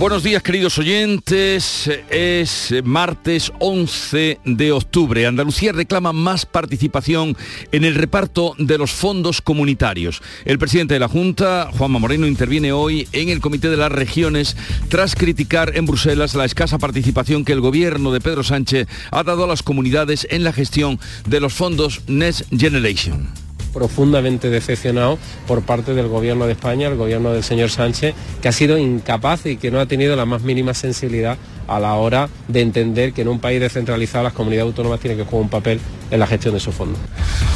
Buenos 0.00 0.22
días 0.22 0.42
queridos 0.42 0.78
oyentes, 0.78 1.90
es 2.08 2.74
martes 2.84 3.52
11 3.58 4.40
de 4.46 4.72
octubre. 4.72 5.26
Andalucía 5.26 5.72
reclama 5.72 6.14
más 6.14 6.46
participación 6.46 7.36
en 7.70 7.84
el 7.84 7.94
reparto 7.94 8.54
de 8.56 8.78
los 8.78 8.92
fondos 8.92 9.42
comunitarios. 9.42 10.22
El 10.46 10.58
presidente 10.58 10.94
de 10.94 11.00
la 11.00 11.08
Junta, 11.08 11.68
Juanma 11.76 11.98
Moreno, 11.98 12.26
interviene 12.26 12.72
hoy 12.72 13.08
en 13.12 13.28
el 13.28 13.42
Comité 13.42 13.68
de 13.68 13.76
las 13.76 13.92
Regiones 13.92 14.56
tras 14.88 15.14
criticar 15.14 15.76
en 15.76 15.84
Bruselas 15.84 16.34
la 16.34 16.46
escasa 16.46 16.78
participación 16.78 17.44
que 17.44 17.52
el 17.52 17.60
gobierno 17.60 18.10
de 18.10 18.22
Pedro 18.22 18.42
Sánchez 18.42 18.88
ha 19.10 19.22
dado 19.22 19.44
a 19.44 19.48
las 19.48 19.62
comunidades 19.62 20.26
en 20.30 20.44
la 20.44 20.54
gestión 20.54 20.98
de 21.26 21.40
los 21.40 21.52
fondos 21.52 22.00
Next 22.06 22.46
Generation 22.56 23.49
profundamente 23.72 24.50
decepcionado 24.50 25.18
por 25.46 25.62
parte 25.62 25.94
del 25.94 26.08
gobierno 26.08 26.46
de 26.46 26.52
España, 26.52 26.88
el 26.88 26.96
gobierno 26.96 27.32
del 27.32 27.42
señor 27.42 27.70
Sánchez, 27.70 28.14
que 28.40 28.48
ha 28.48 28.52
sido 28.52 28.78
incapaz 28.78 29.46
y 29.46 29.56
que 29.56 29.70
no 29.70 29.80
ha 29.80 29.86
tenido 29.86 30.16
la 30.16 30.26
más 30.26 30.42
mínima 30.42 30.74
sensibilidad 30.74 31.38
a 31.70 31.78
la 31.78 31.94
hora 31.94 32.28
de 32.48 32.62
entender 32.62 33.12
que 33.12 33.22
en 33.22 33.28
un 33.28 33.38
país 33.38 33.60
descentralizado 33.60 34.24
las 34.24 34.32
comunidades 34.32 34.66
autónomas 34.66 34.98
tienen 34.98 35.18
que 35.18 35.24
jugar 35.24 35.42
un 35.44 35.48
papel 35.50 35.80
en 36.10 36.18
la 36.18 36.26
gestión 36.26 36.54
de 36.54 36.60
sus 36.60 36.74
fondos. 36.74 36.98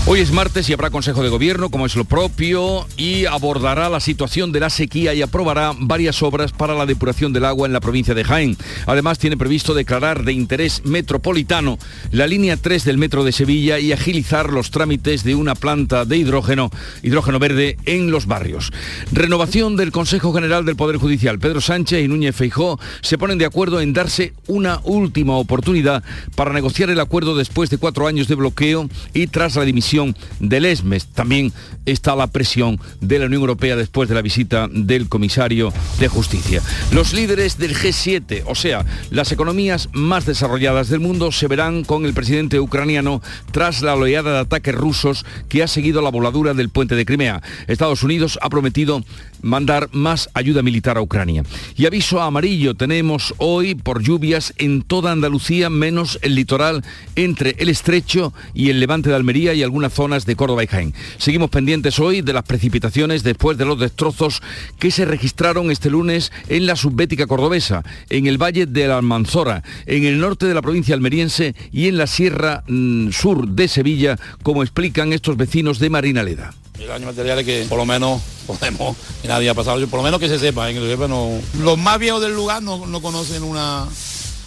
Hoy 0.06 0.20
es 0.20 0.30
martes 0.30 0.68
y 0.68 0.72
habrá 0.72 0.90
Consejo 0.90 1.22
de 1.22 1.28
Gobierno, 1.30 1.70
como 1.70 1.86
es 1.86 1.96
lo 1.96 2.04
propio, 2.04 2.86
y 2.96 3.24
abordará 3.24 3.88
la 3.88 4.00
situación 4.00 4.52
de 4.52 4.60
la 4.60 4.70
sequía 4.70 5.14
y 5.14 5.22
aprobará 5.22 5.72
varias 5.76 6.22
obras 6.22 6.52
para 6.52 6.74
la 6.74 6.86
depuración 6.86 7.32
del 7.32 7.44
agua 7.44 7.66
en 7.66 7.72
la 7.72 7.80
provincia 7.80 8.14
de 8.14 8.22
Jaén. 8.22 8.56
Además, 8.86 9.18
tiene 9.18 9.36
previsto 9.36 9.74
declarar 9.74 10.24
de 10.24 10.32
interés 10.32 10.82
metropolitano 10.84 11.78
la 12.12 12.26
línea 12.26 12.56
3 12.56 12.84
del 12.84 12.98
metro 12.98 13.24
de 13.24 13.32
Sevilla 13.32 13.78
y 13.78 13.92
agilizar 13.92 14.52
los 14.52 14.70
trámites 14.70 15.24
de 15.24 15.34
una 15.34 15.54
planta 15.54 16.03
de 16.06 16.16
hidrógeno, 16.16 16.70
hidrógeno 17.02 17.38
verde 17.38 17.76
en 17.84 18.10
los 18.10 18.26
barrios. 18.26 18.72
Renovación 19.12 19.76
del 19.76 19.92
Consejo 19.92 20.32
General 20.32 20.64
del 20.64 20.76
Poder 20.76 20.96
Judicial. 20.96 21.38
Pedro 21.38 21.60
Sánchez 21.60 22.04
y 22.04 22.08
Núñez 22.08 22.36
Feijó 22.36 22.78
se 23.00 23.18
ponen 23.18 23.38
de 23.38 23.44
acuerdo 23.44 23.80
en 23.80 23.92
dar 23.92 24.04
una 24.48 24.80
última 24.84 25.36
oportunidad 25.36 26.04
para 26.36 26.52
negociar 26.52 26.90
el 26.90 27.00
acuerdo 27.00 27.34
después 27.36 27.70
de 27.70 27.78
cuatro 27.78 28.06
años 28.06 28.28
de 28.28 28.34
bloqueo 28.34 28.88
y 29.14 29.28
tras 29.28 29.56
la 29.56 29.64
dimisión 29.64 30.14
del 30.40 30.66
ESMES. 30.66 31.06
También 31.06 31.52
está 31.86 32.14
la 32.14 32.26
presión 32.26 32.78
de 33.00 33.18
la 33.18 33.26
Unión 33.26 33.40
Europea 33.40 33.76
después 33.76 34.08
de 34.08 34.14
la 34.14 34.22
visita 34.22 34.68
del 34.70 35.08
comisario 35.08 35.72
de 35.98 36.08
Justicia. 36.08 36.62
Los 36.92 37.14
líderes 37.14 37.56
del 37.58 37.74
G7, 37.74 38.42
o 38.46 38.54
sea, 38.54 38.84
las 39.10 39.32
economías 39.32 39.88
más 39.92 40.26
desarrolladas 40.26 40.88
del 40.88 41.00
mundo, 41.00 41.32
se 41.32 41.48
verán 41.48 41.84
con 41.84 42.04
el 42.04 42.14
presidente 42.14 42.60
ucraniano 42.60 43.22
tras 43.52 43.80
la 43.82 43.94
oleada 43.94 44.32
de 44.32 44.38
ataques 44.40 44.74
rusos 44.74 45.24
que 45.48 45.62
ha 45.62 45.68
seguido 45.68 45.93
la 46.02 46.10
voladura 46.10 46.54
del 46.54 46.68
puente 46.68 46.94
de 46.94 47.04
Crimea. 47.04 47.42
Estados 47.66 48.02
Unidos 48.02 48.38
ha 48.42 48.50
prometido 48.50 49.04
mandar 49.42 49.88
más 49.92 50.30
ayuda 50.34 50.62
militar 50.62 50.96
a 50.96 51.02
Ucrania. 51.02 51.44
Y 51.76 51.86
aviso 51.86 52.20
amarillo 52.20 52.74
tenemos 52.74 53.34
hoy 53.38 53.74
por 53.74 54.02
lluvias 54.02 54.54
en 54.58 54.82
toda 54.82 55.12
Andalucía, 55.12 55.70
menos 55.70 56.18
el 56.22 56.34
litoral 56.34 56.82
entre 57.16 57.54
el 57.58 57.68
estrecho 57.68 58.32
y 58.54 58.70
el 58.70 58.80
levante 58.80 59.10
de 59.10 59.16
Almería 59.16 59.54
y 59.54 59.62
algunas 59.62 59.92
zonas 59.92 60.26
de 60.26 60.36
Córdoba 60.36 60.64
y 60.64 60.66
Jaén. 60.66 60.94
Seguimos 61.18 61.50
pendientes 61.50 61.98
hoy 61.98 62.22
de 62.22 62.32
las 62.32 62.44
precipitaciones 62.44 63.22
después 63.22 63.58
de 63.58 63.64
los 63.64 63.78
destrozos 63.78 64.42
que 64.78 64.90
se 64.90 65.04
registraron 65.04 65.70
este 65.70 65.90
lunes 65.90 66.32
en 66.48 66.66
la 66.66 66.76
subbética 66.76 67.26
cordobesa, 67.26 67.82
en 68.10 68.26
el 68.26 68.42
valle 68.42 68.66
de 68.66 68.88
la 68.88 68.98
Almanzora, 68.98 69.62
en 69.86 70.04
el 70.04 70.18
norte 70.18 70.46
de 70.46 70.54
la 70.54 70.62
provincia 70.62 70.94
almeriense 70.94 71.54
y 71.72 71.88
en 71.88 71.98
la 71.98 72.06
sierra 72.06 72.64
mm, 72.66 73.10
sur 73.10 73.48
de 73.48 73.68
Sevilla, 73.68 74.18
como 74.42 74.62
explican 74.62 75.12
estos 75.12 75.36
vecinos 75.36 75.78
de 75.78 75.83
Marinaleda. 75.90 76.54
El 76.78 76.88
daño 76.88 77.06
material 77.06 77.38
es 77.38 77.44
que 77.44 77.66
por 77.68 77.78
lo 77.78 77.86
menos 77.86 78.20
podemos, 78.46 78.96
y 79.22 79.28
nadie 79.28 79.48
ha 79.48 79.54
pasado, 79.54 79.86
por 79.86 80.00
lo 80.00 80.04
menos 80.04 80.20
que 80.20 80.28
se 80.28 80.38
sepa, 80.38 80.70
¿eh? 80.70 80.74
que 80.74 80.80
sepa 80.80 81.06
no, 81.08 81.30
los 81.60 81.78
más 81.78 81.98
viejos 81.98 82.20
del 82.20 82.34
lugar 82.34 82.62
no, 82.62 82.86
no 82.86 83.00
conocen 83.00 83.42
una, 83.42 83.86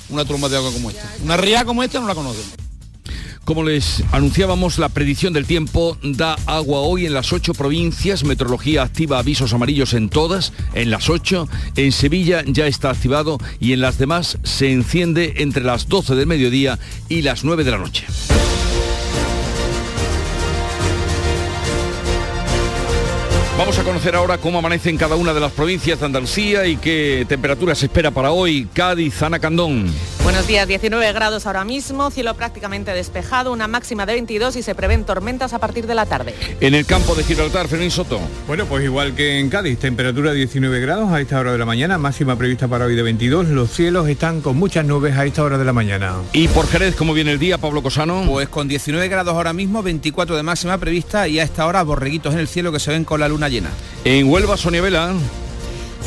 una 0.09 0.26
tromba 0.26 0.50
de 0.50 0.58
agua 0.58 0.72
como 0.72 0.90
esta. 0.90 1.09
Una 1.24 1.38
ría 1.38 1.66
como 1.66 1.84
esta 1.84 2.00
no 2.00 2.08
la 2.08 2.16
conocen. 2.16 2.68
Como 3.47 3.64
les 3.64 4.03
anunciábamos, 4.12 4.78
la 4.78 4.90
predicción 4.90 5.31
del 5.31 5.46
tiempo 5.46 5.97
da 6.03 6.36
agua 6.47 6.81
hoy 6.81 7.06
en 7.06 7.14
las 7.14 7.31
ocho 7.31 7.53
provincias. 7.53 8.26
Meteorología 8.26 8.84
activa 8.84 9.20
avisos 9.20 9.53
amarillos 9.53 9.94
en 9.94 10.09
todas, 10.09 10.52
en 10.74 10.92
las 10.92 11.09
ocho. 11.09 11.47
En 11.78 11.94
Sevilla 11.94 12.44
ya 12.46 12.68
está 12.68 12.90
activado 12.90 13.38
y 13.62 13.72
en 13.72 13.80
las 13.80 13.97
demás 13.97 14.38
se 14.44 14.74
enciende 14.74 15.36
entre 15.38 15.64
las 15.64 15.88
12 15.88 16.16
del 16.16 16.28
mediodía 16.28 16.78
y 17.08 17.22
las 17.22 17.46
9 17.46 17.64
de 17.64 17.72
la 17.72 17.78
noche. 17.78 18.06
Vamos 23.57 23.79
a 23.79 23.84
conocer 23.84 24.16
ahora 24.16 24.38
cómo 24.38 24.59
amanece 24.59 24.91
en 24.91 24.97
cada 24.97 25.16
una 25.16 25.34
de 25.34 25.40
las 25.40 25.51
provincias 25.51 26.00
de 26.00 26.06
Andalucía 26.06 26.68
y 26.68 26.78
qué 26.78 27.25
temperatura 27.28 27.73
se 27.73 27.88
espera 27.88 28.12
para 28.12 28.31
hoy. 28.31 28.68
Cádiz, 28.72 29.19
Ana 29.23 29.40
Candón. 29.40 29.88
Buenos 30.28 30.46
días, 30.46 30.68
19 30.68 31.14
grados 31.14 31.48
ahora 31.48 31.64
mismo, 31.64 32.12
cielo 32.12 32.34
prácticamente 32.34 32.92
despejado, 32.92 33.54
una 33.54 33.70
máxima 33.70 34.06
de 34.06 34.12
22 34.16 34.58
y 34.58 34.62
se 34.62 34.76
prevén 34.76 35.06
tormentas 35.06 35.54
a 35.54 35.60
partir 35.60 35.88
de 35.88 35.96
la 35.96 36.06
tarde. 36.06 36.36
En 36.60 36.76
el 36.76 36.86
campo 36.86 37.16
de 37.16 37.24
Gibraltar, 37.24 37.70
Fermín 37.70 37.92
Soto. 37.92 38.20
Bueno, 38.46 38.66
pues 38.66 38.84
igual 38.84 39.16
que 39.16 39.40
en 39.40 39.50
Cádiz, 39.50 39.80
temperatura 39.80 40.34
19 40.34 40.82
grados 40.82 41.14
a 41.14 41.22
esta 41.22 41.40
hora 41.40 41.54
de 41.54 41.58
la 41.58 41.66
mañana, 41.66 41.98
máxima 41.98 42.38
prevista 42.38 42.68
para 42.68 42.84
hoy 42.84 42.96
de 42.98 43.04
22. 43.04 43.48
Los 43.48 43.72
cielos 43.72 44.10
están 44.10 44.42
con 44.42 44.58
muchas 44.58 44.84
nubes 44.84 45.16
a 45.16 45.24
esta 45.24 45.44
hora 45.44 45.58
de 45.58 45.64
la 45.64 45.72
mañana. 45.72 46.16
¿Y 46.34 46.50
por 46.50 46.68
Jerez 46.68 46.98
cómo 46.98 47.14
viene 47.14 47.32
el 47.32 47.40
día, 47.40 47.58
Pablo 47.58 47.82
Cosano? 47.82 48.26
Pues 48.28 48.50
con 48.50 48.68
19 48.68 49.08
grados 49.08 49.34
ahora 49.34 49.54
mismo, 49.54 49.82
24 49.82 50.36
de 50.36 50.44
máxima 50.44 50.78
prevista 50.78 51.30
y 51.30 51.40
a 51.40 51.44
esta 51.44 51.66
hora 51.66 51.84
borreguitos 51.84 52.34
en 52.34 52.42
el 52.42 52.50
cielo 52.50 52.74
que 52.74 52.82
se 52.82 52.92
ven 52.92 53.06
con 53.06 53.22
la 53.22 53.30
luna 53.30 53.48
llena. 53.48 53.70
En 54.04 54.30
Huelva, 54.30 54.58
Sonia 54.58 54.82
Vela. 54.82 55.14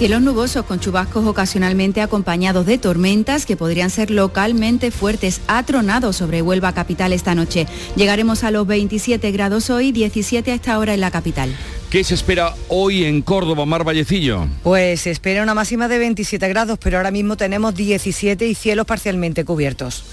Cielos 0.00 0.22
nubosos 0.22 0.64
con 0.64 0.80
chubascos 0.80 1.26
ocasionalmente 1.26 2.00
acompañados 2.00 2.64
de 2.64 2.78
tormentas 2.78 3.44
que 3.44 3.54
podrían 3.54 3.90
ser 3.90 4.10
localmente 4.10 4.90
fuertes, 4.90 5.42
atronados 5.46 6.16
sobre 6.16 6.40
Huelva 6.40 6.72
capital 6.72 7.12
esta 7.12 7.34
noche. 7.34 7.66
Llegaremos 7.96 8.42
a 8.42 8.50
los 8.50 8.66
27 8.66 9.30
grados 9.30 9.68
hoy, 9.68 9.92
17 9.92 10.52
a 10.52 10.54
esta 10.54 10.78
hora 10.78 10.94
en 10.94 11.00
la 11.00 11.10
capital. 11.10 11.54
¿Qué 11.90 12.02
se 12.02 12.14
espera 12.14 12.54
hoy 12.68 13.04
en 13.04 13.20
Córdoba, 13.20 13.66
Mar 13.66 13.84
Vallecillo? 13.84 14.46
Pues 14.62 15.02
se 15.02 15.10
espera 15.10 15.42
una 15.42 15.52
máxima 15.52 15.86
de 15.86 15.98
27 15.98 16.48
grados, 16.48 16.78
pero 16.82 16.96
ahora 16.96 17.10
mismo 17.10 17.36
tenemos 17.36 17.74
17 17.74 18.46
y 18.46 18.54
cielos 18.54 18.86
parcialmente 18.86 19.44
cubiertos. 19.44 20.04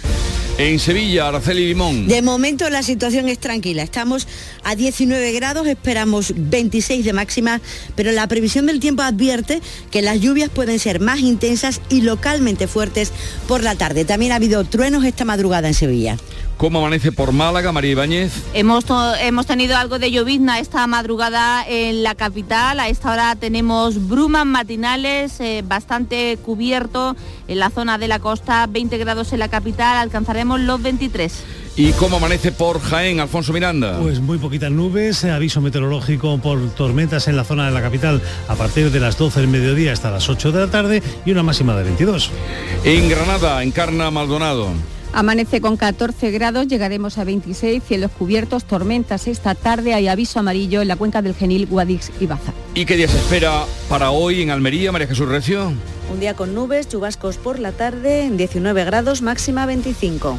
En 0.60 0.80
Sevilla, 0.80 1.28
Araceli 1.28 1.68
Limón. 1.68 2.08
De 2.08 2.24
momento 2.24 2.68
la 2.72 2.82
situación 2.82 3.30
es 3.30 3.38
tranquila. 3.38 3.84
Estamos 3.84 4.28
a 4.64 4.74
19 4.74 5.32
grados, 5.34 5.68
esperamos 5.68 6.34
26 6.36 7.06
de 7.06 7.14
máxima, 7.14 7.62
pero 7.96 8.12
la 8.12 8.28
previsión 8.28 8.66
del 8.66 8.80
tiempo 8.80 9.04
advierte 9.04 9.62
que 9.92 10.02
las 10.02 10.20
lluvias 10.20 10.50
pueden 10.50 10.80
ser 10.80 11.00
más 11.00 11.20
intensas 11.20 11.80
y 11.90 12.02
localmente 12.02 12.66
fuertes 12.66 13.12
por 13.48 13.62
la 13.62 13.76
tarde. 13.76 14.04
También 14.04 14.32
ha 14.32 14.38
habido 14.38 14.64
truenos 14.64 15.06
esta 15.06 15.26
madrugada 15.26 15.68
en 15.68 15.76
Sevilla. 15.76 16.18
¿Cómo 16.58 16.80
amanece 16.80 17.12
por 17.12 17.34
Málaga, 17.34 17.72
María 17.72 17.92
Ibáñez? 17.92 18.34
Hemos, 18.56 18.86
hemos 19.22 19.46
tenido 19.46 19.78
algo 19.78 20.00
de 20.00 20.10
llovizna 20.10 20.58
esta 20.58 20.88
madrugada 20.88 21.64
en 21.68 22.02
la 22.02 22.16
capital. 22.16 22.80
A 22.80 22.90
esta 22.90 23.12
hora 23.12 23.36
tenemos 23.36 24.08
brumas 24.08 24.48
matinales, 24.48 25.40
eh, 25.40 25.64
bastante 25.64 26.36
cubierto 26.44 27.16
en 27.48 27.60
la 27.60 27.70
zona 27.70 28.00
de 28.00 28.08
la 28.08 28.18
costa, 28.18 28.66
20 28.68 28.98
grados 28.98 29.34
en 29.34 29.40
la 29.40 29.50
capital, 29.50 29.98
alcanzaremos 29.98 30.60
los 30.60 30.82
23. 30.82 31.44
¿Y 31.76 31.92
cómo 31.92 32.18
amanece 32.18 32.52
por 32.52 32.82
Jaén, 32.82 33.20
Alfonso 33.20 33.54
Miranda? 33.54 34.00
Pues 34.02 34.20
muy 34.20 34.40
poquitas 34.40 34.72
nubes, 34.72 35.24
aviso 35.26 35.62
meteorológico 35.62 36.40
por 36.40 36.72
tormentas 36.72 37.28
en 37.28 37.38
la 37.38 37.44
zona 37.44 37.68
de 37.68 37.72
la 37.72 37.84
capital 37.84 38.20
a 38.48 38.56
partir 38.56 38.90
de 38.90 39.00
las 39.00 39.16
12 39.16 39.42
del 39.42 39.50
mediodía 39.50 39.94
hasta 39.94 40.10
las 40.10 40.28
8 40.28 40.52
de 40.52 40.60
la 40.60 40.72
tarde 40.72 41.04
y 41.24 41.32
una 41.32 41.44
máxima 41.44 41.76
de 41.76 41.84
22. 41.84 42.32
En 42.84 43.10
Granada, 43.10 43.62
Encarna 43.62 44.10
Maldonado. 44.10 44.72
Amanece 45.18 45.62
con 45.62 45.78
14 45.78 46.30
grados, 46.30 46.68
llegaremos 46.68 47.18
a 47.18 47.24
26, 47.24 47.82
cielos 47.82 48.12
cubiertos, 48.12 48.66
tormentas 48.66 49.26
esta 49.26 49.56
tarde, 49.56 49.96
hay 49.96 50.08
aviso 50.08 50.38
amarillo 50.38 50.80
en 50.84 50.88
la 50.88 50.96
cuenca 50.96 51.24
del 51.24 51.34
Genil, 51.34 51.66
Guadix 51.66 52.12
y 52.20 52.28
Baza. 52.28 52.54
¿Y 52.76 52.86
qué 52.86 52.98
día 52.98 53.08
se 53.08 53.18
espera 53.18 53.66
para 53.90 54.12
hoy 54.12 54.44
en 54.44 54.52
Almería, 54.52 54.92
María 54.92 55.08
Jesús 55.08 55.28
Recio? 55.28 55.74
Un 56.14 56.20
día 56.20 56.36
con 56.36 56.54
nubes, 56.54 56.88
chubascos 56.88 57.38
por 57.38 57.58
la 57.58 57.72
tarde, 57.72 58.30
19 58.32 58.86
grados, 58.86 59.24
máxima 59.24 59.66
25. 59.66 60.38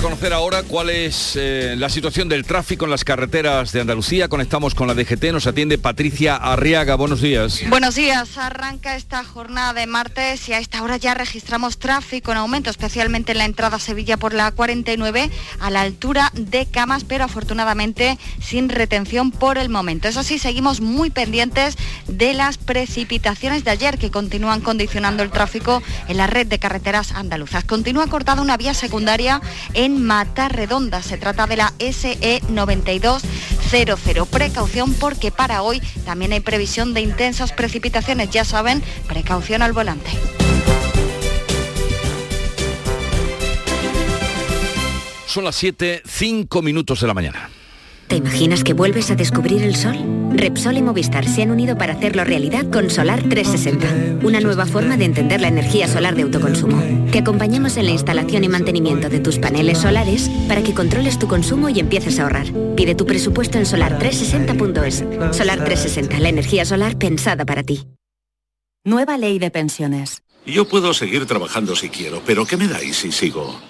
Conocer 0.00 0.32
ahora 0.32 0.62
cuál 0.62 0.88
es 0.88 1.36
eh, 1.36 1.74
la 1.76 1.90
situación 1.90 2.28
del 2.28 2.46
tráfico 2.46 2.86
en 2.86 2.90
las 2.90 3.04
carreteras 3.04 3.72
de 3.72 3.82
Andalucía. 3.82 4.28
Conectamos 4.28 4.74
con 4.74 4.88
la 4.88 4.94
DGT, 4.94 5.24
nos 5.32 5.46
atiende 5.46 5.76
Patricia 5.76 6.36
Arriaga. 6.36 6.94
Buenos 6.94 7.20
días. 7.20 7.60
Buenos 7.68 7.96
días, 7.96 8.38
arranca 8.38 8.96
esta 8.96 9.22
jornada 9.24 9.74
de 9.74 9.86
martes 9.86 10.48
y 10.48 10.54
a 10.54 10.58
esta 10.58 10.82
hora 10.82 10.96
ya 10.96 11.12
registramos 11.12 11.78
tráfico 11.78 12.32
en 12.32 12.38
aumento, 12.38 12.70
especialmente 12.70 13.32
en 13.32 13.38
la 13.38 13.44
entrada 13.44 13.76
a 13.76 13.80
Sevilla 13.80 14.16
por 14.16 14.32
la 14.32 14.50
49 14.52 15.30
a 15.60 15.70
la 15.70 15.82
altura 15.82 16.30
de 16.34 16.64
Camas, 16.64 17.04
pero 17.04 17.24
afortunadamente 17.24 18.18
sin 18.40 18.70
retención 18.70 19.30
por 19.30 19.58
el 19.58 19.68
momento. 19.68 20.08
Eso 20.08 20.22
sí, 20.22 20.38
seguimos 20.38 20.80
muy 20.80 21.10
pendientes 21.10 21.76
de 22.06 22.32
las 22.32 22.56
precipitaciones 22.56 23.64
de 23.64 23.70
ayer 23.72 23.98
que 23.98 24.10
continúan 24.10 24.62
condicionando 24.62 25.22
el 25.22 25.30
tráfico 25.30 25.82
en 26.08 26.16
la 26.16 26.26
red 26.26 26.46
de 26.46 26.58
carreteras 26.58 27.12
andaluzas. 27.12 27.64
Continúa 27.64 28.06
cortada 28.06 28.40
una 28.40 28.56
vía 28.56 28.72
secundaria 28.72 29.42
en 29.74 29.89
Matarredonda. 29.98 31.02
Se 31.02 31.18
trata 31.18 31.46
de 31.46 31.56
la 31.56 31.72
SE 31.78 32.42
9200. 32.48 34.28
Precaución 34.28 34.94
porque 34.94 35.30
para 35.30 35.62
hoy 35.62 35.80
también 36.04 36.32
hay 36.32 36.40
previsión 36.40 36.94
de 36.94 37.00
intensas 37.00 37.52
precipitaciones. 37.52 38.30
Ya 38.30 38.44
saben, 38.44 38.82
precaución 39.06 39.62
al 39.62 39.72
volante. 39.72 40.10
Son 45.26 45.44
las 45.44 45.54
7, 45.56 46.02
5 46.04 46.62
minutos 46.62 47.00
de 47.00 47.06
la 47.06 47.14
mañana. 47.14 47.50
¿Te 48.10 48.16
imaginas 48.16 48.64
que 48.64 48.72
vuelves 48.72 49.12
a 49.12 49.14
descubrir 49.14 49.62
el 49.62 49.76
sol? 49.76 49.96
Repsol 50.32 50.76
y 50.76 50.82
Movistar 50.82 51.28
se 51.28 51.42
han 51.42 51.52
unido 51.52 51.78
para 51.78 51.92
hacerlo 51.92 52.24
realidad 52.24 52.68
con 52.68 52.90
Solar 52.90 53.22
360, 53.22 54.26
una 54.26 54.40
nueva 54.40 54.66
forma 54.66 54.96
de 54.96 55.04
entender 55.04 55.40
la 55.40 55.46
energía 55.46 55.86
solar 55.86 56.16
de 56.16 56.22
autoconsumo. 56.22 57.06
Te 57.12 57.20
acompañamos 57.20 57.76
en 57.76 57.86
la 57.86 57.92
instalación 57.92 58.42
y 58.42 58.48
mantenimiento 58.48 59.08
de 59.08 59.20
tus 59.20 59.38
paneles 59.38 59.78
solares 59.78 60.28
para 60.48 60.60
que 60.60 60.74
controles 60.74 61.20
tu 61.20 61.28
consumo 61.28 61.68
y 61.68 61.78
empieces 61.78 62.18
a 62.18 62.24
ahorrar. 62.24 62.48
Pide 62.74 62.96
tu 62.96 63.06
presupuesto 63.06 63.58
en 63.58 63.64
solar360.es. 63.64 65.36
Solar 65.36 65.64
360, 65.64 66.18
la 66.18 66.30
energía 66.30 66.64
solar 66.64 66.98
pensada 66.98 67.44
para 67.44 67.62
ti. 67.62 67.86
Nueva 68.84 69.18
ley 69.18 69.38
de 69.38 69.52
pensiones. 69.52 70.24
Yo 70.44 70.66
puedo 70.66 70.94
seguir 70.94 71.26
trabajando 71.26 71.76
si 71.76 71.90
quiero, 71.90 72.22
pero 72.26 72.44
¿qué 72.44 72.56
me 72.56 72.66
dais 72.66 72.96
si 72.96 73.12
sigo? 73.12 73.69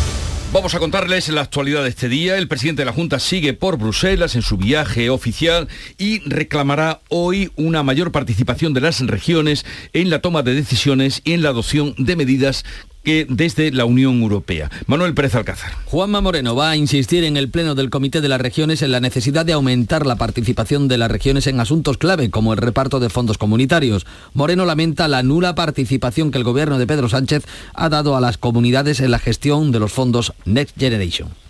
Vamos 0.53 0.75
a 0.75 0.79
contarles 0.79 1.29
la 1.29 1.39
actualidad 1.39 1.83
de 1.83 1.89
este 1.89 2.09
día. 2.09 2.37
El 2.37 2.49
presidente 2.49 2.81
de 2.81 2.85
la 2.85 2.91
Junta 2.91 3.19
sigue 3.19 3.53
por 3.53 3.77
Bruselas 3.77 4.35
en 4.35 4.41
su 4.41 4.57
viaje 4.57 5.09
oficial 5.09 5.69
y 5.97 6.19
reclamará 6.29 6.99
hoy 7.07 7.53
una 7.55 7.83
mayor 7.83 8.11
participación 8.11 8.73
de 8.73 8.81
las 8.81 8.99
regiones 8.99 9.65
en 9.93 10.09
la 10.09 10.19
toma 10.19 10.43
de 10.43 10.53
decisiones 10.53 11.21
y 11.23 11.31
en 11.31 11.41
la 11.41 11.49
adopción 11.49 11.95
de 11.97 12.17
medidas 12.17 12.65
que 13.03 13.25
desde 13.29 13.71
la 13.71 13.85
Unión 13.85 14.21
Europea. 14.21 14.69
Manuel 14.87 15.13
Pérez 15.13 15.35
Alcázar. 15.35 15.73
Juanma 15.85 16.21
Moreno 16.21 16.55
va 16.55 16.71
a 16.71 16.75
insistir 16.75 17.23
en 17.23 17.37
el 17.37 17.49
Pleno 17.49 17.75
del 17.75 17.89
Comité 17.89 18.21
de 18.21 18.29
las 18.29 18.41
Regiones 18.41 18.81
en 18.81 18.91
la 18.91 18.99
necesidad 18.99 19.45
de 19.45 19.53
aumentar 19.53 20.05
la 20.05 20.15
participación 20.15 20.87
de 20.87 20.97
las 20.97 21.11
regiones 21.11 21.47
en 21.47 21.59
asuntos 21.59 21.97
clave 21.97 22.29
como 22.29 22.53
el 22.53 22.57
reparto 22.57 22.99
de 22.99 23.09
fondos 23.09 23.37
comunitarios. 23.37 24.05
Moreno 24.33 24.65
lamenta 24.65 25.07
la 25.07 25.23
nula 25.23 25.55
participación 25.55 26.31
que 26.31 26.37
el 26.37 26.43
gobierno 26.43 26.77
de 26.77 26.87
Pedro 26.87 27.09
Sánchez 27.09 27.45
ha 27.73 27.89
dado 27.89 28.15
a 28.15 28.21
las 28.21 28.37
comunidades 28.37 28.99
en 28.99 29.11
la 29.11 29.19
gestión 29.19 29.71
de 29.71 29.79
los 29.79 29.91
fondos 29.91 30.33
Next 30.45 30.77
Generation 30.77 31.40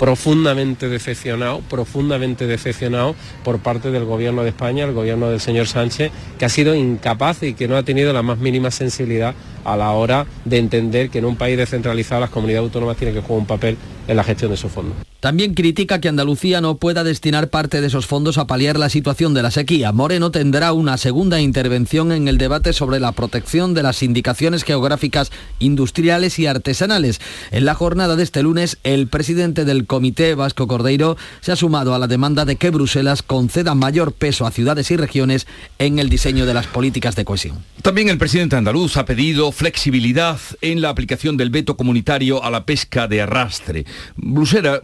profundamente 0.00 0.88
decepcionado, 0.88 1.60
profundamente 1.68 2.46
decepcionado 2.46 3.14
por 3.44 3.58
parte 3.58 3.90
del 3.90 4.06
gobierno 4.06 4.42
de 4.42 4.48
España, 4.48 4.86
el 4.86 4.94
gobierno 4.94 5.28
del 5.28 5.40
señor 5.40 5.66
Sánchez, 5.66 6.10
que 6.38 6.46
ha 6.46 6.48
sido 6.48 6.74
incapaz 6.74 7.42
y 7.42 7.52
que 7.52 7.68
no 7.68 7.76
ha 7.76 7.82
tenido 7.82 8.10
la 8.14 8.22
más 8.22 8.38
mínima 8.38 8.70
sensibilidad 8.70 9.34
a 9.62 9.76
la 9.76 9.90
hora 9.90 10.24
de 10.46 10.56
entender 10.56 11.10
que 11.10 11.18
en 11.18 11.26
un 11.26 11.36
país 11.36 11.58
descentralizado 11.58 12.22
las 12.22 12.30
comunidades 12.30 12.64
autónomas 12.64 12.96
tienen 12.96 13.14
que 13.14 13.20
jugar 13.20 13.40
un 13.40 13.46
papel 13.46 13.76
en 14.10 14.16
la 14.16 14.24
gestión 14.24 14.50
de 14.50 14.56
esos 14.56 14.72
fondos. 14.72 14.96
También 15.20 15.54
critica 15.54 16.00
que 16.00 16.08
Andalucía 16.08 16.60
no 16.60 16.78
pueda 16.78 17.04
destinar 17.04 17.48
parte 17.48 17.80
de 17.80 17.86
esos 17.86 18.06
fondos 18.06 18.38
a 18.38 18.46
paliar 18.46 18.78
la 18.78 18.88
situación 18.88 19.34
de 19.34 19.42
la 19.42 19.50
sequía. 19.50 19.92
Moreno 19.92 20.30
tendrá 20.30 20.72
una 20.72 20.96
segunda 20.96 21.40
intervención 21.40 22.10
en 22.10 22.26
el 22.26 22.36
debate 22.36 22.72
sobre 22.72 22.98
la 22.98 23.12
protección 23.12 23.72
de 23.72 23.84
las 23.84 24.02
indicaciones 24.02 24.64
geográficas 24.64 25.30
industriales 25.60 26.38
y 26.38 26.46
artesanales. 26.46 27.20
En 27.52 27.66
la 27.66 27.74
jornada 27.74 28.16
de 28.16 28.24
este 28.24 28.42
lunes, 28.42 28.78
el 28.82 29.06
presidente 29.06 29.64
del 29.64 29.86
Comité 29.86 30.34
Vasco 30.34 30.66
Cordeiro 30.66 31.16
se 31.40 31.52
ha 31.52 31.56
sumado 31.56 31.94
a 31.94 31.98
la 31.98 32.08
demanda 32.08 32.44
de 32.44 32.56
que 32.56 32.70
Bruselas 32.70 33.22
conceda 33.22 33.76
mayor 33.76 34.12
peso 34.12 34.44
a 34.44 34.50
ciudades 34.50 34.90
y 34.90 34.96
regiones 34.96 35.46
en 35.78 36.00
el 36.00 36.08
diseño 36.08 36.46
de 36.46 36.54
las 36.54 36.66
políticas 36.66 37.14
de 37.14 37.24
cohesión. 37.24 37.58
También 37.82 38.08
el 38.08 38.18
presidente 38.18 38.56
andaluz 38.56 38.96
ha 38.96 39.04
pedido 39.04 39.52
flexibilidad 39.52 40.38
en 40.62 40.80
la 40.80 40.88
aplicación 40.88 41.36
del 41.36 41.50
veto 41.50 41.76
comunitario 41.76 42.42
a 42.42 42.50
la 42.50 42.64
pesca 42.64 43.06
de 43.06 43.22
arrastre. 43.22 43.84
Bruselas, 44.16 44.80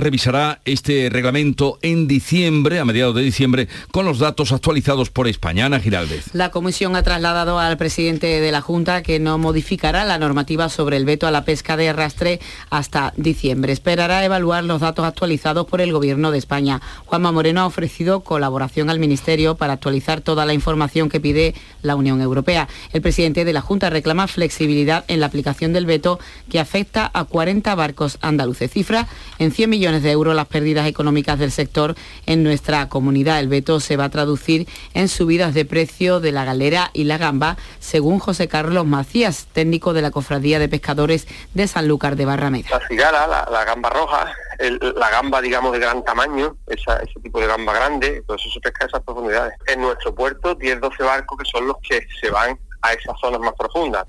revisará 0.00 0.60
este 0.64 1.08
reglamento 1.10 1.78
en 1.82 2.08
diciembre, 2.08 2.78
a 2.78 2.84
mediados 2.84 3.14
de 3.14 3.22
diciembre, 3.22 3.68
con 3.90 4.04
los 4.04 4.18
datos 4.18 4.52
actualizados 4.52 5.10
por 5.10 5.28
España. 5.28 5.66
Ana 5.66 5.80
Giraldez. 5.80 6.34
La 6.34 6.50
Comisión 6.50 6.96
ha 6.96 7.02
trasladado 7.02 7.58
al 7.58 7.76
presidente 7.76 8.26
de 8.40 8.52
la 8.52 8.60
Junta 8.60 9.02
que 9.02 9.18
no 9.18 9.38
modificará 9.38 10.04
la 10.04 10.18
normativa 10.18 10.68
sobre 10.68 10.96
el 10.96 11.04
veto 11.04 11.26
a 11.26 11.30
la 11.30 11.44
pesca 11.44 11.76
de 11.76 11.88
arrastre 11.88 12.40
hasta 12.70 13.12
diciembre. 13.16 13.72
Esperará 13.72 14.24
evaluar 14.24 14.64
los 14.64 14.80
datos 14.80 15.04
actualizados 15.04 15.66
por 15.66 15.80
el 15.80 15.92
Gobierno 15.92 16.30
de 16.30 16.38
España. 16.38 16.80
Juanma 17.06 17.32
Moreno 17.32 17.62
ha 17.62 17.66
ofrecido 17.66 18.20
colaboración 18.20 18.90
al 18.90 18.98
Ministerio 18.98 19.56
para 19.56 19.74
actualizar 19.74 20.20
toda 20.20 20.46
la 20.46 20.54
información 20.54 21.08
que 21.08 21.20
pide 21.20 21.54
la 21.82 21.96
Unión 21.96 22.20
Europea. 22.20 22.68
El 22.92 23.02
presidente 23.02 23.44
de 23.44 23.52
la 23.52 23.60
Junta 23.60 23.90
reclama 23.90 24.26
flexibilidad 24.26 25.04
en 25.08 25.20
la 25.20 25.26
aplicación 25.26 25.72
del 25.72 25.86
veto 25.86 26.18
que 26.50 26.60
afecta 26.60 27.10
a 27.12 27.24
40 27.24 27.74
barcos 27.74 28.18
andaluces. 28.20 28.47
Cifra 28.54 29.06
en 29.38 29.52
100 29.52 29.70
millones 29.70 30.02
de 30.02 30.10
euros 30.10 30.34
las 30.34 30.46
pérdidas 30.46 30.86
económicas 30.86 31.38
del 31.38 31.52
sector 31.52 31.94
en 32.26 32.42
nuestra 32.42 32.88
comunidad. 32.88 33.40
El 33.40 33.48
veto 33.48 33.80
se 33.80 33.96
va 33.96 34.04
a 34.04 34.08
traducir 34.08 34.68
en 34.94 35.08
subidas 35.08 35.54
de 35.54 35.64
precio 35.64 36.20
de 36.20 36.32
la 36.32 36.44
galera 36.44 36.90
y 36.92 37.04
la 37.04 37.18
gamba, 37.18 37.56
según 37.78 38.18
José 38.18 38.48
Carlos 38.48 38.86
Macías, 38.86 39.46
técnico 39.52 39.92
de 39.92 40.02
la 40.02 40.10
Cofradía 40.10 40.58
de 40.58 40.68
Pescadores 40.68 41.26
de 41.54 41.66
Sanlúcar 41.66 42.16
de 42.16 42.24
Barrameda. 42.24 42.68
La 42.70 42.86
cigala, 42.88 43.46
la, 43.50 43.64
gamba 43.64 43.90
roja, 43.90 44.32
la 44.58 45.10
gamba, 45.10 45.40
digamos, 45.40 45.72
de 45.72 45.78
gran 45.78 46.04
tamaño, 46.04 46.56
ese 46.66 47.20
tipo 47.22 47.40
de 47.40 47.46
gamba 47.46 47.72
grande, 47.72 48.22
todo 48.26 48.36
eso 48.36 48.50
se 48.50 48.60
pesca 48.60 48.84
a 48.84 48.88
esas 48.88 49.02
profundidades. 49.02 49.54
En 49.66 49.80
nuestro 49.80 50.14
puerto, 50.14 50.56
10-12 50.56 51.04
barcos 51.04 51.38
que 51.38 51.50
son 51.50 51.66
los 51.68 51.76
que 51.88 52.06
se 52.20 52.30
van 52.30 52.58
a 52.82 52.92
esas 52.92 53.18
zonas 53.20 53.40
más 53.40 53.54
profundas. 53.54 54.06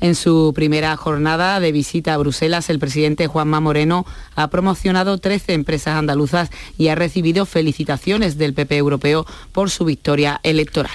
En 0.00 0.14
su 0.14 0.52
primera 0.54 0.96
jornada 0.96 1.60
de 1.60 1.72
visita 1.72 2.14
a 2.14 2.16
Bruselas, 2.16 2.70
el 2.70 2.78
presidente 2.78 3.26
Juanma 3.26 3.60
Moreno 3.60 4.06
ha 4.34 4.48
promocionado 4.48 5.18
13 5.18 5.52
empresas 5.52 5.96
andaluzas 5.96 6.50
y 6.78 6.88
ha 6.88 6.94
recibido 6.94 7.44
felicitaciones 7.44 8.38
del 8.38 8.54
PP 8.54 8.78
europeo 8.78 9.26
por 9.52 9.70
su 9.70 9.84
victoria 9.84 10.40
electoral. 10.42 10.92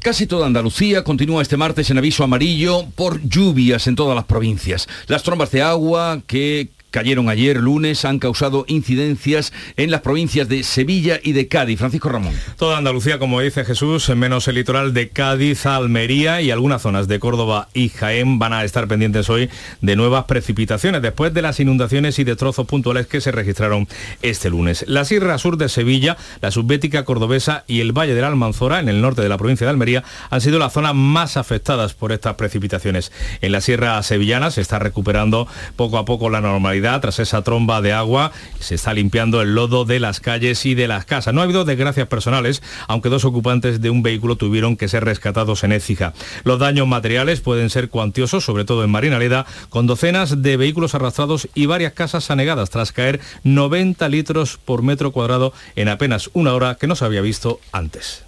Casi 0.00 0.26
toda 0.26 0.46
Andalucía 0.46 1.02
continúa 1.02 1.42
este 1.42 1.56
martes 1.56 1.90
en 1.90 1.98
aviso 1.98 2.24
amarillo 2.24 2.86
por 2.94 3.20
lluvias 3.22 3.86
en 3.86 3.96
todas 3.96 4.14
las 4.14 4.24
provincias. 4.24 4.88
Las 5.06 5.22
trombas 5.22 5.50
de 5.50 5.62
agua 5.62 6.20
que 6.26 6.68
cayeron 6.90 7.28
ayer 7.28 7.56
lunes 7.56 8.04
han 8.04 8.18
causado 8.18 8.64
incidencias 8.68 9.52
en 9.76 9.90
las 9.90 10.00
provincias 10.00 10.48
de 10.48 10.62
Sevilla 10.62 11.20
y 11.22 11.32
de 11.32 11.48
Cádiz. 11.48 11.78
Francisco 11.78 12.08
Ramón. 12.08 12.34
Toda 12.56 12.78
Andalucía, 12.78 13.18
como 13.18 13.40
dice 13.40 13.64
Jesús, 13.64 14.08
menos 14.10 14.48
el 14.48 14.54
litoral 14.54 14.94
de 14.94 15.08
Cádiz, 15.10 15.66
Almería 15.66 16.40
y 16.40 16.50
algunas 16.50 16.82
zonas 16.82 17.08
de 17.08 17.20
Córdoba 17.20 17.68
y 17.74 17.90
Jaén 17.90 18.38
van 18.38 18.52
a 18.52 18.64
estar 18.64 18.88
pendientes 18.88 19.28
hoy 19.28 19.50
de 19.80 19.96
nuevas 19.96 20.24
precipitaciones 20.24 21.02
después 21.02 21.34
de 21.34 21.42
las 21.42 21.60
inundaciones 21.60 22.18
y 22.18 22.24
destrozos 22.24 22.66
puntuales 22.66 23.06
que 23.06 23.20
se 23.20 23.32
registraron 23.32 23.86
este 24.22 24.50
lunes. 24.50 24.84
La 24.88 25.04
Sierra 25.04 25.38
Sur 25.38 25.56
de 25.58 25.68
Sevilla, 25.68 26.16
la 26.40 26.50
Subbética 26.50 27.04
Cordobesa 27.04 27.64
y 27.66 27.80
el 27.80 27.92
Valle 27.92 28.14
de 28.14 28.20
la 28.20 28.28
Almanzora, 28.28 28.80
en 28.80 28.88
el 28.88 29.00
norte 29.00 29.22
de 29.22 29.28
la 29.28 29.38
provincia 29.38 29.66
de 29.66 29.70
Almería, 29.70 30.04
han 30.30 30.40
sido 30.40 30.58
las 30.58 30.72
zonas 30.72 30.94
más 30.94 31.36
afectadas 31.36 31.94
por 31.94 32.12
estas 32.12 32.34
precipitaciones. 32.34 33.12
En 33.40 33.52
la 33.52 33.60
Sierra 33.60 34.02
Sevillana 34.02 34.50
se 34.50 34.60
está 34.60 34.78
recuperando 34.78 35.46
poco 35.76 35.98
a 35.98 36.04
poco 36.04 36.30
la 36.30 36.40
normalidad 36.40 36.77
tras 37.00 37.18
esa 37.18 37.42
tromba 37.42 37.82
de 37.82 37.92
agua. 37.92 38.32
Se 38.60 38.74
está 38.74 38.94
limpiando 38.94 39.42
el 39.42 39.54
lodo 39.54 39.84
de 39.84 40.00
las 40.00 40.20
calles 40.20 40.64
y 40.64 40.74
de 40.74 40.88
las 40.88 41.04
casas. 41.04 41.34
No 41.34 41.40
ha 41.40 41.44
habido 41.44 41.64
desgracias 41.64 42.08
personales, 42.08 42.62
aunque 42.86 43.08
dos 43.08 43.24
ocupantes 43.24 43.80
de 43.80 43.90
un 43.90 44.02
vehículo 44.02 44.36
tuvieron 44.36 44.76
que 44.76 44.88
ser 44.88 45.04
rescatados 45.04 45.64
en 45.64 45.72
Écija. 45.72 46.14
Los 46.44 46.58
daños 46.58 46.86
materiales 46.86 47.40
pueden 47.40 47.70
ser 47.70 47.88
cuantiosos, 47.88 48.44
sobre 48.44 48.64
todo 48.64 48.84
en 48.84 48.90
Marinaleda, 48.90 49.46
con 49.68 49.86
docenas 49.86 50.42
de 50.42 50.56
vehículos 50.56 50.94
arrastrados 50.94 51.48
y 51.54 51.66
varias 51.66 51.92
casas 51.92 52.30
anegadas 52.30 52.70
tras 52.70 52.92
caer 52.92 53.20
90 53.42 54.08
litros 54.08 54.58
por 54.64 54.82
metro 54.82 55.12
cuadrado 55.12 55.52
en 55.76 55.88
apenas 55.88 56.30
una 56.32 56.54
hora 56.54 56.76
que 56.76 56.86
no 56.86 56.96
se 56.96 57.04
había 57.04 57.20
visto 57.20 57.60
antes. 57.72 58.27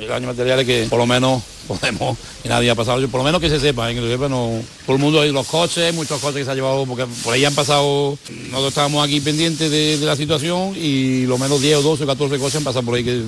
El 0.00 0.08
daño 0.08 0.28
material 0.28 0.60
es 0.60 0.66
que 0.66 0.86
por 0.88 0.98
lo 0.98 1.06
menos 1.06 1.42
podemos, 1.68 2.16
que 2.42 2.48
nadie 2.48 2.70
ha 2.70 2.74
pasado, 2.74 3.06
por 3.08 3.20
lo 3.20 3.24
menos 3.24 3.40
que 3.40 3.50
se 3.50 3.60
sepa, 3.60 3.90
¿eh? 3.90 3.94
todo 3.94 4.62
el 4.88 4.98
mundo, 4.98 5.20
hay 5.20 5.30
los 5.30 5.46
coches, 5.46 5.94
muchos 5.94 6.20
coches 6.20 6.38
que 6.38 6.44
se 6.46 6.50
ha 6.50 6.54
llevado, 6.54 6.86
porque 6.86 7.06
por 7.22 7.34
ahí 7.34 7.44
han 7.44 7.54
pasado, 7.54 8.18
nosotros 8.28 8.68
estábamos 8.68 9.04
aquí 9.04 9.20
pendientes 9.20 9.70
de, 9.70 9.98
la 10.00 10.16
situación 10.16 10.74
y 10.74 11.26
lo 11.26 11.36
menos 11.36 11.60
10 11.60 11.78
o 11.78 11.82
12 11.82 12.04
o 12.04 12.06
14 12.06 12.38
coches 12.38 12.56
han 12.56 12.64
pasado 12.64 12.84
por 12.84 12.94
ahí, 12.94 13.04
que 13.04 13.22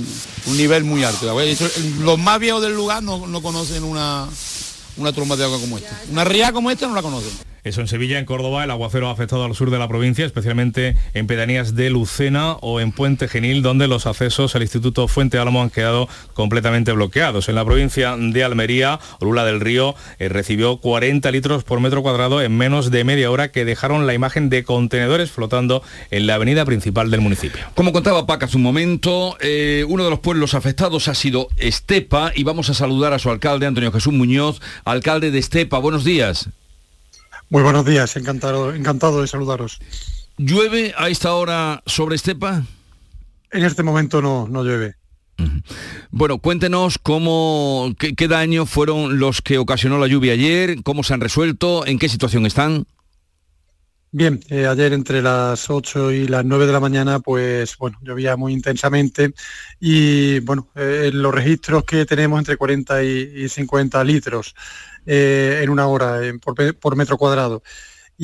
un 0.47 0.57
nivel 0.57 0.85
muy 0.85 1.05
alto. 1.05 1.38
Los 2.00 2.19
más 2.19 2.41
viejos 2.41 2.62
del 2.62 2.75
lugar 2.75 3.02
no, 3.02 3.26
no 3.26 3.43
conocen 3.43 3.85
una, 3.85 4.26
una 4.97 5.12
tromba 5.12 5.37
de 5.37 5.45
agua 5.45 5.61
como 5.61 5.76
esta. 5.76 6.00
Una 6.11 6.25
ría 6.25 6.52
como 6.52 6.71
esta 6.71 6.87
no 6.87 6.95
la 6.95 7.02
conocen. 7.02 7.51
Eso 7.64 7.81
en 7.81 7.87
Sevilla, 7.87 8.19
en 8.19 8.25
Córdoba, 8.25 8.64
el 8.64 8.73
aguacero 8.73 9.09
ha 9.09 9.12
afectado 9.12 9.45
al 9.45 9.54
sur 9.54 9.71
de 9.71 9.78
la 9.78 9.87
provincia, 9.87 10.26
especialmente 10.26 10.97
en 11.14 11.28
pedanías 11.28 11.76
de 11.76 11.90
Lucena 11.90 12.54
o 12.54 12.81
en 12.81 12.90
Puente 12.90 13.28
Genil, 13.28 13.62
donde 13.62 13.87
los 13.87 14.07
accesos 14.07 14.57
al 14.57 14.62
Instituto 14.62 15.07
Fuente 15.07 15.38
Álamo 15.38 15.62
han 15.62 15.71
quedado 15.71 16.09
completamente 16.35 16.90
bloqueados. 16.90 17.49
En 17.49 17.54
la 17.54 17.64
provincia 17.64 18.16
de 18.16 18.42
Almería, 18.42 18.99
Olula 19.21 19.45
del 19.45 19.61
Río 19.61 19.95
eh, 20.19 20.28
recibió 20.28 20.78
40 20.78 21.31
litros 21.31 21.62
por 21.62 21.78
metro 21.78 22.02
cuadrado 22.02 22.42
en 22.42 22.57
menos 22.57 22.90
de 22.90 23.04
media 23.04 23.31
hora 23.31 23.52
que 23.52 23.64
dejaron 23.64 24.09
la 24.09 24.14
imagen 24.14 24.50
de 24.50 24.64
contenedores 24.64 25.31
flotando 25.31 25.85
en 26.11 26.26
la 26.26 26.35
avenida 26.35 26.64
principal 26.64 27.12
del 27.12 27.21
municipio. 27.21 27.64
Como 27.75 27.92
contaba 27.92 28.26
Paca 28.26 28.47
hace 28.47 28.57
un 28.57 28.64
momento, 28.64 29.37
eh, 29.40 29.85
uno 29.87 30.02
de 30.02 30.11
los 30.11 30.19
pueblos 30.19 30.54
afectados 30.54 31.07
ha 31.07 31.14
sido 31.14 31.47
Estepa 31.59 32.33
y 32.35 32.42
vamos 32.42 32.71
a 32.71 32.75
saludar 32.75 33.12
a 33.12 33.21
su 33.21 33.31
alcalde, 33.31 33.66
Antonio 33.66 33.92
Jesús 33.92 34.12
Muñoz, 34.12 34.61
alcalde 34.85 35.31
de 35.31 35.38
Estepa. 35.38 35.78
Buenos 35.78 36.02
días. 36.02 36.50
Muy 37.52 37.62
buenos 37.62 37.85
días, 37.85 38.16
encantado, 38.16 38.73
encantado 38.73 39.21
de 39.21 39.26
saludaros. 39.26 39.78
¿Llueve 40.38 40.94
a 40.97 41.11
esta 41.11 41.35
hora 41.35 41.82
sobre 41.85 42.16
Estepa? 42.16 42.62
En 43.50 43.64
este 43.66 43.82
momento 43.82 44.23
no, 44.23 44.49
no 44.49 44.64
llueve. 44.64 44.94
Bueno, 46.11 46.38
cuéntenos 46.38 46.97
cómo, 46.97 47.92
qué, 47.99 48.14
qué 48.14 48.26
daños 48.26 48.71
fueron 48.71 49.18
los 49.18 49.42
que 49.42 49.59
ocasionó 49.59 49.99
la 49.99 50.06
lluvia 50.06 50.32
ayer, 50.32 50.82
cómo 50.82 51.02
se 51.02 51.12
han 51.12 51.21
resuelto, 51.21 51.85
en 51.85 51.99
qué 51.99 52.09
situación 52.09 52.47
están. 52.47 52.87
Bien, 54.14 54.40
eh, 54.49 54.66
ayer 54.66 54.94
entre 54.94 55.21
las 55.21 55.68
8 55.68 56.12
y 56.12 56.28
las 56.28 56.47
9 56.47 56.66
de 56.66 56.73
la 56.73 56.80
mañana, 56.80 57.21
pues 57.21 57.76
bueno, 57.76 57.99
llovía 58.00 58.37
muy 58.37 58.54
intensamente 58.54 59.35
y 59.78 60.40
bueno, 60.40 60.68
eh, 60.75 61.11
los 61.12 61.35
registros 61.35 61.85
que 61.85 62.06
tenemos 62.06 62.38
entre 62.38 62.56
40 62.56 63.04
y, 63.04 63.44
y 63.44 63.49
50 63.50 64.04
litros 64.04 64.54
eh, 65.06 65.61
en 65.62 65.71
una 65.71 65.87
hora 65.87 66.25
eh, 66.25 66.38
por, 66.38 66.75
por 66.76 66.97
metro 66.97 67.16
cuadrado. 67.18 67.62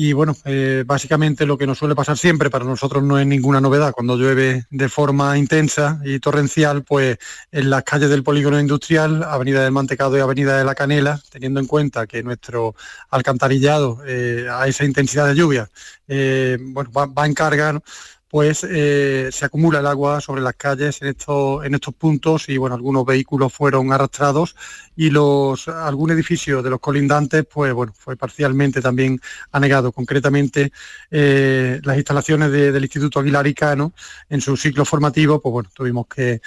Y 0.01 0.13
bueno, 0.13 0.33
eh, 0.45 0.83
básicamente 0.85 1.45
lo 1.45 1.57
que 1.57 1.67
nos 1.67 1.77
suele 1.77 1.95
pasar 1.95 2.17
siempre, 2.17 2.49
para 2.49 2.63
nosotros 2.63 3.03
no 3.03 3.19
es 3.19 3.27
ninguna 3.27 3.59
novedad, 3.59 3.91
cuando 3.91 4.15
llueve 4.15 4.63
de 4.69 4.87
forma 4.87 5.37
intensa 5.37 5.99
y 6.05 6.19
torrencial, 6.19 6.83
pues 6.83 7.17
en 7.51 7.69
las 7.69 7.83
calles 7.83 8.09
del 8.09 8.23
polígono 8.23 8.59
industrial, 8.59 9.23
Avenida 9.23 9.61
del 9.61 9.73
Mantecado 9.73 10.15
y 10.17 10.21
Avenida 10.21 10.57
de 10.57 10.63
la 10.63 10.75
Canela, 10.75 11.19
teniendo 11.29 11.59
en 11.59 11.65
cuenta 11.65 12.07
que 12.07 12.23
nuestro 12.23 12.75
alcantarillado 13.09 14.01
eh, 14.05 14.47
a 14.49 14.67
esa 14.67 14.85
intensidad 14.85 15.27
de 15.27 15.35
lluvia, 15.35 15.69
bueno, 16.07 16.91
va, 16.91 17.07
va 17.07 17.25
en 17.25 17.33
carga. 17.33 17.81
Pues 18.29 18.63
eh, 18.69 19.29
se 19.31 19.45
acumula 19.45 19.79
el 19.79 19.87
agua 19.87 20.21
sobre 20.21 20.41
las 20.41 20.53
calles 20.55 21.01
en 21.01 21.07
estos, 21.09 21.65
en 21.65 21.73
estos 21.73 21.93
puntos 21.95 22.47
y 22.49 22.57
bueno, 22.57 22.75
algunos 22.75 23.05
vehículos 23.05 23.51
fueron 23.51 23.91
arrastrados 23.91 24.55
y 24.95 25.09
los 25.09 25.67
algún 25.67 26.11
edificio 26.11 26.61
de 26.61 26.69
los 26.69 26.79
colindantes 26.79 27.45
pues 27.51 27.73
bueno, 27.73 27.91
fue 27.97 28.15
parcialmente 28.15 28.81
también 28.81 29.19
anegado. 29.51 29.91
Concretamente 29.91 30.71
eh, 31.09 31.79
las 31.83 31.97
instalaciones 31.97 32.51
de- 32.51 32.71
del 32.71 32.83
Instituto 32.83 33.19
Aguilaricano 33.19 33.93
en 34.29 34.41
su 34.41 34.55
ciclo 34.57 34.85
formativo, 34.85 35.41
pues 35.41 35.51
bueno, 35.51 35.69
tuvimos 35.73 36.05
que 36.07 36.41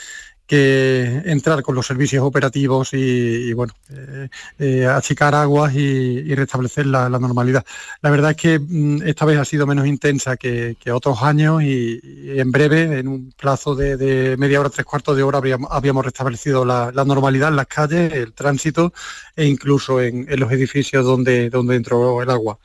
que 0.52 1.22
entrar 1.24 1.62
con 1.62 1.74
los 1.74 1.86
servicios 1.86 2.22
operativos 2.22 2.90
y, 2.92 3.54
bueno, 3.54 3.72
eh, 3.88 4.28
eh, 4.58 4.86
achicar 4.86 5.34
aguas 5.34 5.74
y, 5.74 6.34
restablecer 6.34 6.84
la, 6.84 7.08
normalidad. 7.08 7.64
La 8.02 8.10
verdad 8.10 8.32
es 8.32 8.36
que 8.36 8.58
mm, 8.58 9.00
esta 9.06 9.24
vez 9.24 9.38
ha 9.38 9.46
sido 9.46 9.66
menos 9.66 9.86
intensa 9.86 10.36
que, 10.36 10.76
otros 10.92 11.22
años 11.22 11.62
y, 11.62 11.98
en 12.38 12.52
breve, 12.52 12.98
en 12.98 13.08
un 13.08 13.32
plazo 13.32 13.74
de, 13.74 14.36
media 14.38 14.60
hora, 14.60 14.68
tres 14.68 14.84
cuartos 14.84 15.16
de 15.16 15.22
hora, 15.22 15.40
habíamos 15.70 16.04
restablecido 16.04 16.66
la, 16.66 16.92
la 16.92 17.06
normalidad 17.06 17.48
en 17.48 17.56
las 17.56 17.66
calles, 17.66 18.12
el 18.12 18.34
tránsito 18.34 18.92
e 19.34 19.46
incluso 19.46 20.02
en, 20.02 20.26
en 20.28 20.38
los 20.38 20.52
edificios 20.52 21.02
donde, 21.02 21.48
donde 21.48 21.76
entró 21.76 22.20
el 22.20 22.28
agua. 22.28 22.58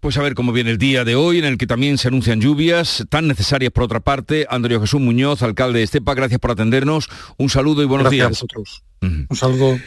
Pues 0.00 0.16
a 0.16 0.22
ver 0.22 0.34
cómo 0.34 0.52
viene 0.52 0.70
el 0.70 0.78
día 0.78 1.04
de 1.04 1.14
hoy, 1.14 1.38
en 1.38 1.44
el 1.44 1.58
que 1.58 1.66
también 1.66 1.98
se 1.98 2.08
anuncian 2.08 2.40
lluvias 2.40 3.04
tan 3.10 3.28
necesarias 3.28 3.70
por 3.72 3.84
otra 3.84 4.00
parte. 4.00 4.46
Andrea 4.50 4.80
Jesús 4.80 5.00
Muñoz, 5.00 5.42
alcalde 5.42 5.78
de 5.78 5.84
Estepa, 5.84 6.14
gracias 6.14 6.40
por 6.40 6.50
atendernos. 6.50 7.08
Un 7.36 7.50
saludo 7.50 7.82
y 7.82 7.86
buenos 7.86 8.04
Gracias 8.04 8.24
a 8.24 8.28
días. 8.28 8.30
vosotros. 8.40 8.82
Un 9.00 9.36
saludo. 9.36 9.78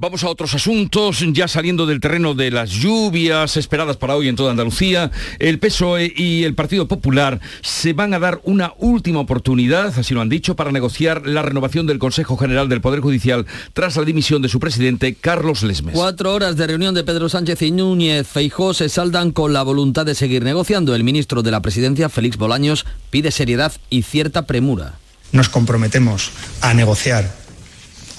Vamos 0.00 0.24
a 0.24 0.30
otros 0.30 0.54
asuntos, 0.54 1.22
ya 1.34 1.46
saliendo 1.46 1.84
del 1.84 2.00
terreno 2.00 2.32
de 2.32 2.50
las 2.50 2.70
lluvias 2.70 3.58
esperadas 3.58 3.98
para 3.98 4.16
hoy 4.16 4.28
en 4.28 4.34
toda 4.34 4.50
Andalucía, 4.50 5.10
el 5.38 5.58
PSOE 5.58 6.10
y 6.16 6.44
el 6.44 6.54
Partido 6.54 6.88
Popular 6.88 7.38
se 7.60 7.92
van 7.92 8.14
a 8.14 8.18
dar 8.18 8.40
una 8.44 8.72
última 8.78 9.20
oportunidad, 9.20 9.92
así 9.98 10.14
lo 10.14 10.22
han 10.22 10.30
dicho, 10.30 10.56
para 10.56 10.72
negociar 10.72 11.26
la 11.26 11.42
renovación 11.42 11.86
del 11.86 11.98
Consejo 11.98 12.38
General 12.38 12.70
del 12.70 12.80
Poder 12.80 13.00
Judicial 13.00 13.44
tras 13.74 13.94
la 13.96 14.04
dimisión 14.04 14.40
de 14.40 14.48
su 14.48 14.58
presidente, 14.58 15.16
Carlos 15.20 15.62
Lesmes. 15.62 15.94
Cuatro 15.94 16.32
horas 16.32 16.56
de 16.56 16.66
reunión 16.66 16.94
de 16.94 17.04
Pedro 17.04 17.28
Sánchez 17.28 17.60
y 17.60 17.70
Núñez 17.70 18.26
Feijó 18.26 18.72
se 18.72 18.88
saldan 18.88 19.32
con 19.32 19.52
la 19.52 19.62
voluntad 19.62 20.06
de 20.06 20.14
seguir 20.14 20.42
negociando. 20.44 20.94
El 20.94 21.04
ministro 21.04 21.42
de 21.42 21.50
la 21.50 21.60
Presidencia, 21.60 22.08
Félix 22.08 22.38
Bolaños, 22.38 22.86
pide 23.10 23.30
seriedad 23.30 23.74
y 23.90 24.00
cierta 24.00 24.46
premura. 24.46 24.94
Nos 25.32 25.48
comprometemos 25.48 26.32
a 26.60 26.74
negociar, 26.74 27.32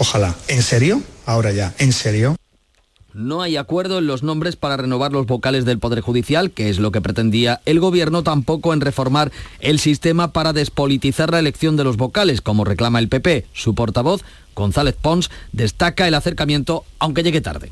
ojalá, 0.02 0.36
¿en 0.48 0.64
serio? 0.64 1.02
Ahora 1.28 1.52
ya, 1.52 1.76
¿en 1.78 1.94
serio? 1.94 2.36
No 3.14 3.44
hay 3.44 3.56
acuerdo 3.56 4.00
en 4.00 4.08
los 4.08 4.24
nombres 4.24 4.56
para 4.56 4.78
renovar 4.78 5.12
los 5.12 5.28
vocales 5.28 5.64
del 5.64 5.78
Poder 5.78 6.02
Judicial, 6.02 6.50
que 6.50 6.70
es 6.70 6.80
lo 6.80 6.92
que 6.92 7.02
pretendía 7.02 7.62
el 7.66 7.80
Gobierno, 7.80 8.24
tampoco 8.24 8.74
en 8.74 8.82
reformar 8.82 9.32
el 9.60 9.80
sistema 9.80 10.32
para 10.32 10.54
despolitizar 10.54 11.30
la 11.32 11.40
elección 11.40 11.78
de 11.78 11.84
los 11.84 11.98
vocales, 11.98 12.42
como 12.42 12.66
reclama 12.66 12.98
el 12.98 13.10
PP. 13.10 13.46
Su 13.54 13.76
portavoz, 13.76 14.24
González 14.56 14.96
Pons, 15.00 15.30
destaca 15.52 16.08
el 16.08 16.16
acercamiento, 16.16 16.84
aunque 16.98 17.22
llegue 17.22 17.42
tarde. 17.42 17.72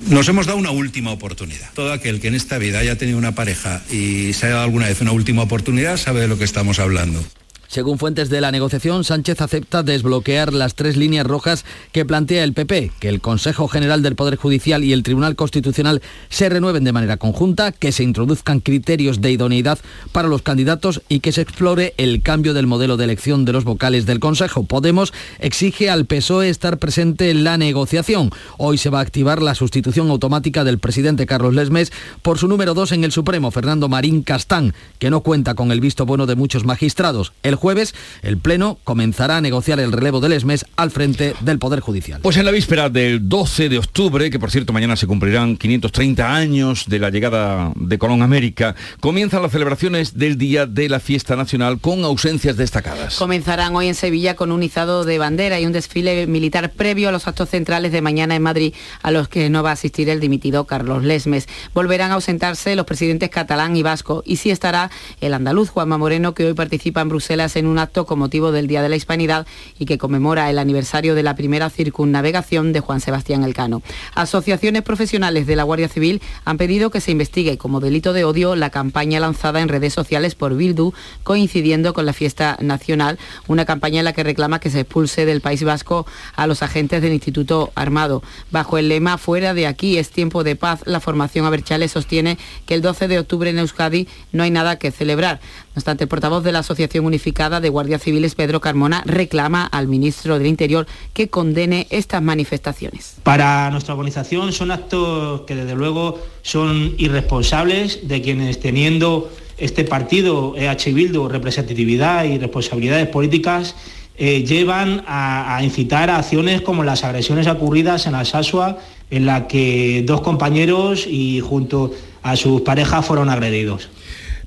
Nos 0.00 0.28
hemos 0.28 0.46
dado 0.46 0.58
una 0.58 0.72
última 0.72 1.12
oportunidad. 1.12 1.70
Todo 1.74 1.92
aquel 1.92 2.20
que 2.20 2.28
en 2.28 2.34
esta 2.34 2.58
vida 2.58 2.80
haya 2.80 2.96
tenido 2.96 3.16
una 3.16 3.34
pareja 3.34 3.82
y 3.90 4.34
se 4.34 4.46
haya 4.46 4.56
dado 4.56 4.64
alguna 4.66 4.88
vez 4.88 5.00
una 5.00 5.12
última 5.12 5.42
oportunidad 5.42 5.96
sabe 5.96 6.20
de 6.20 6.28
lo 6.28 6.36
que 6.36 6.44
estamos 6.44 6.78
hablando. 6.78 7.24
Según 7.70 7.98
fuentes 7.98 8.30
de 8.30 8.40
la 8.40 8.50
negociación, 8.50 9.04
Sánchez 9.04 9.40
acepta 9.40 9.84
desbloquear 9.84 10.52
las 10.52 10.74
tres 10.74 10.96
líneas 10.96 11.24
rojas 11.24 11.64
que 11.92 12.04
plantea 12.04 12.42
el 12.42 12.52
PP, 12.52 12.90
que 12.98 13.08
el 13.08 13.20
Consejo 13.20 13.68
General 13.68 14.02
del 14.02 14.16
Poder 14.16 14.34
Judicial 14.34 14.82
y 14.82 14.92
el 14.92 15.04
Tribunal 15.04 15.36
Constitucional 15.36 16.02
se 16.30 16.48
renueven 16.48 16.82
de 16.82 16.90
manera 16.90 17.16
conjunta, 17.16 17.70
que 17.70 17.92
se 17.92 18.02
introduzcan 18.02 18.58
criterios 18.58 19.20
de 19.20 19.30
idoneidad 19.30 19.78
para 20.10 20.26
los 20.26 20.42
candidatos 20.42 21.02
y 21.08 21.20
que 21.20 21.30
se 21.30 21.42
explore 21.42 21.94
el 21.96 22.22
cambio 22.22 22.54
del 22.54 22.66
modelo 22.66 22.96
de 22.96 23.04
elección 23.04 23.44
de 23.44 23.52
los 23.52 23.62
vocales 23.62 24.04
del 24.04 24.18
Consejo. 24.18 24.64
Podemos 24.64 25.12
exige 25.38 25.90
al 25.90 26.06
PSOE 26.06 26.48
estar 26.48 26.78
presente 26.78 27.30
en 27.30 27.44
la 27.44 27.56
negociación. 27.56 28.30
Hoy 28.58 28.78
se 28.78 28.90
va 28.90 28.98
a 28.98 29.02
activar 29.02 29.42
la 29.42 29.54
sustitución 29.54 30.10
automática 30.10 30.64
del 30.64 30.80
presidente 30.80 31.24
Carlos 31.24 31.54
Lesmes 31.54 31.92
por 32.22 32.36
su 32.36 32.48
número 32.48 32.74
dos 32.74 32.90
en 32.90 33.04
el 33.04 33.12
Supremo, 33.12 33.52
Fernando 33.52 33.88
Marín 33.88 34.24
Castán, 34.24 34.74
que 34.98 35.10
no 35.10 35.20
cuenta 35.20 35.54
con 35.54 35.70
el 35.70 35.80
visto 35.80 36.04
bueno 36.04 36.26
de 36.26 36.34
muchos 36.34 36.64
magistrados. 36.64 37.32
Jueves, 37.60 37.94
el 38.22 38.38
Pleno 38.38 38.78
comenzará 38.82 39.36
a 39.36 39.40
negociar 39.40 39.78
el 39.78 39.92
relevo 39.92 40.20
de 40.20 40.30
Lesmes 40.30 40.66
al 40.76 40.90
frente 40.90 41.34
del 41.40 41.58
Poder 41.58 41.80
Judicial. 41.80 42.20
Pues 42.22 42.36
en 42.36 42.44
la 42.44 42.50
víspera 42.50 42.88
del 42.88 43.28
12 43.28 43.68
de 43.68 43.78
octubre, 43.78 44.30
que 44.30 44.38
por 44.38 44.50
cierto 44.50 44.72
mañana 44.72 44.96
se 44.96 45.06
cumplirán 45.06 45.56
530 45.56 46.34
años 46.34 46.86
de 46.88 46.98
la 46.98 47.10
llegada 47.10 47.72
de 47.76 47.98
Colón 47.98 48.22
a 48.22 48.24
América, 48.24 48.74
comienzan 49.00 49.42
las 49.42 49.52
celebraciones 49.52 50.16
del 50.16 50.38
Día 50.38 50.66
de 50.66 50.88
la 50.88 50.98
Fiesta 51.00 51.36
Nacional 51.36 51.78
con 51.80 52.02
ausencias 52.04 52.56
destacadas. 52.56 53.16
Comenzarán 53.16 53.76
hoy 53.76 53.88
en 53.88 53.94
Sevilla 53.94 54.34
con 54.34 54.50
un 54.50 54.62
izado 54.62 55.04
de 55.04 55.18
bandera 55.18 55.60
y 55.60 55.66
un 55.66 55.72
desfile 55.72 56.26
militar 56.26 56.72
previo 56.72 57.10
a 57.10 57.12
los 57.12 57.28
actos 57.28 57.50
centrales 57.50 57.92
de 57.92 58.00
mañana 58.02 58.34
en 58.34 58.42
Madrid, 58.42 58.74
a 59.02 59.10
los 59.10 59.28
que 59.28 59.50
no 59.50 59.62
va 59.62 59.70
a 59.70 59.74
asistir 59.74 60.08
el 60.08 60.20
dimitido 60.20 60.64
Carlos 60.64 61.04
Lesmes. 61.04 61.48
Volverán 61.74 62.10
a 62.10 62.14
ausentarse 62.14 62.74
los 62.74 62.86
presidentes 62.86 63.30
catalán 63.30 63.76
y 63.76 63.82
vasco 63.82 64.22
y 64.24 64.36
sí 64.36 64.50
estará 64.50 64.90
el 65.20 65.34
andaluz 65.34 65.68
Juanma 65.68 65.98
Moreno, 65.98 66.34
que 66.34 66.46
hoy 66.46 66.54
participa 66.54 67.00
en 67.02 67.08
Bruselas 67.10 67.49
en 67.56 67.66
un 67.66 67.78
acto 67.78 68.06
con 68.06 68.18
motivo 68.18 68.52
del 68.52 68.66
Día 68.66 68.82
de 68.82 68.88
la 68.88 68.96
Hispanidad 68.96 69.46
y 69.78 69.86
que 69.86 69.98
conmemora 69.98 70.50
el 70.50 70.58
aniversario 70.58 71.14
de 71.14 71.22
la 71.22 71.34
primera 71.34 71.70
circunnavegación 71.70 72.72
de 72.72 72.80
Juan 72.80 73.00
Sebastián 73.00 73.44
Elcano. 73.44 73.82
Asociaciones 74.14 74.82
profesionales 74.82 75.46
de 75.46 75.56
la 75.56 75.62
Guardia 75.62 75.88
Civil 75.88 76.20
han 76.44 76.58
pedido 76.58 76.90
que 76.90 77.00
se 77.00 77.10
investigue 77.10 77.58
como 77.58 77.80
delito 77.80 78.12
de 78.12 78.24
odio 78.24 78.56
la 78.56 78.70
campaña 78.70 79.20
lanzada 79.20 79.60
en 79.60 79.68
redes 79.68 79.92
sociales 79.92 80.34
por 80.34 80.56
Bildu, 80.56 80.92
coincidiendo 81.22 81.94
con 81.94 82.06
la 82.06 82.12
fiesta 82.12 82.56
nacional, 82.60 83.18
una 83.48 83.64
campaña 83.64 84.00
en 84.00 84.04
la 84.04 84.12
que 84.12 84.24
reclama 84.24 84.60
que 84.60 84.70
se 84.70 84.80
expulse 84.80 85.26
del 85.26 85.40
País 85.40 85.64
Vasco 85.64 86.06
a 86.36 86.46
los 86.46 86.62
agentes 86.62 87.02
del 87.02 87.12
Instituto 87.12 87.72
Armado. 87.74 88.22
Bajo 88.50 88.78
el 88.78 88.88
lema 88.88 89.18
Fuera 89.18 89.54
de 89.54 89.66
aquí 89.66 89.98
es 89.98 90.10
tiempo 90.10 90.44
de 90.44 90.56
paz, 90.56 90.80
la 90.84 91.00
formación 91.00 91.46
Aberchale 91.46 91.88
sostiene 91.88 92.38
que 92.66 92.74
el 92.74 92.82
12 92.82 93.08
de 93.08 93.18
octubre 93.18 93.50
en 93.50 93.58
Euskadi 93.58 94.08
no 94.32 94.42
hay 94.42 94.50
nada 94.50 94.78
que 94.78 94.90
celebrar. 94.90 95.40
No 95.74 95.78
obstante, 95.78 96.02
el 96.02 96.08
portavoz 96.08 96.42
de 96.42 96.50
la 96.50 96.58
Asociación 96.58 97.04
Unificada 97.04 97.60
de 97.60 97.68
Guardias 97.68 98.02
Civiles, 98.02 98.34
Pedro 98.34 98.60
Carmona, 98.60 99.04
reclama 99.06 99.64
al 99.64 99.86
ministro 99.86 100.36
del 100.36 100.48
Interior 100.48 100.84
que 101.12 101.28
condene 101.28 101.86
estas 101.90 102.20
manifestaciones. 102.20 103.18
Para 103.22 103.70
nuestra 103.70 103.94
organización 103.94 104.52
son 104.52 104.72
actos 104.72 105.42
que 105.42 105.54
desde 105.54 105.76
luego 105.76 106.18
son 106.42 106.94
irresponsables 106.98 108.08
de 108.08 108.20
quienes 108.20 108.58
teniendo 108.58 109.30
este 109.58 109.84
partido 109.84 110.56
EH 110.56 110.92
Bildu 110.92 111.28
representatividad 111.28 112.24
y 112.24 112.38
responsabilidades 112.38 113.06
políticas 113.06 113.76
eh, 114.16 114.42
llevan 114.44 115.04
a, 115.06 115.56
a, 115.56 115.62
incitar 115.62 116.10
a 116.10 116.16
acciones 116.16 116.62
como 116.62 116.82
las 116.82 117.04
agresiones 117.04 117.46
ocurridas 117.46 118.06
en 118.06 118.16
Alsasua, 118.16 118.78
en 119.10 119.24
la 119.24 119.46
que 119.46 120.02
dos 120.04 120.20
compañeros 120.20 121.06
y 121.06 121.40
junto 121.40 121.92
a 122.22 122.34
sus 122.34 122.62
parejas 122.62 123.06
fueron 123.06 123.30
agredidos. 123.30 123.88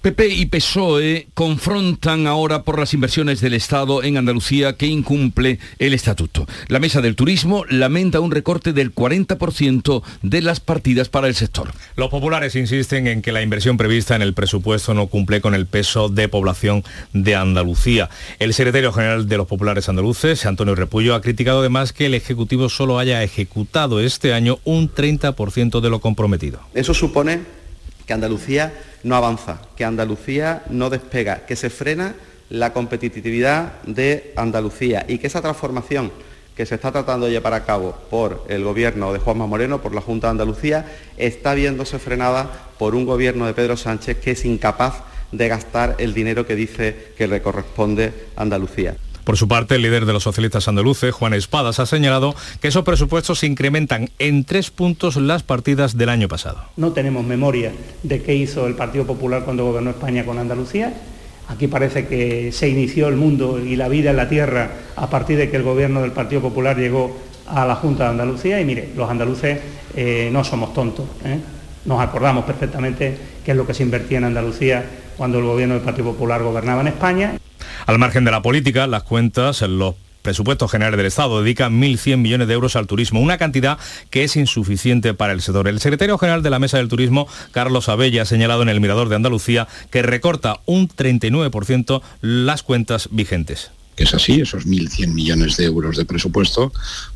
PP 0.03 0.27
y 0.27 0.47
PSOE 0.47 1.27
confrontan 1.33 2.27
ahora 2.27 2.63
por 2.63 2.77
las 2.77 2.93
inversiones 2.93 3.39
del 3.39 3.53
Estado 3.53 4.03
en 4.03 4.17
Andalucía 4.17 4.75
que 4.75 4.85
incumple 4.85 5.59
el 5.79 5.93
estatuto. 5.93 6.45
La 6.67 6.79
Mesa 6.79 6.99
del 6.99 7.15
Turismo 7.15 7.63
lamenta 7.69 8.19
un 8.19 8.31
recorte 8.31 8.73
del 8.73 8.93
40% 8.93 10.03
de 10.21 10.41
las 10.41 10.59
partidas 10.59 11.07
para 11.07 11.29
el 11.29 11.35
sector. 11.35 11.71
Los 11.95 12.09
populares 12.09 12.57
insisten 12.57 13.07
en 13.07 13.21
que 13.21 13.31
la 13.31 13.43
inversión 13.43 13.77
prevista 13.77 14.13
en 14.17 14.21
el 14.21 14.33
presupuesto 14.33 14.93
no 14.93 15.07
cumple 15.07 15.39
con 15.39 15.55
el 15.55 15.67
peso 15.67 16.09
de 16.09 16.27
población 16.27 16.83
de 17.13 17.35
Andalucía. 17.35 18.09
El 18.39 18.53
secretario 18.53 18.91
general 18.91 19.29
de 19.29 19.37
los 19.37 19.47
populares 19.47 19.87
andaluces, 19.87 20.45
Antonio 20.45 20.75
Repullo, 20.75 21.15
ha 21.15 21.21
criticado 21.21 21.61
además 21.61 21.93
que 21.93 22.07
el 22.07 22.13
Ejecutivo 22.13 22.67
solo 22.67 22.99
haya 22.99 23.23
ejecutado 23.23 24.01
este 24.01 24.33
año 24.33 24.59
un 24.65 24.93
30% 24.93 25.79
de 25.79 25.89
lo 25.89 26.01
comprometido. 26.01 26.59
Eso 26.73 26.93
supone 26.93 27.62
que 28.05 28.13
Andalucía 28.13 28.73
no 29.03 29.15
avanza, 29.15 29.61
que 29.75 29.85
Andalucía 29.85 30.63
no 30.69 30.89
despega, 30.89 31.45
que 31.45 31.55
se 31.55 31.69
frena 31.69 32.15
la 32.49 32.73
competitividad 32.73 33.81
de 33.83 34.33
Andalucía 34.35 35.05
y 35.07 35.17
que 35.17 35.27
esa 35.27 35.41
transformación 35.41 36.11
que 36.55 36.65
se 36.65 36.75
está 36.75 36.91
tratando 36.91 37.25
de 37.25 37.31
llevar 37.31 37.53
a 37.53 37.65
cabo 37.65 37.95
por 38.09 38.45
el 38.47 38.63
gobierno 38.63 39.11
de 39.11 39.19
Juanma 39.19 39.47
Moreno, 39.47 39.81
por 39.81 39.95
la 39.95 40.01
Junta 40.01 40.27
de 40.27 40.31
Andalucía, 40.31 40.85
está 41.17 41.55
viéndose 41.55 41.97
frenada 41.97 42.49
por 42.77 42.95
un 42.95 43.05
gobierno 43.05 43.47
de 43.47 43.53
Pedro 43.53 43.75
Sánchez 43.75 44.19
que 44.19 44.31
es 44.31 44.45
incapaz 44.45 45.01
de 45.31 45.47
gastar 45.47 45.95
el 45.97 46.13
dinero 46.13 46.45
que 46.45 46.55
dice 46.55 47.13
que 47.17 47.27
le 47.27 47.41
corresponde 47.41 48.13
a 48.35 48.43
Andalucía. 48.43 48.95
Por 49.23 49.37
su 49.37 49.47
parte, 49.47 49.75
el 49.75 49.81
líder 49.81 50.05
de 50.05 50.13
los 50.13 50.23
socialistas 50.23 50.67
andaluces, 50.67 51.13
Juan 51.13 51.33
Espadas, 51.33 51.79
ha 51.79 51.85
señalado 51.85 52.35
que 52.59 52.67
esos 52.67 52.83
presupuestos 52.83 53.43
incrementan 53.43 54.09
en 54.19 54.43
tres 54.43 54.69
puntos 54.69 55.15
las 55.15 55.43
partidas 55.43 55.97
del 55.97 56.09
año 56.09 56.27
pasado. 56.27 56.59
No 56.75 56.91
tenemos 56.91 57.25
memoria 57.25 57.71
de 58.03 58.21
qué 58.21 58.35
hizo 58.35 58.67
el 58.67 58.75
Partido 58.75 59.05
Popular 59.05 59.43
cuando 59.45 59.63
gobernó 59.65 59.91
España 59.91 60.25
con 60.25 60.39
Andalucía. 60.39 60.93
Aquí 61.47 61.67
parece 61.67 62.07
que 62.07 62.51
se 62.51 62.67
inició 62.67 63.07
el 63.07 63.15
mundo 63.15 63.59
y 63.59 63.75
la 63.75 63.87
vida 63.87 64.11
en 64.11 64.17
la 64.17 64.27
tierra 64.27 64.71
a 64.95 65.09
partir 65.09 65.37
de 65.37 65.49
que 65.49 65.57
el 65.57 65.63
gobierno 65.63 66.01
del 66.01 66.11
Partido 66.11 66.41
Popular 66.41 66.77
llegó 66.77 67.15
a 67.47 67.65
la 67.65 67.75
Junta 67.75 68.05
de 68.05 68.09
Andalucía 68.11 68.59
y 68.59 68.65
mire, 68.65 68.89
los 68.95 69.09
andaluces 69.09 69.59
eh, 69.95 70.29
no 70.31 70.43
somos 70.43 70.73
tontos. 70.73 71.05
¿eh? 71.25 71.39
Nos 71.85 72.01
acordamos 72.01 72.45
perfectamente 72.45 73.17
qué 73.43 73.51
es 73.51 73.57
lo 73.57 73.67
que 73.67 73.73
se 73.73 73.83
invertía 73.83 74.17
en 74.17 74.25
Andalucía 74.25 74.85
cuando 75.17 75.39
el 75.39 75.45
gobierno 75.45 75.75
del 75.75 75.83
Partido 75.83 76.11
Popular 76.11 76.41
gobernaba 76.43 76.81
en 76.81 76.87
España. 76.87 77.37
Al 77.85 77.99
margen 77.99 78.23
de 78.25 78.31
la 78.31 78.41
política, 78.41 78.87
las 78.87 79.03
cuentas, 79.03 79.61
los 79.61 79.95
presupuestos 80.21 80.71
generales 80.71 80.97
del 80.97 81.07
Estado 81.07 81.41
dedican 81.41 81.79
1.100 81.81 82.17
millones 82.17 82.47
de 82.47 82.53
euros 82.53 82.75
al 82.75 82.87
turismo, 82.87 83.19
una 83.19 83.37
cantidad 83.37 83.77
que 84.09 84.23
es 84.23 84.35
insuficiente 84.37 85.13
para 85.13 85.33
el 85.33 85.41
sector. 85.41 85.67
El 85.67 85.79
secretario 85.79 86.17
general 86.17 86.43
de 86.43 86.49
la 86.49 86.59
Mesa 86.59 86.77
del 86.77 86.87
Turismo, 86.87 87.27
Carlos 87.51 87.89
Abella, 87.89 88.21
ha 88.21 88.25
señalado 88.25 88.61
en 88.61 88.69
el 88.69 88.79
Mirador 88.79 89.09
de 89.09 89.17
Andalucía 89.17 89.67
que 89.91 90.01
recorta 90.01 90.61
un 90.65 90.87
39% 90.87 92.01
las 92.21 92.63
cuentas 92.63 93.09
vigentes 93.11 93.71
es 93.97 94.13
así, 94.13 94.41
esos 94.41 94.65
1.100 94.65 95.07
millones 95.13 95.57
de 95.57 95.65
euros 95.65 95.97
de 95.97 96.05
presupuesto, 96.05 96.71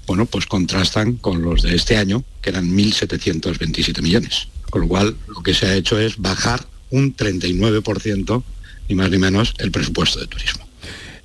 bueno, 0.05 0.25
pues 0.25 0.45
contrastan 0.45 1.13
con 1.13 1.41
los 1.41 1.61
de 1.63 1.75
este 1.75 1.97
año, 1.97 2.23
que 2.41 2.49
eran 2.51 2.69
1.727 2.69 4.01
millones. 4.01 4.47
Con 4.69 4.81
lo 4.81 4.87
cual, 4.87 5.15
lo 5.27 5.41
que 5.41 5.53
se 5.53 5.65
ha 5.65 5.75
hecho 5.75 5.99
es 5.99 6.17
bajar 6.17 6.65
un 6.89 7.15
39%, 7.15 8.43
ni 8.89 8.95
más 8.95 9.09
ni 9.09 9.17
menos, 9.17 9.53
el 9.59 9.71
presupuesto 9.71 10.19
de 10.19 10.27
turismo. 10.27 10.67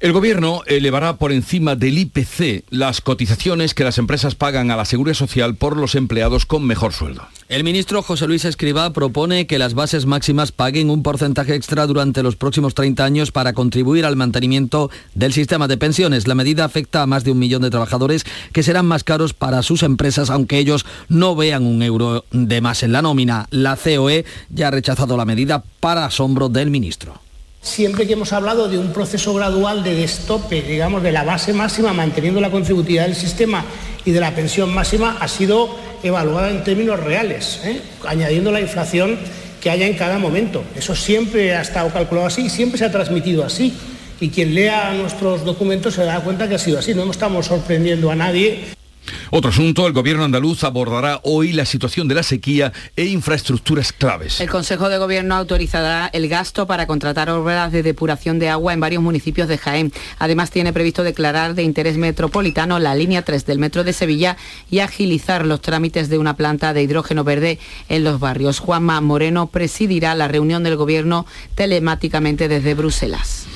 El 0.02 0.12
gobierno 0.12 0.62
elevará 0.66 1.16
por 1.16 1.31
encima 1.31 1.76
del 1.76 1.97
IPC 1.97 2.64
las 2.71 3.00
cotizaciones 3.00 3.73
que 3.73 3.85
las 3.85 3.99
empresas 3.99 4.35
pagan 4.35 4.73
a 4.73 4.76
la 4.76 4.85
Seguridad 4.85 5.14
Social 5.14 5.54
por 5.54 5.76
los 5.76 5.95
empleados 5.95 6.45
con 6.45 6.66
mejor 6.66 6.92
sueldo. 6.92 7.23
El 7.49 7.62
ministro 7.62 8.02
José 8.02 8.26
Luis 8.26 8.45
Escribá 8.45 8.92
propone 8.92 9.47
que 9.47 9.61
las 9.61 9.75
bases 9.75 10.04
máximas 10.04 10.50
paguen 10.50 10.90
un 10.90 11.04
porcentaje 11.04 11.54
extra 11.54 11.86
durante 11.86 12.25
los 12.25 12.34
próximos 12.34 12.75
30 12.75 13.04
años 13.04 13.30
para 13.30 13.52
contribuir 13.52 14.04
al 14.04 14.17
mantenimiento 14.17 14.91
del 15.15 15.32
sistema 15.32 15.69
de 15.69 15.76
pensiones. 15.76 16.26
La 16.26 16.34
medida 16.34 16.65
afecta 16.65 17.02
a 17.02 17.06
más 17.06 17.23
de 17.23 17.30
un 17.30 17.39
millón 17.39 17.63
de 17.63 17.71
trabajadores 17.71 18.25
que 18.52 18.65
serán 18.65 18.86
más 18.86 19.04
caros 19.04 19.34
para 19.34 19.63
sus 19.63 19.84
empresas, 19.84 20.30
aunque 20.30 20.58
ellos 20.58 20.84
no 21.08 21.36
vean 21.36 21.65
un 21.65 21.80
euro 21.80 22.25
de 22.32 22.60
más 22.60 22.82
en 22.82 22.91
la 22.91 23.02
nómina. 23.02 23.47
La 23.50 23.76
COE 23.76 24.25
ya 24.50 24.67
ha 24.67 24.73
rechazado 24.73 25.17
la 25.17 25.26
medida 25.26 25.63
para 25.78 26.06
asombro 26.06 26.49
del 26.49 26.71
ministro. 26.71 27.21
Siempre 27.62 28.08
que 28.08 28.14
hemos 28.14 28.32
hablado 28.32 28.68
de 28.68 28.76
un 28.76 28.92
proceso 28.92 29.32
gradual 29.34 29.84
de 29.84 29.94
destope, 29.94 30.62
digamos, 30.62 31.00
de 31.00 31.12
la 31.12 31.22
base 31.22 31.52
máxima, 31.52 31.92
manteniendo 31.92 32.40
la 32.40 32.50
contributividad 32.50 33.06
del 33.06 33.14
sistema 33.14 33.64
y 34.04 34.10
de 34.10 34.18
la 34.18 34.34
pensión 34.34 34.75
máxima, 34.75 35.16
ha 35.20 35.28
sido 35.28 35.78
evaluada 36.02 36.50
en 36.50 36.64
términos 36.64 36.98
reales, 36.98 37.60
¿eh? 37.64 37.80
añadiendo 38.04 38.50
la 38.50 38.60
inflación 38.60 39.16
que 39.60 39.70
haya 39.70 39.86
en 39.86 39.94
cada 39.94 40.18
momento. 40.18 40.64
Eso 40.75 40.96
siempre 40.96 41.54
ha 41.54 41.62
estado 41.62 41.88
calculado 41.90 42.26
así 42.26 42.50
siempre 42.50 42.78
se 42.78 42.84
ha 42.84 42.90
transmitido 42.90 43.44
así. 43.44 43.72
Y 44.20 44.30
quien 44.30 44.54
lea 44.54 44.92
nuestros 44.94 45.44
documentos 45.44 45.94
se 45.94 46.04
da 46.04 46.20
cuenta 46.20 46.48
que 46.48 46.56
ha 46.56 46.58
sido 46.58 46.80
así. 46.80 46.94
No 46.94 47.08
estamos 47.10 47.46
sorprendiendo 47.46 48.10
a 48.10 48.16
nadie. 48.16 48.81
Otro 49.30 49.50
asunto, 49.50 49.86
el 49.86 49.93
gobierno 49.93 50.25
andaluz 50.25 50.65
abordará 50.65 51.21
hoy 51.25 51.52
la 51.52 51.65
situación 51.65 52.08
de 52.08 52.15
la 52.15 52.23
sequía 52.23 52.73
e 52.97 53.06
infraestructuras 53.06 53.93
claves. 53.93 54.41
El 54.41 54.50
Consejo 54.50 54.88
de 54.88 54.99
Gobierno 54.99 55.34
autorizará 55.34 56.10
el 56.12 56.28
gasto 56.28 56.67
para 56.67 56.86
contratar 56.86 57.30
obras 57.30 57.73
de 57.73 57.82
depuración 57.82 58.38
de 58.38 58.49
agua 58.49 58.73
en 58.73 58.80
varios 58.80 59.02
municipios 59.02 59.49
de 59.49 59.58
Jaén. 59.58 59.93
Además, 60.19 60.50
tiene 60.50 60.73
previsto 60.73 61.02
declarar 61.02 61.54
de 61.54 61.62
interés 61.62 61.97
metropolitano 61.97 62.78
la 62.78 62.95
línea 62.95 63.23
3 63.23 63.47
del 63.47 63.58
Metro 63.58 63.84
de 63.84 63.93
Sevilla 63.93 64.36
y 64.71 64.80
agilizar 64.80 65.47
los 65.47 65.60
trámites 65.60 66.08
de 66.08 66.19
una 66.19 66.36
planta 66.36 66.73
de 66.73 66.82
hidrógeno 66.82 67.25
verde 67.25 67.58
en 67.88 68.04
los 68.04 68.21
barrios. 68.21 68.58
Juanma 68.58 69.00
Moreno 69.00 69.49
presidirá 69.49 70.15
la 70.15 70.28
reunión 70.28 70.62
del 70.62 70.76
Gobierno 70.76 71.26
telemáticamente 71.54 72.49
desde 72.49 72.75
Bruselas. 72.75 73.47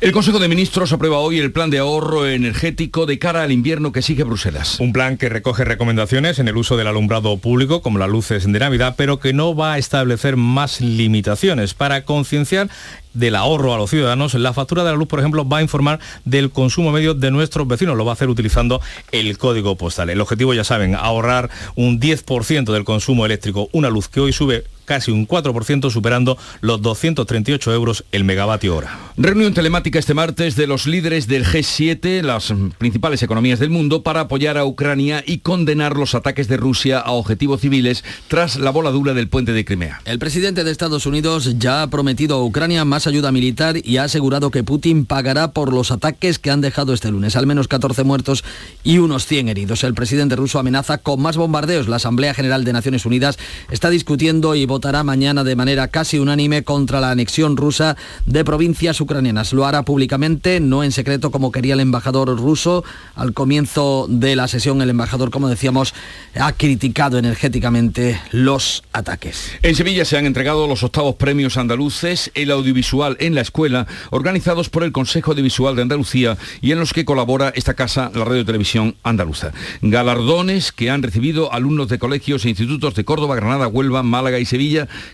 El 0.00 0.12
Consejo 0.12 0.38
de 0.38 0.48
Ministros 0.48 0.92
aprueba 0.92 1.18
hoy 1.18 1.38
el 1.38 1.52
plan 1.52 1.70
de 1.70 1.78
ahorro 1.78 2.26
energético 2.26 3.06
de 3.06 3.18
cara 3.18 3.42
al 3.42 3.52
invierno 3.52 3.92
que 3.92 4.02
sigue 4.02 4.24
Bruselas. 4.24 4.78
Un 4.78 4.92
plan 4.96 5.18
que 5.18 5.28
recoge 5.28 5.66
recomendaciones 5.66 6.38
en 6.38 6.48
el 6.48 6.56
uso 6.56 6.78
del 6.78 6.86
alumbrado 6.86 7.36
público, 7.36 7.82
como 7.82 7.98
las 7.98 8.08
luces 8.08 8.50
de 8.50 8.58
Navidad, 8.58 8.94
pero 8.96 9.20
que 9.20 9.34
no 9.34 9.54
va 9.54 9.74
a 9.74 9.78
establecer 9.78 10.38
más 10.38 10.80
limitaciones 10.80 11.74
para 11.74 12.06
concienciar 12.06 12.70
del 13.12 13.34
ahorro 13.34 13.74
a 13.74 13.76
los 13.76 13.90
ciudadanos. 13.90 14.32
La 14.32 14.54
factura 14.54 14.84
de 14.84 14.92
la 14.92 14.96
luz, 14.96 15.06
por 15.06 15.18
ejemplo, 15.18 15.46
va 15.46 15.58
a 15.58 15.62
informar 15.62 16.00
del 16.24 16.50
consumo 16.50 16.92
medio 16.92 17.12
de 17.12 17.30
nuestros 17.30 17.68
vecinos. 17.68 17.94
Lo 17.94 18.06
va 18.06 18.12
a 18.12 18.14
hacer 18.14 18.30
utilizando 18.30 18.80
el 19.12 19.36
código 19.36 19.76
postal. 19.76 20.08
El 20.08 20.22
objetivo, 20.22 20.54
ya 20.54 20.64
saben, 20.64 20.94
ahorrar 20.94 21.50
un 21.74 22.00
10% 22.00 22.72
del 22.72 22.84
consumo 22.84 23.26
eléctrico. 23.26 23.68
Una 23.72 23.90
luz 23.90 24.08
que 24.08 24.20
hoy 24.20 24.32
sube 24.32 24.64
casi 24.86 25.10
un 25.10 25.28
4%, 25.28 25.90
superando 25.90 26.38
los 26.62 26.80
238 26.80 27.72
euros 27.74 28.04
el 28.12 28.24
megavatio 28.24 28.74
hora. 28.74 28.98
Reunión 29.18 29.52
telemática 29.52 29.98
este 29.98 30.14
martes 30.14 30.56
de 30.56 30.66
los 30.66 30.86
líderes 30.86 31.26
del 31.26 31.44
G7, 31.44 32.22
las 32.22 32.52
principales 32.78 33.22
economías 33.22 33.58
del 33.58 33.70
mundo, 33.70 34.02
para 34.02 34.20
apoyar 34.20 34.56
a 34.56 34.64
Ucrania 34.64 35.22
y 35.26 35.38
condenar 35.38 35.96
los 35.96 36.14
ataques 36.14 36.48
de 36.48 36.56
Rusia 36.56 37.00
a 37.00 37.12
objetivos 37.12 37.60
civiles 37.60 38.04
tras 38.28 38.56
la 38.56 38.70
voladura 38.70 39.12
del 39.12 39.28
puente 39.28 39.52
de 39.52 39.64
Crimea. 39.64 40.00
El 40.04 40.18
presidente 40.18 40.64
de 40.64 40.70
Estados 40.70 41.06
Unidos 41.06 41.58
ya 41.58 41.82
ha 41.82 41.90
prometido 41.90 42.36
a 42.36 42.44
Ucrania 42.44 42.84
más 42.84 43.06
ayuda 43.06 43.32
militar 43.32 43.76
y 43.82 43.96
ha 43.96 44.04
asegurado 44.04 44.50
que 44.50 44.64
Putin 44.64 45.04
pagará 45.06 45.52
por 45.52 45.72
los 45.72 45.90
ataques 45.90 46.38
que 46.38 46.50
han 46.50 46.60
dejado 46.60 46.92
este 46.92 47.10
lunes, 47.10 47.36
al 47.36 47.46
menos 47.46 47.68
14 47.68 48.04
muertos 48.04 48.44
y 48.84 48.98
unos 48.98 49.26
100 49.26 49.48
heridos. 49.48 49.84
El 49.84 49.94
presidente 49.94 50.36
ruso 50.36 50.58
amenaza 50.58 50.98
con 50.98 51.20
más 51.20 51.36
bombardeos. 51.36 51.88
La 51.88 51.96
Asamblea 51.96 52.34
General 52.34 52.64
de 52.64 52.72
Naciones 52.72 53.06
Unidas 53.06 53.38
está 53.70 53.90
discutiendo 53.90 54.54
y 54.54 54.66
votará 54.76 55.02
mañana 55.02 55.42
de 55.42 55.56
manera 55.56 55.88
casi 55.88 56.18
unánime 56.18 56.62
contra 56.62 57.00
la 57.00 57.10
anexión 57.10 57.56
rusa 57.56 57.96
de 58.26 58.44
provincias 58.44 59.00
ucranianas. 59.00 59.54
Lo 59.54 59.64
hará 59.64 59.84
públicamente, 59.84 60.60
no 60.60 60.84
en 60.84 60.92
secreto 60.92 61.30
como 61.30 61.50
quería 61.50 61.72
el 61.72 61.80
embajador 61.80 62.28
ruso. 62.38 62.84
Al 63.14 63.32
comienzo 63.32 64.04
de 64.06 64.36
la 64.36 64.48
sesión 64.48 64.82
el 64.82 64.90
embajador, 64.90 65.30
como 65.30 65.48
decíamos, 65.48 65.94
ha 66.38 66.52
criticado 66.52 67.16
energéticamente 67.16 68.20
los 68.32 68.84
ataques. 68.92 69.52
En 69.62 69.74
Sevilla 69.74 70.04
se 70.04 70.18
han 70.18 70.26
entregado 70.26 70.68
los 70.68 70.82
octavos 70.82 71.14
premios 71.14 71.56
andaluces, 71.56 72.30
el 72.34 72.50
audiovisual 72.50 73.16
en 73.18 73.34
la 73.34 73.40
escuela, 73.40 73.86
organizados 74.10 74.68
por 74.68 74.84
el 74.84 74.92
Consejo 74.92 75.30
Audiovisual 75.30 75.74
de 75.74 75.80
Andalucía 75.80 76.36
y 76.60 76.72
en 76.72 76.80
los 76.80 76.92
que 76.92 77.06
colabora 77.06 77.50
esta 77.54 77.72
casa, 77.72 78.10
la 78.14 78.26
Radio 78.26 78.44
Televisión 78.44 78.94
Andaluza. 79.02 79.52
Galardones 79.80 80.70
que 80.70 80.90
han 80.90 81.02
recibido 81.02 81.50
alumnos 81.50 81.88
de 81.88 81.98
colegios 81.98 82.44
e 82.44 82.50
institutos 82.50 82.94
de 82.94 83.06
Córdoba, 83.06 83.36
Granada, 83.36 83.68
Huelva, 83.68 84.02
Málaga 84.02 84.38
y 84.38 84.44
Sevilla 84.44 84.65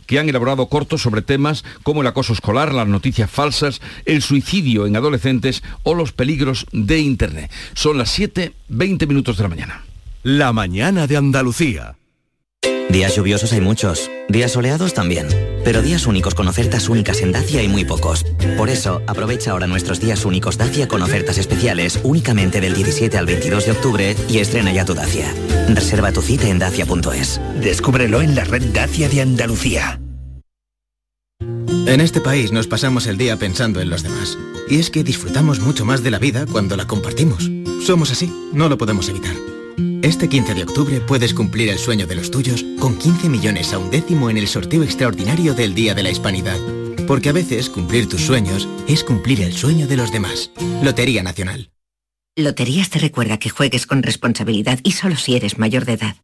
Que 0.07 0.19
han 0.19 0.29
elaborado 0.29 0.67
cortos 0.67 1.03
sobre 1.03 1.23
temas 1.23 1.65
como 1.83 2.01
el 2.01 2.07
acoso 2.07 2.33
escolar, 2.33 2.73
las 2.73 2.89
noticias 2.89 3.31
falsas, 3.31 3.81
el 4.05 4.23
suicidio 4.23 4.87
en 4.87 4.97
adolescentes 4.97 5.63
o 5.83 5.95
los 5.95 6.13
peligros 6.13 6.67
de 6.73 6.99
Internet. 6.99 7.51
Son 7.75 7.99
las 7.99 8.11
7, 8.11 8.53
20 8.69 9.07
minutos 9.07 9.37
de 9.37 9.43
la 9.43 9.49
mañana. 9.49 9.85
La 10.23 10.53
mañana 10.53 11.07
de 11.07 11.17
Andalucía. 11.17 11.97
Días 12.93 13.17
lluviosos 13.17 13.55
hay 13.55 13.63
muchos, 13.63 14.11
días 14.29 14.53
soleados 14.53 14.93
también, 14.93 15.27
pero 15.65 15.81
días 15.81 16.07
únicos 16.07 16.35
con 16.35 16.47
ofertas 16.47 16.91
únicas 16.91 17.23
en 17.23 17.33
Dacia 17.33 17.61
hay 17.61 17.69
muy 17.69 17.87
pocos. 17.87 18.27
Por 18.59 18.69
eso, 18.69 19.01
aprovecha 19.07 19.53
ahora 19.53 19.67
nuestros 19.67 19.99
días 19.99 20.27
únicos 20.27 20.59
Dacia 20.59 20.89
con 20.89 21.01
ofertas 21.01 21.39
especiales 21.39 22.01
únicamente 22.03 22.61
del 22.61 22.75
17 22.75 23.17
al 23.17 23.25
22 23.25 23.65
de 23.65 23.73
octubre 23.73 24.17
y 24.29 24.41
estrena 24.41 24.75
ya 24.75 24.85
tu 24.85 24.93
Dacia. 24.93 25.33
Reserva 25.71 26.13
tu 26.13 26.21
cita 26.21 26.49
en 26.49 26.59
dacia.es. 26.59 27.41
Descúbrelo 27.63 28.21
en 28.21 28.35
la 28.35 28.45
red 28.45 28.63
Dacia 28.75 29.09
de 29.09 29.23
Andalucía. 29.23 29.99
En 31.41 32.01
este 32.03 32.21
país 32.21 32.53
nos 32.53 32.67
pasamos 32.67 33.07
el 33.07 33.17
día 33.17 33.39
pensando 33.39 33.81
en 33.81 33.89
los 33.89 34.03
demás. 34.03 34.37
Y 34.69 34.81
es 34.81 34.91
que 34.91 35.03
disfrutamos 35.03 35.61
mucho 35.61 35.87
más 35.87 36.03
de 36.03 36.11
la 36.11 36.19
vida 36.19 36.45
cuando 36.45 36.77
la 36.77 36.87
compartimos. 36.87 37.51
Somos 37.83 38.11
así, 38.11 38.31
no 38.53 38.69
lo 38.69 38.77
podemos 38.77 39.09
evitar. 39.09 39.35
Este 40.03 40.29
15 40.29 40.55
de 40.55 40.63
octubre 40.65 41.01
puedes 41.01 41.35
cumplir 41.35 41.69
el 41.69 41.79
sueño 41.79 42.07
de 42.07 42.15
los 42.15 42.31
tuyos 42.31 42.65
con 42.79 42.99
15 42.99 43.29
millones 43.29 43.73
a 43.73 43.79
un 43.79 43.91
décimo 43.91 44.31
en 44.31 44.37
el 44.37 44.49
sorteo 44.49 44.83
extraordinario 44.83 45.55
del 45.55 45.75
Día 45.75 45.95
de 45.95 46.03
la 46.03 46.11
Hispanidad. 46.11 46.59
Porque 47.07 47.29
a 47.29 47.33
veces 47.33 47.69
cumplir 47.69 48.09
tus 48.09 48.23
sueños 48.23 48.69
es 48.89 49.05
cumplir 49.05 49.41
el 49.41 49.53
sueño 49.53 49.87
de 49.87 49.97
los 49.97 50.13
demás. 50.13 50.51
Lotería 50.83 51.23
Nacional. 51.23 51.71
Loterías 52.37 52.89
te 52.89 52.99
recuerda 52.99 53.39
que 53.39 53.51
juegues 53.51 53.87
con 53.87 54.03
responsabilidad 54.03 54.81
y 54.83 54.93
solo 54.93 55.17
si 55.17 55.37
eres 55.37 55.59
mayor 55.59 55.85
de 55.85 55.93
edad. 55.93 56.17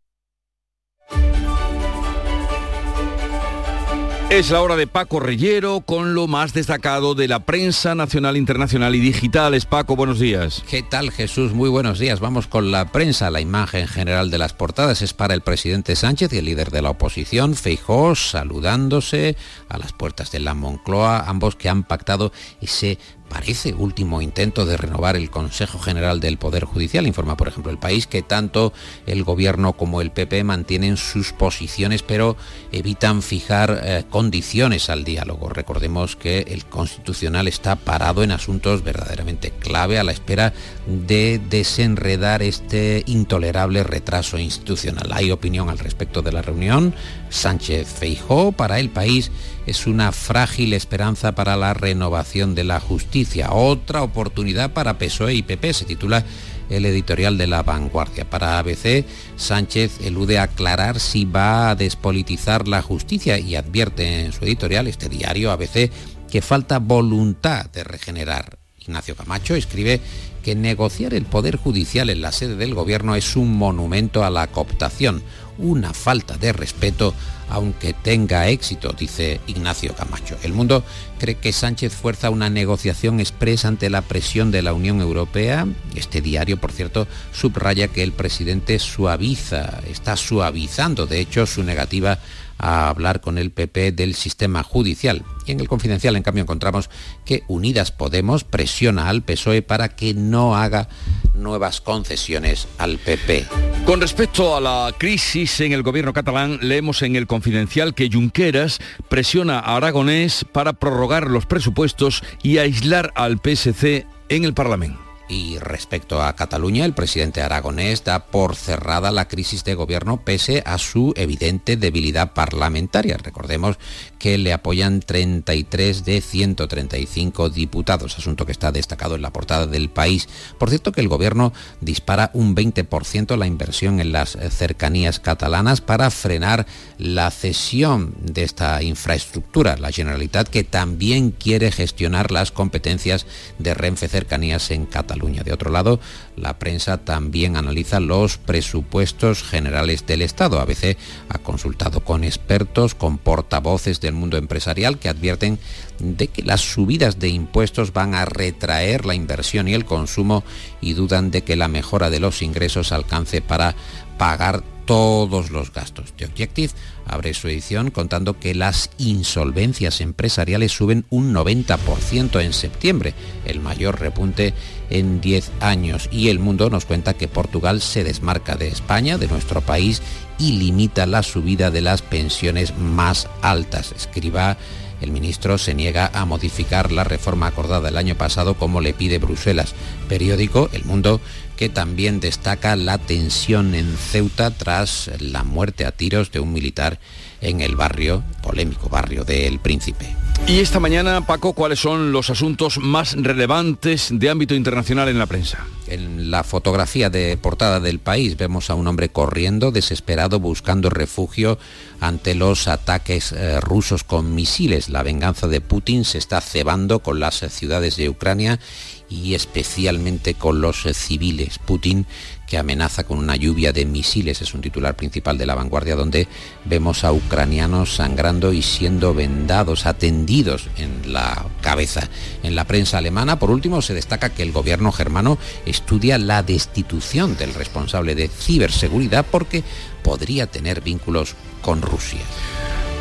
Es 4.31 4.51
la 4.51 4.61
hora 4.61 4.77
de 4.77 4.87
Paco 4.87 5.21
Reyero 5.21 5.81
con 5.81 6.13
lo 6.13 6.27
más 6.27 6.53
destacado 6.53 7.15
de 7.15 7.29
la 7.29 7.47
prensa 7.47 7.95
nacional, 7.95 8.37
internacional 8.37 8.95
y 8.95 9.01
digital. 9.01 9.55
Es 9.55 9.65
Paco, 9.65 9.97
buenos 9.97 10.19
días. 10.19 10.63
¿Qué 10.69 10.83
tal 10.83 11.11
Jesús? 11.11 11.55
Muy 11.55 11.71
buenos 11.71 11.99
días. 11.99 12.21
Vamos 12.21 12.47
con 12.47 12.71
la 12.71 12.93
prensa. 12.93 13.31
La 13.31 13.41
imagen 13.41 13.89
general 13.89 14.31
de 14.31 14.37
las 14.37 14.53
portadas 14.53 15.01
es 15.01 15.15
para 15.15 15.33
el 15.33 15.41
presidente 15.41 15.97
Sánchez 15.97 16.31
y 16.35 16.39
el 16.39 16.45
líder 16.45 16.71
de 16.71 16.83
la 16.83 16.91
oposición, 16.91 17.55
Feijó, 17.55 18.15
saludándose 18.15 19.35
a 19.71 19.79
las 19.79 19.95
puertas 19.95 20.31
de 20.31 20.41
la 20.41 20.53
Moncloa, 20.53 21.25
ambos 21.27 21.57
que 21.57 21.71
han 21.71 21.83
pactado 21.83 22.31
ese 22.61 22.99
parece 23.29 23.75
último 23.75 24.23
intento 24.23 24.65
de 24.65 24.77
renovar 24.77 25.17
el 25.17 25.31
Consejo 25.31 25.79
General 25.79 26.21
del 26.21 26.39
Poder 26.39 26.65
Judicial. 26.65 27.07
Informa, 27.07 27.37
por 27.37 27.49
ejemplo, 27.49 27.71
el 27.71 27.79
país 27.79 28.07
que 28.07 28.23
tanto 28.23 28.73
el 29.07 29.25
Gobierno 29.25 29.75
como 29.75 30.01
el 30.01 30.11
PP 30.11 30.45
mantienen 30.45 30.97
sus 30.97 31.33
posiciones, 31.33 32.03
pero 32.03 32.37
evitan 32.73 33.23
fijar 33.23 33.81
eh, 33.83 34.05
condiciones 34.09 34.91
al 34.91 35.05
diálogo. 35.05 35.49
Recordemos 35.49 36.17
que 36.17 36.47
el 36.49 36.65
Constitucional 36.65 37.49
está 37.49 37.77
parado 37.77 38.23
en 38.23 38.31
asuntos 38.31 38.83
verdaderamente 38.83 39.51
clave 39.51 39.99
a 39.99 40.05
la 40.05 40.13
espera 40.13 40.53
de 40.87 41.41
desenredar 41.51 42.43
este 42.43 43.03
intolerable 43.07 43.83
retraso 43.83 44.39
institucional. 44.39 45.11
Hay 45.13 45.31
opinión 45.31 45.69
al 45.69 45.79
respecto 45.79 46.23
de 46.23 46.33
la 46.33 46.43
reunión. 46.43 46.95
Sánchez 47.31 47.89
Feijó 47.89 48.53
para 48.53 48.79
el 48.81 48.91
país 48.91 49.31
es 49.67 49.87
una 49.87 50.13
frágil 50.13 50.73
esperanza 50.73 51.35
para 51.35 51.57
la 51.57 51.75
renovación 51.75 52.55
de 52.55 52.65
la 52.65 52.81
justicia. 52.81 53.53
Otra 53.53 54.03
oportunidad 54.03 54.73
para 54.73 54.99
PSOE 54.99 55.35
y 55.35 55.43
PP, 55.43 55.73
se 55.75 55.85
titula 55.85 56.25
el 56.71 56.85
editorial 56.85 57.39
de 57.39 57.47
la 57.47 57.63
vanguardia. 57.63 58.29
Para 58.29 58.59
ABC, 58.59 59.05
Sánchez 59.37 60.01
elude 60.03 60.39
aclarar 60.39 61.01
si 61.01 61.25
va 61.25 61.71
a 61.71 61.75
despolitizar 61.75 62.69
la 62.69 62.83
justicia 62.83 63.39
y 63.39 63.57
advierte 63.57 64.25
en 64.25 64.33
su 64.33 64.45
editorial, 64.45 64.87
este 64.87 65.09
diario 65.09 65.51
ABC, 65.51 65.91
que 66.31 66.43
falta 66.43 66.79
voluntad 66.79 67.67
de 67.71 67.85
regenerar. 67.85 68.59
Ignacio 68.81 69.17
Camacho 69.17 69.55
escribe 69.55 70.01
que 70.43 70.55
negociar 70.55 71.13
el 71.13 71.27
Poder 71.27 71.57
Judicial 71.57 72.09
en 72.09 72.23
la 72.23 72.33
sede 72.33 72.57
del 72.57 72.75
Gobierno 72.75 73.17
es 73.17 73.37
un 73.37 73.57
monumento 73.57 74.25
a 74.25 74.31
la 74.31 74.47
cooptación, 74.47 75.23
una 75.59 75.93
falta 75.93 76.37
de 76.37 76.53
respeto 76.53 77.15
aunque 77.51 77.95
tenga 77.95 78.49
éxito, 78.49 78.95
dice 78.99 79.41
Ignacio 79.47 79.95
Camacho. 79.95 80.37
El 80.43 80.53
mundo 80.53 80.85
cree 81.19 81.37
que 81.37 81.53
Sánchez 81.53 81.95
fuerza 81.95 82.31
una 82.31 82.51
negociación 82.51 83.21
expresa 83.21 83.69
ante 83.69 83.91
la 83.91 84.03
presión 84.03 84.51
de 84.51 84.63
la 84.63 84.73
Unión 84.73 85.01
Europea. 85.01 85.67
Este 85.95 86.21
diario, 86.21 86.59
por 86.59 86.73
cierto, 86.73 87.09
subraya 87.33 87.89
que 87.89 88.03
el 88.03 88.13
presidente 88.13 88.79
suaviza, 88.79 89.81
está 89.91 90.17
suavizando, 90.17 91.07
de 91.07 91.21
hecho, 91.21 91.47
su 91.47 91.63
negativa 91.63 92.19
a 92.59 92.89
hablar 92.89 93.21
con 93.21 93.39
el 93.39 93.51
PP 93.51 93.93
del 93.93 94.15
sistema 94.15 94.63
judicial. 94.63 95.25
Y 95.47 95.53
en 95.53 95.61
el 95.61 95.69
confidencial, 95.69 96.17
en 96.17 96.23
cambio, 96.23 96.43
encontramos 96.43 96.91
que 97.25 97.43
Unidas 97.49 97.93
Podemos 97.93 98.45
presiona 98.45 99.09
al 99.09 99.23
PSOE 99.23 99.63
para 99.63 99.89
que 99.89 100.15
no 100.15 100.57
haga 100.57 100.89
nuevas 101.35 101.81
concesiones 101.81 102.69
al 102.79 102.99
PP. 102.99 103.47
Con 103.87 104.01
respecto 104.01 104.57
a 104.57 104.61
la 104.61 104.93
crisis 104.99 105.61
en 105.61 105.73
el 105.73 105.83
gobierno 105.83 106.13
catalán, 106.13 106.59
leemos 106.61 107.03
en 107.03 107.17
el 107.17 107.27
confidencial 107.27 107.95
que 107.95 108.11
Junqueras 108.13 108.81
presiona 109.09 109.59
a 109.59 109.77
Aragonés 109.77 110.45
para 110.53 110.75
prorrogar 110.75 111.29
los 111.29 111.47
presupuestos 111.47 112.23
y 112.43 112.59
aislar 112.59 113.13
al 113.15 113.39
PSC 113.43 114.07
en 114.29 114.45
el 114.45 114.55
Parlamento. 114.55 115.08
Y 115.29 115.59
respecto 115.59 116.23
a 116.23 116.35
Cataluña, 116.35 116.87
el 116.87 116.95
presidente 116.95 117.43
aragonés 117.43 118.03
da 118.03 118.27
por 118.27 118.57
cerrada 118.57 119.13
la 119.13 119.29
crisis 119.29 119.63
de 119.63 119.75
gobierno 119.75 120.23
pese 120.25 120.63
a 120.65 120.79
su 120.79 121.13
evidente 121.17 121.77
debilidad 121.77 122.33
parlamentaria. 122.33 123.19
Recordemos 123.19 123.79
que 124.19 124.39
le 124.39 124.55
apoyan 124.55 125.01
33 125.01 126.07
de 126.07 126.23
135 126.23 127.51
diputados, 127.51 128.17
asunto 128.17 128.47
que 128.47 128.53
está 128.53 128.73
destacado 128.73 129.17
en 129.17 129.23
la 129.23 129.33
portada 129.33 129.67
del 129.67 129.91
país. 129.91 130.31
Por 130.57 130.71
cierto 130.71 130.93
que 130.93 131.03
el 131.03 131.09
gobierno 131.09 131.53
dispara 131.83 132.31
un 132.33 132.57
20% 132.57 133.37
la 133.37 133.47
inversión 133.47 134.01
en 134.01 134.13
las 134.13 134.39
cercanías 134.51 135.21
catalanas 135.21 135.83
para 135.83 136.11
frenar 136.11 136.67
la 136.97 137.31
cesión 137.31 138.15
de 138.23 138.45
esta 138.45 138.83
infraestructura. 138.83 139.77
La 139.77 139.93
Generalitat 139.93 140.49
que 140.49 140.65
también 140.65 141.33
quiere 141.33 141.71
gestionar 141.71 142.31
las 142.31 142.51
competencias 142.51 143.27
de 143.59 143.75
Renfe 143.75 144.09
Cercanías 144.09 144.71
en 144.71 144.87
Cataluña. 144.87 145.18
De 145.19 145.53
otro 145.53 145.71
lado, 145.71 145.99
la 146.37 146.59
prensa 146.59 146.99
también 146.99 147.57
analiza 147.57 147.99
los 147.99 148.39
presupuestos 148.39 149.43
generales 149.43 150.07
del 150.07 150.23
Estado. 150.23 150.61
ABC 150.61 150.97
ha 151.29 151.39
consultado 151.39 152.01
con 152.01 152.23
expertos, 152.23 152.95
con 152.95 153.19
portavoces 153.19 154.01
del 154.01 154.15
mundo 154.15 154.37
empresarial 154.37 154.99
que 154.99 155.09
advierten 155.09 155.59
de 155.99 156.29
que 156.29 156.43
las 156.43 156.61
subidas 156.61 157.19
de 157.19 157.29
impuestos 157.29 157.93
van 157.93 158.15
a 158.15 158.25
retraer 158.25 159.07
la 159.07 159.15
inversión 159.15 159.67
y 159.67 159.75
el 159.75 159.85
consumo 159.85 160.45
y 160.81 160.93
dudan 160.93 161.31
de 161.31 161.43
que 161.43 161.57
la 161.57 161.69
mejora 161.69 162.11
de 162.11 162.21
los 162.21 162.41
ingresos 162.41 162.93
alcance 162.93 163.43
para 163.43 163.75
pagar 164.19 164.63
todos 164.89 165.51
los 165.51 165.73
gastos. 165.73 166.15
The 166.17 166.25
Objective 166.25 166.73
abre 167.09 167.35
su 167.35 167.49
edición 167.49 167.91
contando 167.91 168.39
que 168.39 168.55
las 168.55 168.91
insolvencias 168.99 170.01
empresariales 170.01 170.73
suben 170.73 171.05
un 171.11 171.35
90% 171.35 172.41
en 172.43 172.53
septiembre, 172.53 173.15
el 173.45 173.61
mayor 173.61 174.01
repunte 174.01 174.55
en 174.91 175.21
10 175.21 175.51
años. 175.61 176.09
Y 176.13 176.29
el 176.29 176.39
mundo 176.39 176.71
nos 176.71 176.85
cuenta 176.85 177.15
que 177.15 177.29
Portugal 177.29 177.81
se 177.81 178.05
desmarca 178.05 178.57
de 178.57 178.69
España, 178.69 179.19
de 179.19 179.29
nuestro 179.29 179.61
país, 179.61 180.03
y 180.39 180.53
limita 180.53 181.07
la 181.07 181.23
subida 181.23 181.71
de 181.71 181.81
las 181.81 182.03
pensiones 182.03 182.77
más 182.79 183.29
altas. 183.43 183.93
Escriba 183.97 184.57
el 185.01 185.13
ministro 185.13 185.59
se 185.59 185.75
niega 185.75 186.11
a 186.13 186.25
modificar 186.25 186.91
la 186.91 187.05
reforma 187.05 187.47
acordada 187.47 187.89
el 187.89 187.97
año 187.97 188.17
pasado 188.17 188.55
como 188.55 188.81
le 188.81 188.95
pide 188.95 189.19
Bruselas. 189.19 189.75
Periódico 190.09 190.69
El 190.73 190.85
Mundo 190.85 191.21
que 191.59 191.69
también 191.69 192.21
destaca 192.21 192.77
la 192.77 192.99
tensión 192.99 193.75
en 193.75 193.97
Ceuta 193.97 194.53
tras 194.53 195.11
la 195.19 195.43
muerte 195.43 195.85
a 195.85 195.91
tiros 195.91 196.31
de 196.31 196.39
un 196.39 196.53
militar 196.53 197.01
en 197.41 197.61
el 197.61 197.75
barrio, 197.75 198.23
polémico 198.43 198.89
barrio 198.89 199.25
del 199.25 199.59
Príncipe. 199.59 200.07
Y 200.47 200.61
esta 200.61 200.79
mañana, 200.79 201.27
Paco, 201.27 201.55
¿cuáles 201.55 201.81
son 201.81 202.13
los 202.13 202.31
asuntos 202.31 202.79
más 202.79 203.15
relevantes 203.19 204.09
de 204.13 204.31
ámbito 204.31 204.55
internacional 204.55 205.09
en 205.09 205.19
la 205.19 205.27
prensa? 205.27 205.67
En 205.89 206.31
la 206.31 206.45
fotografía 206.45 207.11
de 207.11 207.37
portada 207.37 207.81
del 207.81 207.99
país 207.99 208.37
vemos 208.37 208.71
a 208.71 208.75
un 208.75 208.87
hombre 208.87 209.09
corriendo, 209.09 209.73
desesperado, 209.73 210.39
buscando 210.39 210.91
refugio 210.91 211.59
ante 212.01 212.35
los 212.35 212.69
ataques 212.69 213.33
eh, 213.33 213.61
rusos 213.61 214.05
con 214.05 214.35
misiles. 214.35 214.89
La 214.91 215.03
venganza 215.03 215.49
de 215.49 215.61
Putin 215.61 216.05
se 216.05 216.19
está 216.19 216.41
cebando 216.41 217.01
con 217.01 217.19
las 217.19 217.41
ciudades 217.51 217.97
de 217.97 218.09
Ucrania 218.09 218.61
y 219.09 219.35
especialmente 219.35 220.35
con 220.35 220.61
los 220.61 220.87
civiles. 220.93 221.59
Putin 221.59 222.07
que 222.49 222.57
amenaza 222.57 223.05
con 223.05 223.19
una 223.19 223.37
lluvia 223.37 223.73
de 223.73 223.85
misiles, 223.85 224.41
es 224.41 224.55
un 224.55 224.63
titular 224.63 224.97
principal 224.97 225.37
de 225.37 225.45
la 225.45 225.55
vanguardia 225.55 225.95
donde 225.95 226.29
vemos 226.65 227.05
a 227.05 227.13
ucranianos 227.13 227.97
sangrando 227.97 228.55
y 228.55 228.63
siendo 228.63 229.13
vendados, 229.13 229.85
atendidos 229.85 230.69
en 230.79 231.13
la 231.13 231.45
cabeza. 231.61 232.09
En 232.43 232.57
la 232.57 232.65
prensa 232.65 232.99
alemana, 232.99 233.39
por 233.39 233.51
último, 233.51 233.83
se 233.83 233.93
destaca 233.93 234.31
que 234.31 234.43
el 234.43 234.53
gobierno 234.53 234.93
germano 234.93 235.39
estudia 235.67 236.17
la 236.17 236.43
destitución 236.43 237.37
del 237.37 237.53
responsable 237.53 238.15
de 238.15 238.29
ciberseguridad 238.29 239.27
porque 239.31 239.63
podría 240.03 240.47
tener 240.47 240.81
vínculos 240.81 241.35
con 241.61 241.83
Rusia. 241.83 242.21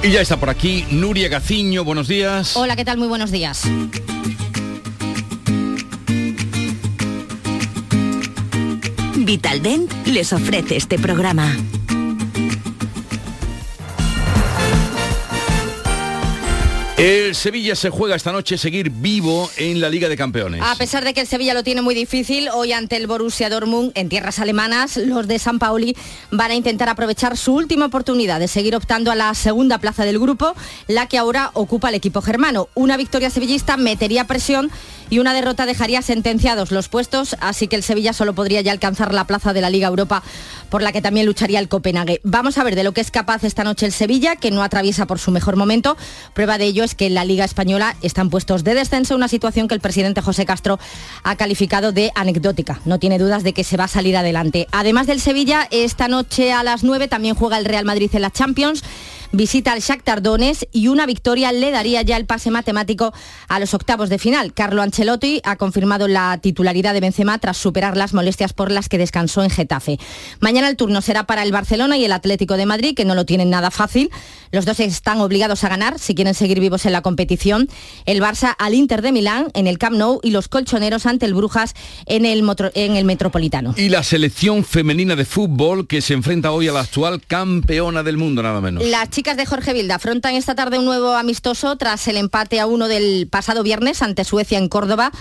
Y 0.03 0.11
ya 0.11 0.21
está 0.21 0.37
por 0.37 0.49
aquí 0.49 0.85
Nuria 0.91 1.29
Gaciño, 1.29 1.85
buenos 1.85 2.09
días. 2.09 2.55
Hola, 2.57 2.75
¿qué 2.75 2.83
tal? 2.83 2.97
Muy 2.97 3.07
buenos 3.07 3.31
días. 3.31 3.63
Vitaldent 9.27 9.91
les 10.05 10.31
ofrece 10.31 10.77
este 10.77 10.97
programa. 10.97 11.53
El 16.97 17.35
Sevilla 17.35 17.75
se 17.75 17.91
juega 17.91 18.15
esta 18.15 18.31
noche 18.31 18.57
seguir 18.57 18.89
vivo 18.89 19.51
en 19.57 19.81
la 19.81 19.89
Liga 19.89 20.09
de 20.09 20.17
Campeones. 20.17 20.63
A 20.63 20.75
pesar 20.75 21.03
de 21.03 21.13
que 21.13 21.21
el 21.21 21.27
Sevilla 21.27 21.53
lo 21.53 21.61
tiene 21.61 21.83
muy 21.83 21.93
difícil, 21.93 22.49
hoy 22.49 22.71
ante 22.71 22.95
el 22.95 23.05
Borussia 23.05 23.49
Dortmund 23.49 23.91
en 23.93 24.09
tierras 24.09 24.39
alemanas, 24.39 24.97
los 24.97 25.27
de 25.27 25.37
San 25.37 25.59
Paoli 25.59 25.95
van 26.31 26.49
a 26.49 26.55
intentar 26.55 26.89
aprovechar 26.89 27.37
su 27.37 27.53
última 27.53 27.85
oportunidad 27.85 28.39
de 28.39 28.47
seguir 28.47 28.75
optando 28.75 29.11
a 29.11 29.15
la 29.15 29.35
segunda 29.35 29.77
plaza 29.77 30.05
del 30.05 30.17
grupo, 30.17 30.55
la 30.87 31.05
que 31.05 31.19
ahora 31.19 31.51
ocupa 31.53 31.89
el 31.89 31.95
equipo 31.95 32.21
germano. 32.21 32.69
Una 32.73 32.97
victoria 32.97 33.29
sevillista 33.29 33.77
metería 33.77 34.25
presión 34.25 34.71
y 35.09 35.19
una 35.19 35.33
derrota 35.33 35.65
dejaría 35.65 36.01
sentenciados 36.01 36.71
los 36.71 36.89
puestos, 36.89 37.35
así 37.39 37.67
que 37.67 37.75
el 37.75 37.83
Sevilla 37.83 38.13
solo 38.13 38.33
podría 38.33 38.61
ya 38.61 38.71
alcanzar 38.71 39.13
la 39.13 39.25
plaza 39.25 39.53
de 39.53 39.61
la 39.61 39.69
Liga 39.69 39.87
Europa, 39.87 40.23
por 40.69 40.81
la 40.81 40.91
que 40.91 41.01
también 41.01 41.25
lucharía 41.25 41.59
el 41.59 41.69
Copenhague. 41.69 42.21
Vamos 42.23 42.57
a 42.57 42.63
ver 42.63 42.75
de 42.75 42.83
lo 42.83 42.93
que 42.93 43.01
es 43.01 43.11
capaz 43.11 43.43
esta 43.43 43.63
noche 43.63 43.85
el 43.85 43.91
Sevilla, 43.91 44.35
que 44.35 44.51
no 44.51 44.63
atraviesa 44.63 45.07
por 45.07 45.19
su 45.19 45.31
mejor 45.31 45.55
momento. 45.55 45.97
Prueba 46.33 46.57
de 46.57 46.65
ello 46.65 46.83
es 46.83 46.95
que 46.95 47.07
en 47.07 47.13
la 47.13 47.25
Liga 47.25 47.45
Española 47.45 47.95
están 48.01 48.29
puestos 48.29 48.63
de 48.63 48.73
descenso, 48.73 49.15
una 49.15 49.27
situación 49.27 49.67
que 49.67 49.75
el 49.75 49.81
presidente 49.81 50.21
José 50.21 50.45
Castro 50.45 50.79
ha 51.23 51.35
calificado 51.35 51.91
de 51.91 52.11
anecdótica. 52.15 52.79
No 52.85 52.99
tiene 52.99 53.19
dudas 53.19 53.43
de 53.43 53.53
que 53.53 53.63
se 53.63 53.77
va 53.77 53.85
a 53.85 53.89
salir 53.89 54.17
adelante. 54.17 54.67
Además 54.71 55.07
del 55.07 55.21
Sevilla, 55.21 55.67
esta 55.71 56.07
noche 56.07 56.51
a 56.51 56.63
las 56.63 56.83
9 56.83 57.07
también 57.07 57.35
juega 57.35 57.57
el 57.57 57.65
Real 57.65 57.85
Madrid 57.85 58.09
en 58.13 58.21
la 58.21 58.31
Champions 58.31 58.83
visita 59.31 59.73
al 59.73 59.81
Shakhtar 59.81 60.21
Donetsk 60.21 60.63
y 60.71 60.87
una 60.87 61.05
victoria 61.05 61.51
le 61.51 61.71
daría 61.71 62.01
ya 62.01 62.17
el 62.17 62.25
pase 62.25 62.51
matemático 62.51 63.13
a 63.47 63.59
los 63.59 63.73
octavos 63.73 64.09
de 64.09 64.19
final. 64.19 64.53
Carlo 64.53 64.81
Ancelotti 64.81 65.41
ha 65.43 65.55
confirmado 65.55 66.07
la 66.07 66.37
titularidad 66.41 66.93
de 66.93 66.99
Benzema 66.99 67.37
tras 67.39 67.57
superar 67.57 67.97
las 67.97 68.13
molestias 68.13 68.53
por 68.53 68.71
las 68.71 68.89
que 68.89 68.97
descansó 68.97 69.43
en 69.43 69.49
Getafe. 69.49 69.99
Mañana 70.39 70.69
el 70.69 70.77
turno 70.77 71.01
será 71.01 71.25
para 71.25 71.43
el 71.43 71.51
Barcelona 71.51 71.97
y 71.97 72.05
el 72.05 72.11
Atlético 72.11 72.57
de 72.57 72.65
Madrid, 72.65 72.95
que 72.95 73.05
no 73.05 73.15
lo 73.15 73.25
tienen 73.25 73.49
nada 73.49 73.71
fácil. 73.71 74.09
Los 74.51 74.65
dos 74.65 74.79
están 74.79 75.19
obligados 75.19 75.63
a 75.63 75.69
ganar 75.69 75.99
si 75.99 76.15
quieren 76.15 76.33
seguir 76.33 76.59
vivos 76.59 76.85
en 76.85 76.93
la 76.93 77.01
competición. 77.01 77.69
El 78.05 78.21
Barça 78.21 78.55
al 78.57 78.73
Inter 78.73 79.01
de 79.01 79.11
Milán 79.11 79.47
en 79.53 79.67
el 79.67 79.77
Camp 79.77 79.97
Nou 79.97 80.19
y 80.23 80.31
los 80.31 80.47
colchoneros 80.47 81.05
ante 81.05 81.25
el 81.25 81.33
Brujas 81.33 81.73
en 82.05 82.25
el, 82.25 82.43
en 82.75 82.95
el 82.95 83.05
Metropolitano. 83.05 83.73
Y 83.77 83.89
la 83.89 84.03
selección 84.03 84.63
femenina 84.63 85.15
de 85.15 85.25
fútbol 85.25 85.87
que 85.87 86.01
se 86.01 86.13
enfrenta 86.13 86.51
hoy 86.51 86.67
a 86.67 86.73
la 86.73 86.81
actual 86.81 87.21
campeona 87.25 88.03
del 88.03 88.17
mundo, 88.17 88.41
nada 88.41 88.61
menos. 88.61 88.85
Las 88.85 89.09
chicas 89.17 89.35
de 89.35 89.47
Jorge 89.47 89.73
Vilda 89.73 89.95
afrontan 89.95 90.35
esta 90.35 90.53
tarde 90.53 90.77
un 90.77 90.85
nuevo 90.85 91.13
amistoso 91.15 91.75
tras 91.75 92.07
el 92.07 92.17
empate 92.17 92.59
a 92.59 92.67
uno 92.67 92.87
del 92.87 93.27
pasado 93.27 93.63
viernes 93.63 94.03
ante 94.03 94.23
Suecia 94.23 94.59
en 94.59 94.69
Córdoba. 94.69 95.11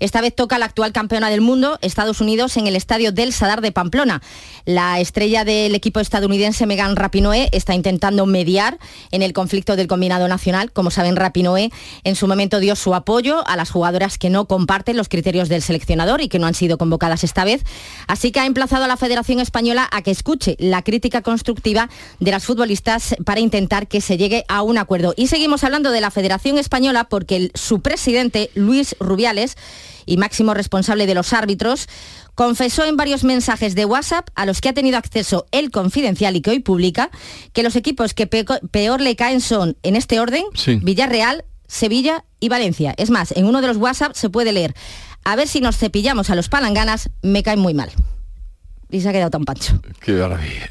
Esta 0.00 0.20
vez 0.20 0.32
toca 0.32 0.58
la 0.58 0.66
actual 0.66 0.92
campeona 0.92 1.28
del 1.28 1.40
mundo, 1.40 1.78
Estados 1.82 2.20
Unidos, 2.20 2.56
en 2.56 2.68
el 2.68 2.76
estadio 2.76 3.10
del 3.10 3.32
Sadar 3.32 3.60
de 3.60 3.72
Pamplona. 3.72 4.22
La 4.64 5.00
estrella 5.00 5.44
del 5.44 5.74
equipo 5.74 5.98
estadounidense 5.98 6.66
Megan 6.66 6.94
Rapinoe 6.94 7.48
está 7.50 7.74
intentando 7.74 8.24
mediar 8.24 8.78
en 9.10 9.22
el 9.22 9.32
conflicto 9.32 9.74
del 9.74 9.88
combinado 9.88 10.28
nacional. 10.28 10.70
Como 10.70 10.92
saben, 10.92 11.16
Rapinoe 11.16 11.70
en 12.04 12.14
su 12.14 12.28
momento 12.28 12.60
dio 12.60 12.76
su 12.76 12.94
apoyo 12.94 13.44
a 13.48 13.56
las 13.56 13.70
jugadoras 13.70 14.18
que 14.18 14.30
no 14.30 14.44
comparten 14.44 14.96
los 14.96 15.08
criterios 15.08 15.48
del 15.48 15.62
seleccionador 15.62 16.20
y 16.20 16.28
que 16.28 16.38
no 16.38 16.46
han 16.46 16.54
sido 16.54 16.78
convocadas 16.78 17.24
esta 17.24 17.42
vez. 17.44 17.64
Así 18.06 18.30
que 18.30 18.38
ha 18.38 18.46
emplazado 18.46 18.84
a 18.84 18.88
la 18.88 18.96
Federación 18.96 19.40
Española 19.40 19.88
a 19.90 20.02
que 20.02 20.12
escuche 20.12 20.54
la 20.60 20.82
crítica 20.82 21.22
constructiva 21.22 21.88
de 22.20 22.30
las 22.30 22.44
futbolistas 22.44 23.16
para 23.24 23.40
intentar 23.40 23.88
que 23.88 24.00
se 24.00 24.16
llegue 24.16 24.44
a 24.46 24.62
un 24.62 24.78
acuerdo. 24.78 25.12
Y 25.16 25.26
seguimos 25.26 25.64
hablando 25.64 25.90
de 25.90 26.00
la 26.00 26.12
Federación 26.12 26.56
Española 26.56 27.08
porque 27.08 27.50
su 27.54 27.80
presidente, 27.80 28.50
Luis 28.54 28.94
Rubiales, 29.00 29.56
y 30.08 30.16
máximo 30.16 30.54
responsable 30.54 31.06
de 31.06 31.14
los 31.14 31.32
árbitros, 31.32 31.88
confesó 32.34 32.84
en 32.84 32.96
varios 32.96 33.24
mensajes 33.24 33.74
de 33.74 33.84
WhatsApp 33.84 34.28
a 34.34 34.46
los 34.46 34.60
que 34.60 34.68
ha 34.68 34.72
tenido 34.72 34.96
acceso 34.96 35.46
el 35.52 35.70
confidencial 35.70 36.36
y 36.36 36.40
que 36.40 36.50
hoy 36.50 36.60
publica 36.60 37.10
que 37.52 37.62
los 37.62 37.76
equipos 37.76 38.14
que 38.14 38.26
peor 38.26 39.00
le 39.00 39.16
caen 39.16 39.40
son, 39.40 39.76
en 39.82 39.96
este 39.96 40.20
orden, 40.20 40.44
Villarreal, 40.82 41.44
Sevilla 41.66 42.24
y 42.40 42.48
Valencia. 42.48 42.94
Es 42.96 43.10
más, 43.10 43.32
en 43.32 43.44
uno 43.44 43.60
de 43.60 43.68
los 43.68 43.76
WhatsApp 43.76 44.14
se 44.14 44.30
puede 44.30 44.52
leer, 44.52 44.74
a 45.24 45.36
ver 45.36 45.46
si 45.46 45.60
nos 45.60 45.76
cepillamos 45.76 46.30
a 46.30 46.34
los 46.34 46.48
palanganas, 46.48 47.10
me 47.22 47.42
caen 47.42 47.60
muy 47.60 47.74
mal. 47.74 47.90
Y 48.90 49.02
se 49.02 49.08
ha 49.10 49.12
quedado 49.12 49.30
tan 49.30 49.44
pancho. 49.44 49.78
Qué 50.00 50.12
maravilla. 50.12 50.70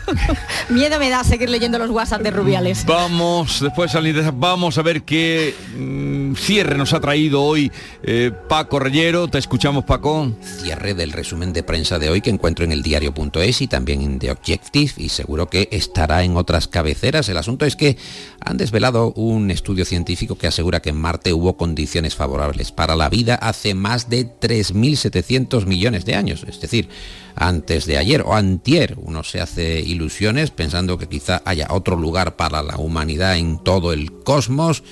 Miedo 0.68 0.98
me 0.98 1.10
da 1.10 1.24
seguir 1.24 1.50
leyendo 1.50 1.78
los 1.78 1.90
WhatsApp 1.90 2.22
de 2.22 2.30
Rubiales. 2.30 2.84
Vamos, 2.86 3.60
después 3.60 3.92
de 3.92 4.02
lindezas, 4.02 4.32
vamos 4.34 4.78
a 4.78 4.82
ver 4.82 5.02
qué 5.02 5.54
mm, 5.76 6.34
cierre 6.34 6.76
nos 6.76 6.92
ha 6.92 7.00
traído 7.00 7.42
hoy 7.42 7.70
eh, 8.02 8.30
Paco 8.48 8.78
Reyero. 8.78 9.28
Te 9.28 9.38
escuchamos, 9.38 9.84
Paco. 9.84 10.32
Cierre 10.62 10.94
del 10.94 11.12
resumen 11.12 11.52
de 11.52 11.62
prensa 11.62 11.98
de 11.98 12.10
hoy 12.10 12.20
que 12.20 12.30
encuentro 12.30 12.64
en 12.64 12.72
el 12.72 12.82
diario.es 12.82 13.62
y 13.62 13.66
también 13.66 14.00
en 14.02 14.18
The 14.18 14.30
Objective 14.30 14.92
y 14.96 15.08
seguro 15.08 15.48
que 15.48 15.68
estará 15.70 16.22
en 16.22 16.36
otras 16.36 16.68
cabeceras. 16.68 17.28
El 17.28 17.36
asunto 17.36 17.66
es 17.66 17.76
que 17.76 17.96
han 18.40 18.56
desvelado 18.56 19.12
un 19.12 19.50
estudio 19.50 19.84
científico 19.84 20.36
que 20.36 20.46
asegura 20.46 20.80
que 20.80 20.90
en 20.90 20.96
Marte 20.96 21.32
hubo 21.32 21.56
condiciones 21.56 22.14
favorables 22.14 22.72
para 22.72 22.96
la 22.96 23.08
vida 23.08 23.34
hace 23.34 23.74
más 23.74 24.08
de 24.08 24.26
3.700 24.26 25.66
millones 25.66 26.04
de 26.04 26.14
años. 26.14 26.44
Es 26.48 26.60
decir, 26.60 26.88
antes 27.34 27.86
de 27.86 27.98
ayer 27.98 28.22
o 28.22 28.34
antier. 28.34 28.96
Uno 29.02 29.22
se 29.24 29.40
hace 29.40 29.81
ilusiones 29.84 30.50
pensando 30.50 30.98
que 30.98 31.08
quizá 31.08 31.42
haya 31.44 31.68
otro 31.70 31.96
lugar 31.96 32.36
para 32.36 32.62
la 32.62 32.76
humanidad 32.76 33.36
en 33.36 33.58
todo 33.58 33.92
el 33.92 34.12
cosmos, 34.12 34.82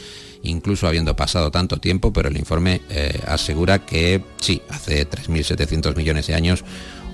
incluso 0.43 0.87
habiendo 0.87 1.17
pasado 1.17 1.51
tanto 1.51 1.79
tiempo, 1.79 2.13
pero 2.13 2.29
el 2.29 2.37
informe 2.37 2.81
eh, 2.91 3.21
asegura 3.27 3.85
que 3.85 4.23
sí, 4.41 4.63
hace 4.69 5.09
3.700 5.09 5.97
millones 5.97 6.27
de 6.27 6.35
años 6.35 6.65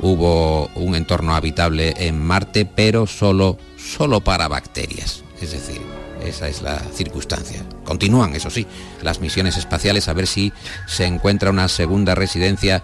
hubo 0.00 0.66
un 0.74 0.94
entorno 0.94 1.34
habitable 1.34 1.94
en 1.98 2.22
Marte, 2.22 2.66
pero 2.66 3.06
solo, 3.06 3.58
solo 3.76 4.20
para 4.20 4.48
bacterias. 4.48 5.22
Es 5.40 5.52
decir, 5.52 5.80
esa 6.24 6.48
es 6.48 6.62
la 6.62 6.78
circunstancia. 6.78 7.62
Continúan, 7.84 8.34
eso 8.34 8.50
sí, 8.50 8.66
las 9.02 9.20
misiones 9.20 9.56
espaciales 9.56 10.08
a 10.08 10.12
ver 10.12 10.26
si 10.26 10.52
se 10.86 11.04
encuentra 11.04 11.50
una 11.50 11.68
segunda 11.68 12.14
residencia 12.14 12.82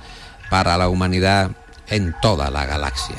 para 0.51 0.77
la 0.77 0.89
humanidad 0.89 1.53
en 1.89 2.15
toda 2.21 2.51
la 2.51 2.67
galaxia. 2.67 3.17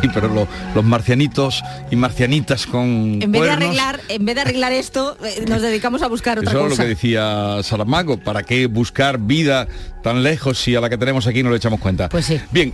Sí, 0.00 0.08
pero 0.14 0.46
los 0.74 0.84
marcianitos 0.84 1.62
y 1.90 1.96
marcianitas 1.96 2.66
con 2.66 3.20
en 3.22 3.32
vez 3.32 3.42
de 3.42 3.50
arreglar 3.50 4.00
En 4.08 4.24
vez 4.24 4.34
de 4.34 4.40
arreglar 4.40 4.72
esto, 4.72 5.16
eh, 5.24 5.44
nos 5.48 5.62
dedicamos 5.62 6.02
a 6.02 6.08
buscar 6.08 6.38
otra 6.38 6.52
cosa. 6.52 6.64
Eso 6.64 6.72
es 6.72 6.78
lo 6.78 6.84
que 6.84 6.88
decía 6.88 7.62
Saramago. 7.62 8.18
¿Para 8.18 8.42
qué 8.42 8.66
buscar 8.66 9.18
vida 9.18 9.68
tan 10.02 10.22
lejos 10.22 10.58
si 10.58 10.74
a 10.74 10.80
la 10.80 10.88
que 10.88 10.96
tenemos 10.96 11.26
aquí 11.26 11.42
no 11.42 11.50
le 11.50 11.56
echamos 11.56 11.80
cuenta? 11.80 12.08
Pues 12.08 12.26
sí. 12.26 12.40
Bien, 12.50 12.72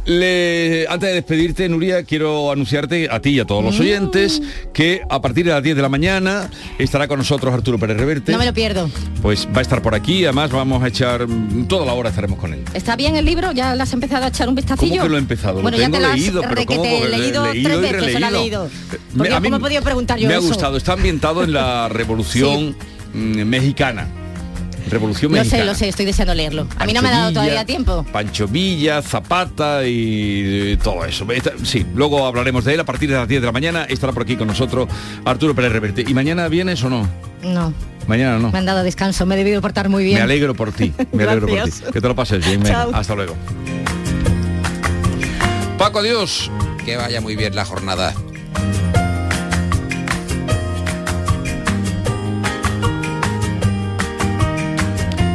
antes 0.88 1.08
de 1.08 1.14
despedirte, 1.14 1.68
Nuria, 1.68 2.04
quiero 2.04 2.50
anunciarte 2.52 3.08
a 3.10 3.20
ti 3.20 3.30
y 3.30 3.40
a 3.40 3.44
todos 3.44 3.64
los 3.64 3.78
mm. 3.78 3.82
oyentes 3.82 4.42
que 4.72 5.02
a 5.08 5.20
partir 5.20 5.46
de 5.46 5.52
las 5.52 5.62
10 5.62 5.76
de 5.76 5.82
la 5.82 5.88
mañana 5.88 6.50
estará 6.78 7.08
con 7.08 7.18
nosotros 7.18 7.52
Arturo 7.52 7.78
Pérez 7.78 7.96
Reverte. 7.96 8.32
No 8.32 8.38
me 8.38 8.46
lo 8.46 8.54
pierdo. 8.54 8.90
Pues 9.22 9.48
va 9.54 9.58
a 9.58 9.62
estar 9.62 9.82
por 9.82 9.94
aquí, 9.94 10.24
además 10.24 10.50
vamos 10.50 10.82
a 10.82 10.88
echar 10.88 11.26
toda 11.68 11.84
la 11.86 11.94
hora 11.94 12.10
estaremos 12.10 12.38
con 12.38 12.52
él. 12.52 12.62
¿Está 12.74 12.96
bien 12.96 13.16
el 13.16 13.24
libro? 13.24 13.52
¿Ya 13.52 13.74
le 13.74 13.82
has 13.82 13.92
empezado 13.92 14.24
a 14.24 14.28
echar 14.28 14.48
un 14.48 14.54
vistacillo? 14.54 14.92
¿Cómo 14.92 15.02
que 15.02 15.08
lo 15.08 15.16
he 15.16 15.20
empezado? 15.20 15.62
Bueno, 15.62 15.76
lo 15.76 15.82
tengo 15.82 15.98
ya 15.98 16.02
te 16.02 16.08
lo 16.08 16.14
leído, 16.14 16.42
pero 16.42 16.64
¿cómo? 16.66 16.82
Leído, 17.16 17.52
leído 17.52 17.80
tres 17.80 18.00
veces, 18.00 18.20
lo 18.20 18.30
leído. 18.30 18.70
A 19.34 19.40
mí 19.40 19.48
¿cómo 19.48 19.56
he 19.56 19.60
podido 19.60 19.82
preguntar 19.82 20.18
yo 20.18 20.28
Me 20.28 20.34
eso? 20.34 20.44
ha 20.44 20.48
gustado, 20.48 20.76
está 20.76 20.92
ambientado 20.94 21.42
en 21.44 21.52
la 21.52 21.88
revolución 21.90 22.76
mm, 23.14 23.42
mexicana. 23.44 24.06
Revolución 24.88 25.32
lo 25.32 25.38
Mexicana. 25.38 25.62
sé, 25.62 25.66
lo 25.66 25.74
sé, 25.74 25.88
estoy 25.88 26.04
deseando 26.06 26.32
leerlo. 26.32 26.68
a 26.78 26.86
mí 26.86 26.92
no 26.92 27.02
me 27.02 27.08
ha 27.08 27.10
dado 27.10 27.30
Villa, 27.30 27.40
todavía 27.42 27.64
tiempo. 27.66 28.06
Pancho 28.12 28.46
Villa, 28.46 29.02
Zapata 29.02 29.84
y 29.84 30.70
eh, 30.74 30.78
todo 30.80 31.04
eso. 31.04 31.26
Esta- 31.32 31.54
Sí, 31.64 31.84
luego 31.96 32.24
hablaremos 32.24 32.64
de 32.64 32.74
él 32.74 32.78
a 32.80 32.84
partir 32.84 33.10
de 33.10 33.16
las 33.16 33.26
10 33.26 33.40
de 33.40 33.46
la 33.46 33.52
mañana. 33.52 33.82
Estará 33.88 34.12
por 34.12 34.22
aquí 34.22 34.36
con 34.36 34.46
nosotros 34.46 34.88
Arturo 35.24 35.56
Pérez 35.56 35.72
Reverte. 35.72 36.04
¿Y 36.06 36.14
mañana 36.14 36.46
vienes 36.46 36.84
o 36.84 36.88
no? 36.90 37.08
No, 37.42 37.74
Mañana 38.06 38.38
no. 38.38 38.52
me 38.52 38.58
han 38.58 38.64
dado 38.64 38.84
descanso, 38.84 39.26
me 39.26 39.34
he 39.34 39.38
debido 39.38 39.60
portar 39.60 39.88
muy 39.88 40.04
bien. 40.04 40.18
Me 40.18 40.22
alegro 40.22 40.54
por 40.54 40.70
ti. 40.70 40.92
Me 41.12 41.24
alegro 41.24 41.48
por 41.48 41.50
ti. 41.50 41.56
Gracias. 41.56 41.90
Que 41.90 42.00
te 42.00 42.06
lo 42.06 42.14
pases 42.14 42.46
bien. 42.46 42.64
hasta 42.64 43.14
luego. 43.16 43.34
Paco, 45.78 45.98
adiós. 45.98 46.48
Que 46.86 46.96
vaya 46.96 47.20
muy 47.20 47.34
bien 47.34 47.56
la 47.56 47.64
jornada. 47.64 48.14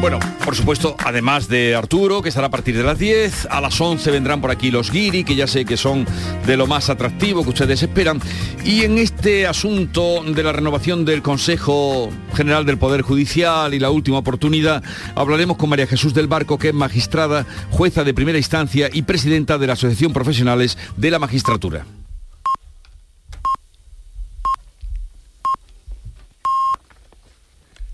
Bueno, 0.01 0.17
por 0.43 0.55
supuesto, 0.55 0.95
además 0.97 1.47
de 1.47 1.75
Arturo, 1.75 2.23
que 2.23 2.29
estará 2.29 2.47
a 2.47 2.49
partir 2.49 2.75
de 2.75 2.81
las 2.81 2.97
10, 2.97 3.47
a 3.51 3.61
las 3.61 3.79
11 3.79 4.09
vendrán 4.09 4.41
por 4.41 4.49
aquí 4.49 4.71
los 4.71 4.89
guiri, 4.89 5.23
que 5.23 5.35
ya 5.35 5.45
sé 5.45 5.63
que 5.63 5.77
son 5.77 6.07
de 6.47 6.57
lo 6.57 6.65
más 6.65 6.89
atractivo 6.89 7.43
que 7.43 7.49
ustedes 7.49 7.83
esperan. 7.83 8.19
Y 8.65 8.81
en 8.81 8.97
este 8.97 9.45
asunto 9.45 10.23
de 10.23 10.41
la 10.41 10.53
renovación 10.53 11.05
del 11.05 11.21
Consejo 11.21 12.09
General 12.33 12.65
del 12.65 12.79
Poder 12.79 13.03
Judicial 13.03 13.75
y 13.75 13.79
la 13.79 13.91
última 13.91 14.17
oportunidad, 14.17 14.83
hablaremos 15.13 15.57
con 15.57 15.69
María 15.69 15.85
Jesús 15.85 16.15
del 16.15 16.25
Barco, 16.25 16.57
que 16.57 16.69
es 16.69 16.73
magistrada, 16.73 17.45
jueza 17.69 18.03
de 18.03 18.15
primera 18.15 18.39
instancia 18.39 18.89
y 18.91 19.03
presidenta 19.03 19.59
de 19.59 19.67
la 19.67 19.73
Asociación 19.73 20.13
Profesionales 20.13 20.79
de 20.97 21.11
la 21.11 21.19
Magistratura. 21.19 21.85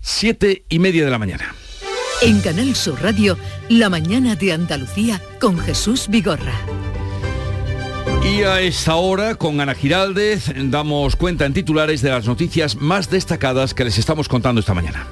Siete 0.00 0.64
y 0.70 0.78
media 0.78 1.04
de 1.04 1.10
la 1.10 1.18
mañana. 1.18 1.57
En 2.20 2.40
Canal 2.40 2.74
Sur 2.74 3.00
Radio, 3.00 3.38
La 3.68 3.88
mañana 3.88 4.34
de 4.34 4.52
Andalucía 4.52 5.22
con 5.40 5.56
Jesús 5.56 6.08
Vigorra. 6.08 6.54
Y 8.24 8.42
a 8.42 8.60
esta 8.60 8.96
hora, 8.96 9.36
con 9.36 9.60
Ana 9.60 9.76
Giraldez, 9.76 10.52
damos 10.64 11.14
cuenta 11.14 11.46
en 11.46 11.54
titulares 11.54 12.02
de 12.02 12.10
las 12.10 12.26
noticias 12.26 12.74
más 12.74 13.08
destacadas 13.08 13.72
que 13.72 13.84
les 13.84 13.98
estamos 13.98 14.28
contando 14.28 14.60
esta 14.60 14.74
mañana. 14.74 15.06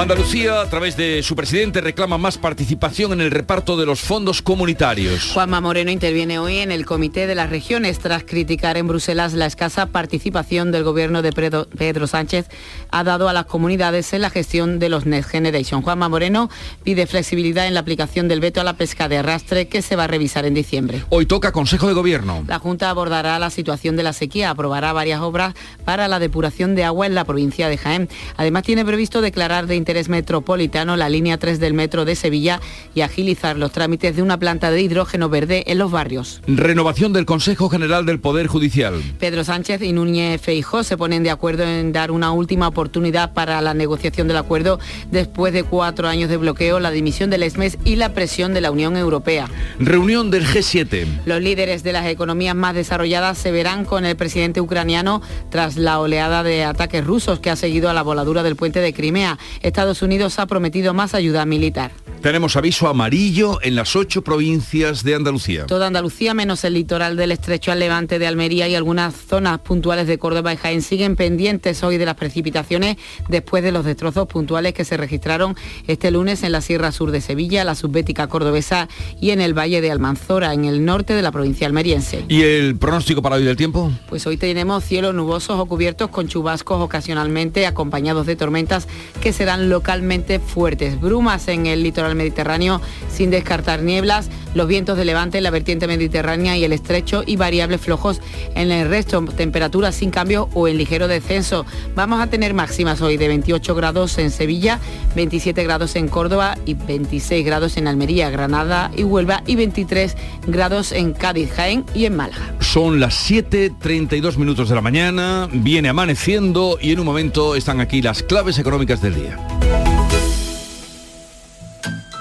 Andalucía, 0.00 0.60
a 0.60 0.70
través 0.70 0.96
de 0.96 1.24
su 1.24 1.34
presidente, 1.34 1.80
reclama 1.80 2.18
más 2.18 2.38
participación 2.38 3.12
en 3.14 3.20
el 3.20 3.32
reparto 3.32 3.76
de 3.76 3.84
los 3.84 4.00
fondos 4.00 4.42
comunitarios. 4.42 5.32
Juanma 5.34 5.60
Moreno 5.60 5.90
interviene 5.90 6.38
hoy 6.38 6.58
en 6.58 6.70
el 6.70 6.86
Comité 6.86 7.26
de 7.26 7.34
las 7.34 7.50
Regiones 7.50 7.98
tras 7.98 8.22
criticar 8.22 8.76
en 8.76 8.86
Bruselas 8.86 9.34
la 9.34 9.46
escasa 9.46 9.86
participación 9.86 10.70
del 10.70 10.84
gobierno 10.84 11.20
de 11.20 11.32
Pedro 11.32 12.06
Sánchez 12.06 12.46
ha 12.92 13.02
dado 13.02 13.28
a 13.28 13.32
las 13.32 13.46
comunidades 13.46 14.12
en 14.12 14.22
la 14.22 14.30
gestión 14.30 14.78
de 14.78 14.88
los 14.88 15.04
Next 15.04 15.30
Generation. 15.30 15.82
Juanma 15.82 16.08
Moreno 16.08 16.48
pide 16.84 17.08
flexibilidad 17.08 17.66
en 17.66 17.74
la 17.74 17.80
aplicación 17.80 18.28
del 18.28 18.38
veto 18.38 18.60
a 18.60 18.64
la 18.64 18.76
pesca 18.76 19.08
de 19.08 19.18
arrastre 19.18 19.66
que 19.66 19.82
se 19.82 19.96
va 19.96 20.04
a 20.04 20.06
revisar 20.06 20.46
en 20.46 20.54
diciembre. 20.54 21.02
Hoy 21.08 21.26
toca 21.26 21.50
Consejo 21.50 21.88
de 21.88 21.94
Gobierno. 21.94 22.44
La 22.46 22.60
Junta 22.60 22.88
abordará 22.88 23.36
la 23.40 23.50
situación 23.50 23.96
de 23.96 24.04
la 24.04 24.12
sequía, 24.12 24.50
aprobará 24.50 24.92
varias 24.92 25.20
obras 25.22 25.54
para 25.84 26.06
la 26.06 26.20
depuración 26.20 26.76
de 26.76 26.84
agua 26.84 27.06
en 27.06 27.16
la 27.16 27.24
provincia 27.24 27.68
de 27.68 27.76
Jaén. 27.76 28.08
Además 28.36 28.62
tiene 28.62 28.84
previsto 28.84 29.20
declarar 29.20 29.66
de 29.66 29.87
interés 29.88 30.10
metropolitano 30.10 30.98
la 30.98 31.08
línea 31.08 31.38
3 31.38 31.58
del 31.60 31.72
metro 31.72 32.04
de 32.04 32.14
Sevilla 32.14 32.60
y 32.94 33.00
agilizar 33.00 33.56
los 33.56 33.72
trámites 33.72 34.14
de 34.14 34.20
una 34.20 34.38
planta 34.38 34.70
de 34.70 34.82
hidrógeno 34.82 35.30
verde 35.30 35.64
en 35.66 35.78
los 35.78 35.90
barrios. 35.90 36.42
Renovación 36.46 37.14
del 37.14 37.24
Consejo 37.24 37.70
General 37.70 38.04
del 38.04 38.20
Poder 38.20 38.48
Judicial. 38.48 39.02
Pedro 39.18 39.44
Sánchez 39.44 39.80
y 39.80 39.92
Núñez 39.92 40.42
Feijó 40.42 40.82
se 40.82 40.98
ponen 40.98 41.22
de 41.22 41.30
acuerdo 41.30 41.62
en 41.62 41.94
dar 41.94 42.10
una 42.10 42.32
última 42.32 42.68
oportunidad 42.68 43.32
para 43.32 43.62
la 43.62 43.72
negociación 43.72 44.28
del 44.28 44.36
acuerdo 44.36 44.78
después 45.10 45.54
de 45.54 45.62
cuatro 45.62 46.06
años 46.06 46.28
de 46.28 46.36
bloqueo, 46.36 46.80
la 46.80 46.90
dimisión 46.90 47.30
del 47.30 47.44
ESMES 47.44 47.78
y 47.86 47.96
la 47.96 48.12
presión 48.12 48.52
de 48.52 48.60
la 48.60 48.70
Unión 48.70 48.94
Europea. 48.94 49.48
Reunión 49.78 50.30
del 50.30 50.44
G7. 50.44 51.06
Los 51.24 51.40
líderes 51.40 51.82
de 51.82 51.94
las 51.94 52.04
economías 52.08 52.54
más 52.54 52.74
desarrolladas 52.74 53.38
se 53.38 53.52
verán 53.52 53.86
con 53.86 54.04
el 54.04 54.16
presidente 54.16 54.60
ucraniano 54.60 55.22
tras 55.48 55.78
la 55.78 55.98
oleada 55.98 56.42
de 56.42 56.64
ataques 56.64 57.06
rusos 57.06 57.40
que 57.40 57.48
ha 57.48 57.56
seguido 57.56 57.88
a 57.88 57.94
la 57.94 58.02
voladura 58.02 58.42
del 58.42 58.54
puente 58.54 58.80
de 58.80 58.92
Crimea. 58.92 59.38
Estados 59.78 60.02
Unidos 60.02 60.40
ha 60.40 60.46
prometido 60.46 60.92
más 60.92 61.14
ayuda 61.14 61.46
militar. 61.46 61.92
Tenemos 62.20 62.56
aviso 62.56 62.88
amarillo 62.88 63.60
en 63.62 63.76
las 63.76 63.94
ocho 63.94 64.22
provincias 64.22 65.04
de 65.04 65.14
Andalucía. 65.14 65.66
Toda 65.66 65.86
Andalucía, 65.86 66.34
menos 66.34 66.64
el 66.64 66.74
litoral 66.74 67.16
del 67.16 67.30
estrecho 67.30 67.70
al 67.70 67.78
levante 67.78 68.18
de 68.18 68.26
Almería 68.26 68.66
y 68.66 68.74
algunas 68.74 69.14
zonas 69.14 69.60
puntuales 69.60 70.08
de 70.08 70.18
Córdoba 70.18 70.52
y 70.52 70.56
Jaén, 70.56 70.82
siguen 70.82 71.14
pendientes 71.14 71.84
hoy 71.84 71.96
de 71.96 72.06
las 72.06 72.16
precipitaciones 72.16 72.96
después 73.28 73.62
de 73.62 73.70
los 73.70 73.84
destrozos 73.84 74.26
puntuales 74.26 74.74
que 74.74 74.84
se 74.84 74.96
registraron 74.96 75.54
este 75.86 76.10
lunes 76.10 76.42
en 76.42 76.50
la 76.50 76.60
Sierra 76.60 76.90
Sur 76.90 77.12
de 77.12 77.20
Sevilla, 77.20 77.62
la 77.62 77.76
subbética 77.76 78.26
cordobesa 78.26 78.88
y 79.20 79.30
en 79.30 79.40
el 79.40 79.56
Valle 79.56 79.80
de 79.80 79.92
Almanzora, 79.92 80.54
en 80.54 80.64
el 80.64 80.84
norte 80.84 81.14
de 81.14 81.22
la 81.22 81.30
provincia 81.30 81.68
almeriense. 81.68 82.24
¿Y 82.26 82.42
el 82.42 82.76
pronóstico 82.76 83.22
para 83.22 83.36
hoy 83.36 83.44
del 83.44 83.56
tiempo? 83.56 83.92
Pues 84.08 84.26
hoy 84.26 84.36
tenemos 84.36 84.82
cielos 84.82 85.14
nubosos 85.14 85.60
o 85.60 85.66
cubiertos 85.66 86.10
con 86.10 86.26
chubascos 86.26 86.82
ocasionalmente 86.82 87.64
acompañados 87.64 88.26
de 88.26 88.34
tormentas 88.34 88.88
que 89.20 89.32
serán 89.32 89.67
localmente 89.68 90.38
fuertes. 90.38 91.00
Brumas 91.00 91.48
en 91.48 91.66
el 91.66 91.82
litoral 91.82 92.14
mediterráneo 92.14 92.80
sin 93.10 93.30
descartar 93.30 93.82
nieblas, 93.82 94.30
los 94.54 94.68
vientos 94.68 94.96
de 94.96 95.04
levante 95.04 95.38
en 95.38 95.44
la 95.44 95.50
vertiente 95.50 95.86
mediterránea 95.86 96.56
y 96.56 96.64
el 96.64 96.72
estrecho 96.72 97.22
y 97.26 97.36
variables 97.36 97.80
flojos 97.80 98.20
en 98.54 98.70
el 98.70 98.88
resto, 98.88 99.22
temperaturas 99.24 99.94
sin 99.94 100.10
cambio 100.10 100.48
o 100.54 100.68
en 100.68 100.78
ligero 100.78 101.08
descenso. 101.08 101.66
Vamos 101.94 102.20
a 102.20 102.28
tener 102.28 102.54
máximas 102.54 103.00
hoy 103.00 103.16
de 103.16 103.28
28 103.28 103.74
grados 103.74 104.18
en 104.18 104.30
Sevilla, 104.30 104.78
27 105.14 105.62
grados 105.64 105.96
en 105.96 106.08
Córdoba 106.08 106.56
y 106.64 106.74
26 106.74 107.44
grados 107.44 107.76
en 107.76 107.88
Almería, 107.88 108.30
Granada 108.30 108.90
y 108.96 109.04
Huelva 109.04 109.42
y 109.46 109.56
23 109.56 110.16
grados 110.46 110.92
en 110.92 111.12
Cádiz, 111.12 111.52
Jaén 111.52 111.84
y 111.94 112.04
en 112.06 112.16
Málaga. 112.16 112.54
Son 112.60 113.00
las 113.00 113.30
7.32 113.30 114.36
minutos 114.36 114.68
de 114.68 114.74
la 114.74 114.80
mañana, 114.80 115.48
viene 115.52 115.88
amaneciendo 115.88 116.78
y 116.80 116.92
en 116.92 117.00
un 117.00 117.06
momento 117.06 117.54
están 117.54 117.80
aquí 117.80 118.02
las 118.02 118.22
claves 118.22 118.58
económicas 118.58 119.00
del 119.00 119.14
día. 119.14 119.67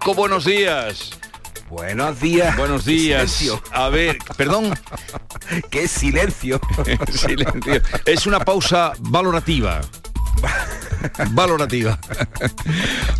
Paco, 0.00 0.14
buenos 0.14 0.46
días. 0.46 1.10
Buenos 1.68 2.18
días. 2.20 2.56
Buenos 2.56 2.86
días. 2.86 3.30
Silencio. 3.30 3.62
A 3.70 3.90
ver, 3.90 4.16
perdón. 4.34 4.72
¡Qué 5.70 5.88
silencio! 5.88 6.58
Silencio. 7.12 7.82
Es 8.06 8.26
una 8.26 8.40
pausa 8.40 8.92
valorativa. 9.00 9.82
Valorativa. 11.32 11.98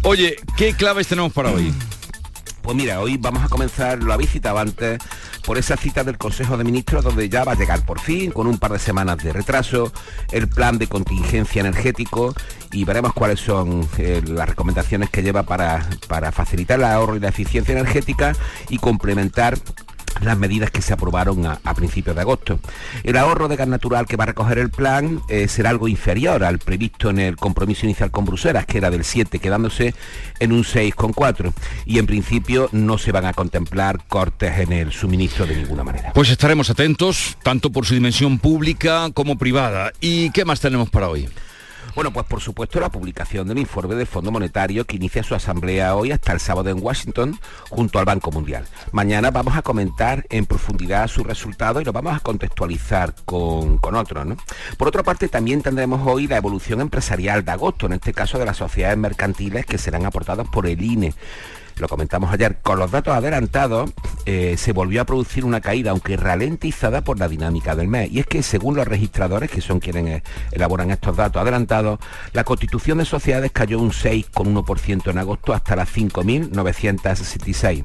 Oye, 0.05 0.37
¿qué 0.57 0.73
claves 0.73 1.07
tenemos 1.07 1.35
para 1.35 1.51
hoy? 1.51 1.71
Pues 2.63 2.77
mira, 2.77 3.01
hoy 3.01 3.17
vamos 3.17 3.43
a 3.43 3.49
comenzar, 3.49 4.03
lo 4.03 4.13
habéis 4.13 4.31
citado 4.31 4.59
antes, 4.59 4.99
por 5.45 5.59
esa 5.59 5.77
cita 5.77 6.05
del 6.05 6.19
Consejo 6.19 6.57
de 6.57 6.65
Ministros 6.65 7.03
donde 7.03 7.29
ya 7.29 7.43
va 7.43 7.53
a 7.53 7.57
llegar 7.57 7.85
por 7.85 7.99
fin, 7.99 8.31
con 8.31 8.47
un 8.47 8.59
par 8.59 8.73
de 8.73 8.79
semanas 8.79 9.19
de 9.19 9.33
retraso, 9.33 9.93
el 10.31 10.49
plan 10.49 10.79
de 10.79 10.87
contingencia 10.87 11.61
energético 11.61 12.35
y 12.73 12.85
veremos 12.85 13.13
cuáles 13.15 13.41
son 13.41 13.89
eh, 13.99 14.23
las 14.27 14.49
recomendaciones 14.49 15.11
que 15.11 15.23
lleva 15.23 15.43
para, 15.43 15.89
para 16.07 16.33
facilitar 16.33 16.79
el 16.79 16.85
ahorro 16.85 17.17
y 17.17 17.21
la 17.21 17.29
eficiencia 17.29 17.73
energética 17.73 18.37
y 18.69 18.79
complementar 18.79 19.59
las 20.23 20.39
medidas 20.39 20.71
que 20.71 20.83
se 20.83 20.93
aprobaron 20.93 21.47
a, 21.47 21.59
principios 21.75 22.15
de 22.15 22.23
agosto. 22.23 22.61
El 23.05 23.17
ahorro 23.17 23.49
de 23.49 23.57
gas 23.57 23.69
natural 23.69 24.07
que 24.07 24.17
va 24.17 24.25
a 24.25 24.29
recoger 24.29 24.59
el 24.59 24.71
plan 24.71 25.23
eh, 25.29 25.49
será 25.49 25.71
algo 25.71 25.89
inferior 25.89 26.45
al 26.45 26.59
previsto 26.59 27.11
en 27.11 27.19
el 27.19 27.37
compromiso 27.37 27.87
inicial 27.87 28.11
con 28.11 28.25
Bruselas, 28.25 28.67
que 28.67 28.79
era 28.79 28.91
del 28.91 29.05
7, 29.05 29.39
quedándose 29.39 29.95
en 30.41 30.53
un 30.53 30.65
6,4. 30.65 31.53
Y 31.87 31.99
en 31.99 32.07
principio 32.07 32.69
no 32.73 32.99
se 32.99 33.13
van 33.13 33.25
a 33.25 33.33
contemplar 33.33 34.05
cortes 34.09 34.59
en 34.59 34.73
el 34.73 34.93
suministro 34.93 35.47
de 35.47 35.57
ninguna 35.57 35.85
manera. 35.85 36.13
Pues 36.13 36.31
estaremos 36.31 36.71
atentos, 36.71 37.39
tanto 37.43 37.71
por 37.71 37.87
su 37.87 37.95
dimensión 37.95 38.39
pública 38.39 39.11
como 39.15 39.39
privada. 39.39 39.93
¿Y 40.01 40.31
qué 40.31 40.45
más 40.45 40.61
tenemos 40.61 40.91
para 40.91 41.09
hoy? 41.09 41.29
Bueno, 41.95 42.13
pues 42.13 42.27
por 42.27 42.41
supuesto 42.41 42.79
la 42.79 42.89
publicación 42.89 43.49
del 43.49 43.59
informe 43.59 43.95
del 43.97 44.07
Fondo 44.07 44.31
Monetario 44.31 44.85
que 44.85 44.97
inicia 44.97 45.23
su 45.23 45.35
asamblea 45.35 45.95
hoy 45.97 46.13
hasta 46.13 46.33
el 46.33 46.41
sábado 46.41 46.71
en 46.71 46.83
Washington 46.83 47.39
junto 47.69 47.99
al 47.99 48.05
Banco 48.05 48.31
Mundial. 48.31 48.65
Mañana 48.93 49.31
vamos 49.31 49.57
a 49.57 49.63
comentar 49.63 50.25
en 50.31 50.47
profundidad 50.47 51.09
sus 51.09 51.27
resultados 51.27 51.83
y 51.83 51.85
lo 51.85 51.93
vamos 51.93 52.17
a 52.17 52.21
contextualizar 52.21 53.15
con, 53.25 53.79
con 53.79 53.97
otros. 53.97 54.25
¿no? 54.25 54.37
Por 54.77 54.89
otra 54.89 55.03
parte, 55.03 55.29
también 55.29 55.63
tendremos 55.63 56.07
hoy 56.07 56.29
la 56.29 56.37
evolución 56.37 56.81
empresarial 56.81 57.45
de 57.45 57.53
agosto, 57.53 57.87
en 57.87 57.95
este 57.95 58.13
caso 58.13 58.39
de 58.39 58.47
las 58.47 58.57
sociedades 58.57 58.97
mercantiles 58.97 59.67
que 59.67 59.79
serán 59.79 60.07
aportadas 60.07 60.47
por 60.49 60.67
el 60.67 60.83
INE. 60.83 61.15
Lo 61.81 61.89
comentamos 61.89 62.33
ayer, 62.33 62.59
con 62.63 62.79
los 62.79 62.91
datos 62.91 63.15
adelantados 63.15 63.91
eh, 64.27 64.57
se 64.57 64.73
volvió 64.73 65.03
a 65.03 65.05
producir 65.05 65.45
una 65.45 65.61
caída, 65.61 65.91
aunque 65.91 66.17
ralentizada 66.17 67.03
por 67.03 67.19
la 67.19 67.29
dinámica 67.29 67.75
del 67.75 67.89
mes. 67.89 68.11
Y 68.11 68.21
es 68.21 68.27
que 68.27 68.43
según 68.43 68.77
los 68.77 68.87
registradores, 68.87 69.51
que 69.51 69.61
son 69.61 69.81
quienes 69.81 70.07
eh, 70.07 70.23
elaboran 70.53 70.91
estos 70.91 71.17
datos 71.17 71.41
adelantados, 71.43 71.99
la 72.33 72.45
constitución 72.45 72.99
de 72.99 73.05
sociedades 73.05 73.51
cayó 73.53 73.79
un 73.79 73.91
6,1% 73.91 75.11
en 75.11 75.19
agosto 75.19 75.53
hasta 75.53 75.77
las 75.77 75.89
5.966 75.95 77.85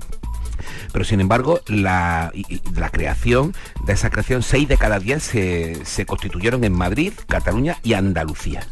pero 0.91 1.05
sin 1.05 1.19
embargo 1.19 1.61
la, 1.67 2.31
la, 2.75 2.89
creación 2.89 3.53
de 3.85 3.93
esa 3.93 4.09
creación, 4.09 4.43
6 4.43 4.67
de 4.67 4.77
cada 4.77 4.99
10 4.99 5.23
se, 5.23 5.85
se, 5.85 6.05
constituyeron 6.05 6.63
en 6.63 6.73
Madrid, 6.73 7.13
Cataluña 7.27 7.77
y 7.83 7.93
Andalucía. 7.93 8.67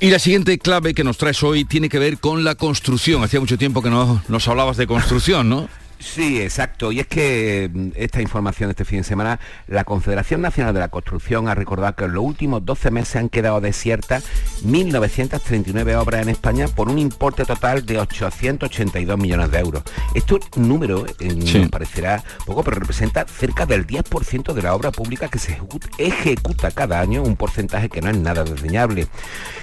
Y 0.00 0.10
la 0.10 0.18
siguiente 0.18 0.58
clave 0.58 0.94
que 0.94 1.04
nos 1.04 1.18
traes 1.18 1.42
hoy 1.42 1.64
tiene 1.64 1.88
que 1.88 1.98
ver 1.98 2.18
con 2.18 2.44
la 2.44 2.54
construcción. 2.54 3.22
Hacía 3.22 3.40
mucho 3.40 3.58
tiempo 3.58 3.82
que 3.82 3.90
no 3.90 4.22
nos 4.28 4.48
hablabas 4.48 4.76
de 4.76 4.86
construcción, 4.86 5.48
¿no? 5.48 5.68
Sí, 6.02 6.42
exacto. 6.42 6.90
Y 6.90 7.00
es 7.00 7.06
que 7.06 7.70
mm, 7.72 7.90
esta 7.94 8.20
información 8.20 8.70
este 8.70 8.84
fin 8.84 8.98
de 8.98 9.04
semana, 9.04 9.38
la 9.68 9.84
Confederación 9.84 10.40
Nacional 10.40 10.74
de 10.74 10.80
la 10.80 10.88
Construcción 10.88 11.48
ha 11.48 11.54
recordado 11.54 11.94
que 11.94 12.04
en 12.04 12.12
los 12.12 12.24
últimos 12.24 12.64
12 12.64 12.90
meses 12.90 13.16
han 13.16 13.28
quedado 13.28 13.60
desiertas 13.60 14.24
1.939 14.64 15.94
obras 15.96 16.22
en 16.22 16.28
España 16.28 16.66
por 16.66 16.88
un 16.88 16.98
importe 16.98 17.44
total 17.44 17.86
de 17.86 17.98
882 17.98 19.18
millones 19.18 19.50
de 19.50 19.58
euros. 19.58 19.82
Esto 20.14 20.40
número 20.56 21.06
eh, 21.20 21.34
nos 21.34 21.68
parecerá 21.70 22.24
poco, 22.44 22.64
pero 22.64 22.80
representa 22.80 23.24
cerca 23.26 23.64
del 23.64 23.86
10% 23.86 24.52
de 24.52 24.62
la 24.62 24.74
obra 24.74 24.90
pública 24.90 25.28
que 25.28 25.38
se 25.38 25.58
ejecuta 25.98 26.72
cada 26.72 27.00
año, 27.00 27.22
un 27.22 27.36
porcentaje 27.36 27.88
que 27.88 28.00
no 28.00 28.10
es 28.10 28.18
nada 28.18 28.42
desdeñable. 28.44 29.06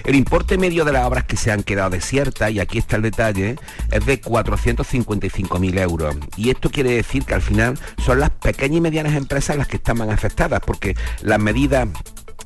El 0.05 0.15
importe 0.15 0.57
medio 0.57 0.85
de 0.85 0.93
las 0.93 1.05
obras 1.05 1.25
que 1.25 1.35
se 1.35 1.51
han 1.51 1.63
quedado 1.63 1.89
desiertas, 1.89 2.51
y 2.51 2.59
aquí 2.59 2.77
está 2.77 2.95
el 2.95 3.01
detalle, 3.01 3.57
es 3.91 4.05
de 4.05 4.21
455.000 4.21 5.79
euros 5.79 6.15
y 6.37 6.49
esto 6.49 6.69
quiere 6.69 6.91
decir 6.91 7.25
que 7.25 7.33
al 7.33 7.41
final 7.41 7.77
son 8.03 8.19
las 8.19 8.29
pequeñas 8.29 8.77
y 8.77 8.81
medianas 8.81 9.15
empresas 9.15 9.57
las 9.57 9.67
que 9.67 9.77
están 9.77 9.97
más 9.97 10.09
afectadas, 10.09 10.61
porque 10.65 10.95
las 11.21 11.39
medidas 11.39 11.87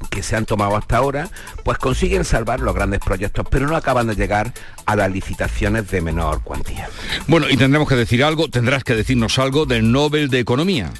que 0.09 0.23
se 0.23 0.35
han 0.35 0.45
tomado 0.45 0.75
hasta 0.75 0.97
ahora, 0.97 1.29
pues 1.63 1.77
consiguen 1.77 2.25
salvar 2.25 2.59
los 2.59 2.75
grandes 2.75 2.99
proyectos, 2.99 3.45
pero 3.49 3.67
no 3.67 3.75
acaban 3.75 4.07
de 4.07 4.15
llegar 4.15 4.53
a 4.85 4.95
las 4.95 5.11
licitaciones 5.11 5.89
de 5.89 6.01
menor 6.01 6.43
cuantía. 6.43 6.89
Bueno, 7.27 7.49
y 7.49 7.57
tendremos 7.57 7.87
que 7.87 7.95
decir 7.95 8.23
algo, 8.23 8.49
tendrás 8.49 8.83
que 8.83 8.95
decirnos 8.95 9.39
algo 9.39 9.65
del 9.65 9.91
Nobel 9.91 10.29
de 10.29 10.39
Economía. 10.39 10.91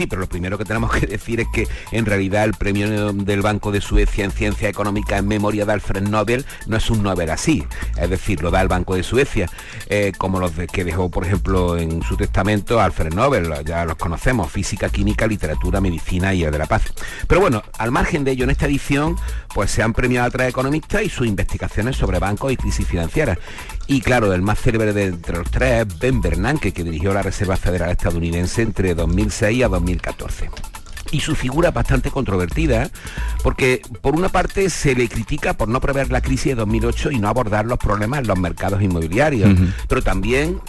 Sí, 0.00 0.06
pero 0.06 0.22
lo 0.22 0.28
primero 0.30 0.56
que 0.56 0.64
tenemos 0.64 0.90
que 0.92 1.06
decir 1.06 1.40
es 1.40 1.48
que 1.48 1.68
en 1.92 2.06
realidad 2.06 2.44
el 2.44 2.54
premio 2.54 3.12
del 3.12 3.42
Banco 3.42 3.70
de 3.70 3.82
Suecia 3.82 4.24
en 4.24 4.30
Ciencia 4.30 4.70
Económica 4.70 5.18
en 5.18 5.28
memoria 5.28 5.66
de 5.66 5.74
Alfred 5.74 6.08
Nobel 6.08 6.46
no 6.66 6.78
es 6.78 6.88
un 6.88 7.02
Nobel 7.02 7.28
así, 7.28 7.66
es 8.00 8.08
decir, 8.08 8.42
lo 8.42 8.50
da 8.50 8.62
el 8.62 8.68
Banco 8.68 8.94
de 8.94 9.02
Suecia, 9.02 9.50
eh, 9.90 10.12
como 10.16 10.40
los 10.40 10.52
que 10.72 10.84
dejó, 10.84 11.10
por 11.10 11.26
ejemplo, 11.26 11.76
en 11.76 12.02
su 12.02 12.16
testamento 12.16 12.80
Alfred 12.80 13.12
Nobel, 13.12 13.52
ya 13.66 13.84
los 13.84 13.96
conocemos, 13.96 14.50
física, 14.50 14.88
química, 14.88 15.26
literatura, 15.26 15.82
medicina 15.82 16.32
y 16.32 16.44
el 16.44 16.50
de 16.50 16.56
la 16.56 16.66
paz. 16.66 16.84
Pero 17.26 17.42
bueno, 17.42 17.62
al 17.76 17.90
margen 17.90 18.24
de 18.24 18.30
ello, 18.30 18.44
en 18.44 18.50
esta 18.50 18.64
edición, 18.64 19.16
pues 19.54 19.70
se 19.70 19.82
han 19.82 19.92
premiado 19.92 20.28
a 20.28 20.30
tres 20.30 20.48
economistas 20.48 21.02
y 21.02 21.10
sus 21.10 21.26
investigaciones 21.26 21.96
sobre 21.96 22.18
bancos 22.20 22.52
y 22.52 22.56
crisis 22.56 22.86
financieras. 22.86 23.36
Y 23.86 24.00
claro, 24.02 24.32
el 24.32 24.40
más 24.40 24.60
célebre 24.60 24.92
de 24.92 25.06
entre 25.06 25.36
los 25.36 25.50
tres 25.50 25.84
es 25.84 25.98
Ben 25.98 26.20
Bernanke, 26.20 26.72
que 26.72 26.84
dirigió 26.84 27.12
la 27.12 27.22
Reserva 27.22 27.56
Federal 27.56 27.90
estadounidense 27.90 28.62
entre 28.62 28.94
2006 28.94 29.64
a 29.64 29.68
2014 29.94 30.50
y 31.12 31.20
su 31.20 31.34
figura 31.34 31.70
es 31.70 31.74
bastante 31.74 32.10
controvertida, 32.10 32.90
porque 33.42 33.82
por 34.00 34.14
una 34.14 34.28
parte 34.28 34.70
se 34.70 34.94
le 34.94 35.08
critica 35.08 35.54
por 35.54 35.68
no 35.68 35.80
prever 35.80 36.10
la 36.10 36.20
crisis 36.20 36.46
de 36.46 36.54
2008 36.56 37.10
y 37.10 37.18
no 37.18 37.28
abordar 37.28 37.66
los 37.66 37.78
problemas 37.78 38.20
en 38.20 38.28
los 38.28 38.38
mercados 38.38 38.80
inmobiliarios, 38.80 39.50
pero 39.88 40.02
también 40.02 40.60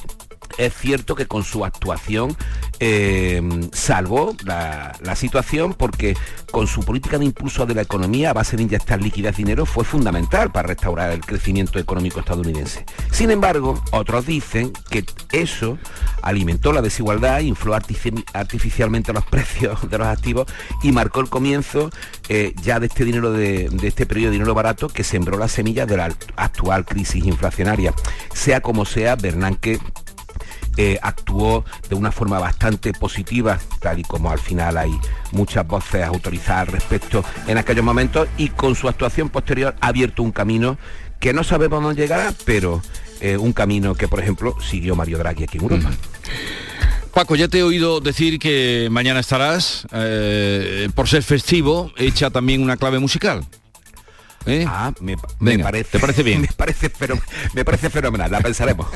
es 0.57 0.73
cierto 0.73 1.15
que 1.15 1.27
con 1.27 1.43
su 1.43 1.65
actuación 1.65 2.35
eh, 2.79 3.41
salvó 3.73 4.35
la, 4.43 4.93
situación 5.15 5.73
porque 5.73 6.17
con 6.51 6.67
su 6.67 6.83
política 6.83 7.19
de 7.19 7.25
impulso 7.25 7.65
de 7.65 7.75
la 7.75 7.81
economía 7.81 8.31
a 8.31 8.33
base 8.33 8.57
de 8.57 8.63
inyectar 8.63 9.01
liquidez 9.01 9.35
dinero 9.35 9.65
fue 9.65 9.83
fundamental 9.83 10.51
para 10.51 10.69
restaurar 10.69 11.11
el 11.11 11.21
crecimiento 11.21 11.77
económico 11.79 12.19
estadounidense. 12.19 12.85
Sin 13.11 13.29
embargo, 13.29 13.83
otros 13.91 14.25
dicen 14.25 14.73
que 14.89 15.05
eso 15.31 15.77
alimentó 16.21 16.73
la 16.73 16.81
desigualdad, 16.81 17.41
infló 17.41 17.75
artificialmente 17.75 19.13
los 19.13 19.25
precios 19.29 19.89
de 19.89 19.97
los 19.97 20.07
activos 20.07 20.47
y 20.81 20.91
marcó 20.91 21.19
el 21.19 21.29
comienzo 21.29 21.89
eh, 22.29 22.53
ya 22.61 22.79
de 22.79 22.87
este 22.87 23.05
dinero 23.05 23.31
de, 23.31 23.69
este 23.83 24.05
periodo 24.05 24.31
de 24.31 24.37
dinero 24.37 24.53
barato 24.53 24.87
que 24.87 25.03
sembró 25.03 25.37
las 25.37 25.51
semillas 25.51 25.87
de 25.87 25.97
la 25.97 26.15
actual 26.35 26.85
crisis 26.85 27.25
inflacionaria. 27.25 27.93
Sea 28.33 28.61
como 28.61 28.85
sea, 28.85 29.15
Bernanke 29.15 29.79
eh, 30.77 30.99
actuó 31.01 31.65
de 31.89 31.95
una 31.95 32.11
forma 32.11 32.39
bastante 32.39 32.93
positiva, 32.93 33.59
tal 33.79 33.99
y 33.99 34.03
como 34.03 34.31
al 34.31 34.39
final 34.39 34.77
hay 34.77 34.91
muchas 35.31 35.67
voces 35.67 36.03
autorizadas 36.03 36.67
al 36.67 36.73
respecto 36.73 37.23
en 37.47 37.57
aquellos 37.57 37.83
momentos, 37.83 38.27
y 38.37 38.49
con 38.49 38.75
su 38.75 38.87
actuación 38.87 39.29
posterior 39.29 39.75
ha 39.81 39.87
abierto 39.87 40.23
un 40.23 40.31
camino 40.31 40.77
que 41.19 41.33
no 41.33 41.43
sabemos 41.43 41.83
dónde 41.83 42.01
llegará, 42.01 42.33
pero 42.45 42.81
eh, 43.19 43.37
un 43.37 43.53
camino 43.53 43.93
que, 43.95 44.07
por 44.07 44.19
ejemplo, 44.19 44.55
siguió 44.59 44.95
Mario 44.95 45.19
Draghi 45.19 45.43
aquí 45.43 45.57
en 45.57 45.63
Europa. 45.63 45.91
Paco, 47.13 47.35
ya 47.35 47.47
te 47.49 47.59
he 47.59 47.63
oído 47.63 47.99
decir 47.99 48.39
que 48.39 48.87
mañana 48.89 49.19
estarás, 49.19 49.85
eh, 49.91 50.89
por 50.95 51.09
ser 51.09 51.23
festivo, 51.23 51.91
hecha 51.97 52.29
también 52.29 52.63
una 52.63 52.77
clave 52.77 52.99
musical. 52.99 53.45
¿Eh? 54.45 54.65
Ah, 54.67 54.91
me, 54.99 55.17
parece. 55.59 55.91
¿Te 55.91 55.99
parece 55.99 56.23
bien? 56.23 56.41
Me 56.41 56.47
parece, 56.47 56.89
pero, 56.89 57.19
me 57.53 57.63
parece 57.65 57.89
fenomenal, 57.89 58.31
la 58.31 58.41
pensaremos. 58.41 58.87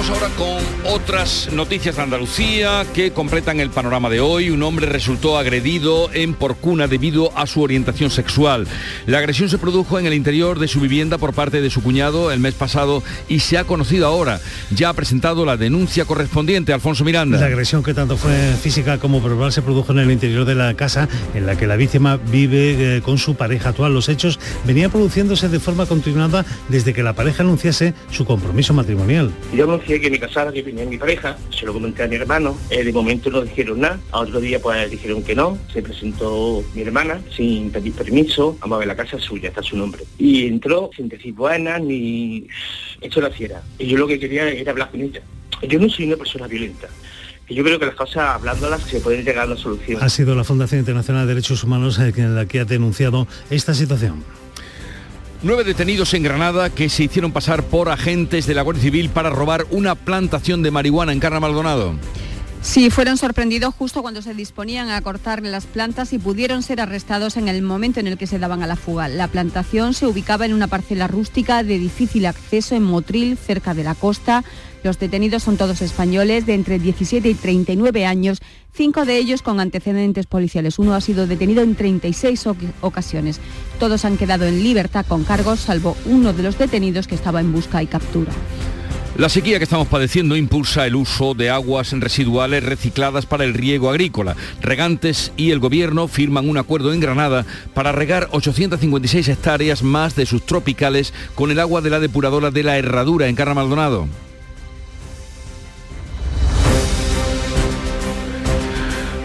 Vamos 0.07 0.23
ahora 0.23 0.35
con 0.35 0.93
otras 0.93 1.49
noticias 1.51 1.97
de 1.97 2.01
Andalucía 2.01 2.85
que 2.93 3.11
completan 3.11 3.59
el 3.59 3.71
panorama 3.71 4.09
de 4.09 4.21
hoy. 4.21 4.49
Un 4.51 4.63
hombre 4.63 4.85
resultó 4.85 5.37
agredido 5.37 6.09
en 6.13 6.33
Porcuna 6.33 6.87
debido 6.87 7.37
a 7.37 7.45
su 7.45 7.61
orientación 7.61 8.09
sexual. 8.09 8.67
La 9.05 9.17
agresión 9.17 9.49
se 9.49 9.57
produjo 9.57 9.99
en 9.99 10.05
el 10.05 10.13
interior 10.13 10.59
de 10.59 10.69
su 10.69 10.79
vivienda 10.79 11.17
por 11.17 11.33
parte 11.33 11.59
de 11.59 11.69
su 11.69 11.83
cuñado 11.83 12.31
el 12.31 12.39
mes 12.39 12.53
pasado 12.53 13.03
y 13.27 13.39
se 13.39 13.57
ha 13.57 13.65
conocido 13.65 14.07
ahora. 14.07 14.39
Ya 14.71 14.87
ha 14.87 14.93
presentado 14.93 15.45
la 15.45 15.57
denuncia 15.57 16.05
correspondiente. 16.05 16.71
Alfonso 16.71 17.03
Miranda. 17.03 17.37
La 17.37 17.47
agresión 17.47 17.83
que 17.83 17.93
tanto 17.93 18.15
fue 18.15 18.53
física 18.61 18.99
como 18.99 19.19
verbal 19.19 19.51
se 19.51 19.61
produjo 19.61 19.91
en 19.91 19.99
el 19.99 20.11
interior 20.11 20.45
de 20.45 20.55
la 20.55 20.73
casa 20.75 21.09
en 21.33 21.45
la 21.45 21.57
que 21.57 21.67
la 21.67 21.75
víctima 21.75 22.15
vive 22.15 22.97
eh, 22.97 23.01
con 23.01 23.17
su 23.17 23.35
pareja 23.35 23.69
actual. 23.69 23.93
Los 23.93 24.07
hechos 24.07 24.39
venían 24.63 24.89
produciéndose 24.89 25.49
de 25.49 25.59
forma 25.59 25.85
continuada 25.85 26.45
desde 26.69 26.93
que 26.93 27.03
la 27.03 27.11
pareja 27.11 27.43
anunciase 27.43 27.93
su 28.09 28.23
compromiso 28.23 28.73
matrimonial 28.73 29.33
que 29.99 30.09
me 30.09 30.19
casara, 30.19 30.51
que 30.51 30.61
venía 30.61 30.85
mi 30.85 30.97
pareja, 30.97 31.37
se 31.49 31.65
lo 31.65 31.73
comenté 31.73 32.03
a 32.03 32.07
mi 32.07 32.15
hermano, 32.15 32.57
eh, 32.69 32.83
de 32.83 32.93
momento 32.93 33.29
no 33.29 33.41
dijeron 33.41 33.81
nada, 33.81 33.99
a 34.11 34.19
otro 34.19 34.39
día 34.39 34.59
pues 34.59 34.89
dijeron 34.89 35.23
que 35.23 35.35
no, 35.35 35.57
se 35.71 35.81
presentó 35.81 36.63
mi 36.73 36.81
hermana 36.81 37.21
sin 37.35 37.71
pedir 37.71 37.93
permiso, 37.93 38.57
vamos 38.61 38.77
a 38.77 38.79
ver 38.79 38.87
la 38.87 38.95
casa 38.95 39.19
suya, 39.19 39.49
está 39.49 39.61
su 39.61 39.77
nombre. 39.77 40.03
Y 40.17 40.47
entró 40.47 40.89
sin 40.95 41.09
decir 41.09 41.33
buenas 41.33 41.81
ni 41.81 42.47
hecho 43.01 43.21
la 43.21 43.29
fiera. 43.29 43.61
Y 43.77 43.87
yo 43.87 43.97
lo 43.97 44.07
que 44.07 44.19
quería 44.19 44.49
era 44.49 44.71
hablar 44.71 44.91
con 44.91 45.01
ella. 45.01 45.21
Yo 45.67 45.79
no 45.79 45.89
soy 45.89 46.05
una 46.05 46.17
persona 46.17 46.47
violenta. 46.47 46.87
Yo 47.49 47.63
creo 47.63 47.79
que 47.79 47.85
las 47.85 47.95
cosas, 47.95 48.35
hablándolas, 48.35 48.81
se 48.81 48.99
pueden 48.99 49.23
llegar 49.23 49.45
a 49.45 49.47
una 49.47 49.55
solución. 49.55 50.03
Ha 50.03 50.09
sido 50.09 50.35
la 50.35 50.43
Fundación 50.43 50.79
Internacional 50.79 51.25
de 51.25 51.33
Derechos 51.33 51.63
Humanos 51.63 51.97
eh, 51.99 52.13
la 52.17 52.45
que 52.45 52.59
ha 52.59 52.65
denunciado 52.65 53.25
esta 53.49 53.73
situación. 53.73 54.23
Nueve 55.43 55.63
detenidos 55.63 56.15
en 56.15 56.23
Granada 56.23 56.71
que 56.71 56.89
se 56.89 57.03
hicieron 57.03 57.31
pasar 57.31 57.61
por 57.61 57.89
agentes 57.89 58.47
de 58.47 58.55
la 58.55 58.63
Guardia 58.63 58.81
Civil 58.81 59.09
para 59.09 59.29
robar 59.29 59.67
una 59.69 59.93
plantación 59.93 60.63
de 60.63 60.71
marihuana 60.71 61.13
en 61.13 61.19
Carna 61.19 61.39
Maldonado. 61.39 61.93
Sí, 62.61 62.89
fueron 62.89 63.17
sorprendidos 63.17 63.73
justo 63.75 64.01
cuando 64.01 64.21
se 64.21 64.33
disponían 64.33 64.89
a 64.89 65.01
cortar 65.01 65.41
las 65.43 65.65
plantas 65.65 66.11
y 66.11 66.19
pudieron 66.19 66.63
ser 66.63 66.81
arrestados 66.81 67.37
en 67.37 67.47
el 67.47 67.61
momento 67.61 67.99
en 67.99 68.07
el 68.07 68.17
que 68.17 68.27
se 68.27 68.39
daban 68.39 68.63
a 68.63 68.67
la 68.67 68.75
fuga. 68.75 69.07
La 69.07 69.27
plantación 69.27 69.93
se 69.93 70.07
ubicaba 70.07 70.45
en 70.45 70.53
una 70.53 70.67
parcela 70.67 71.07
rústica 71.07 71.63
de 71.63 71.79
difícil 71.79 72.25
acceso 72.25 72.75
en 72.75 72.83
Motril, 72.83 73.37
cerca 73.37 73.73
de 73.73 73.83
la 73.83 73.95
costa. 73.95 74.43
Los 74.83 74.99
detenidos 74.99 75.43
son 75.43 75.57
todos 75.57 75.81
españoles 75.81 76.45
de 76.45 76.55
entre 76.55 76.79
17 76.79 77.29
y 77.29 77.33
39 77.35 78.05
años, 78.05 78.39
cinco 78.73 79.05
de 79.05 79.17
ellos 79.17 79.41
con 79.41 79.59
antecedentes 79.59 80.25
policiales. 80.25 80.79
Uno 80.79 80.93
ha 80.93 81.01
sido 81.01 81.25
detenido 81.27 81.61
en 81.63 81.75
36 81.75 82.47
ocasiones. 82.81 83.39
Todos 83.79 84.03
han 84.03 84.17
quedado 84.17 84.45
en 84.45 84.63
libertad 84.63 85.05
con 85.07 85.23
cargos, 85.23 85.59
salvo 85.59 85.95
uno 86.05 86.33
de 86.33 86.43
los 86.43 86.57
detenidos 86.57 87.07
que 87.07 87.15
estaba 87.15 87.39
en 87.39 87.53
busca 87.53 87.81
y 87.81 87.87
captura. 87.87 88.31
La 89.17 89.29
sequía 89.29 89.57
que 89.57 89.63
estamos 89.63 89.87
padeciendo 89.87 90.35
impulsa 90.35 90.85
el 90.85 90.95
uso 90.95 91.33
de 91.33 91.49
aguas 91.49 91.91
residuales 91.91 92.63
recicladas 92.63 93.25
para 93.25 93.45
el 93.45 93.55
riego 93.55 93.89
agrícola. 93.89 94.35
Regantes 94.61 95.31
y 95.35 95.49
el 95.49 95.57
gobierno 95.57 96.07
firman 96.07 96.47
un 96.47 96.57
acuerdo 96.57 96.93
en 96.93 96.99
Granada 96.99 97.43
para 97.73 97.91
regar 97.91 98.29
856 98.31 99.27
hectáreas 99.27 99.81
más 99.81 100.15
de 100.15 100.27
sus 100.27 100.45
tropicales 100.45 101.15
con 101.33 101.49
el 101.49 101.59
agua 101.59 101.81
de 101.81 101.89
la 101.89 101.99
depuradora 101.99 102.51
de 102.51 102.61
la 102.61 102.77
Herradura 102.77 103.27
en 103.27 103.35
Carra 103.35 103.55
Maldonado. 103.55 104.07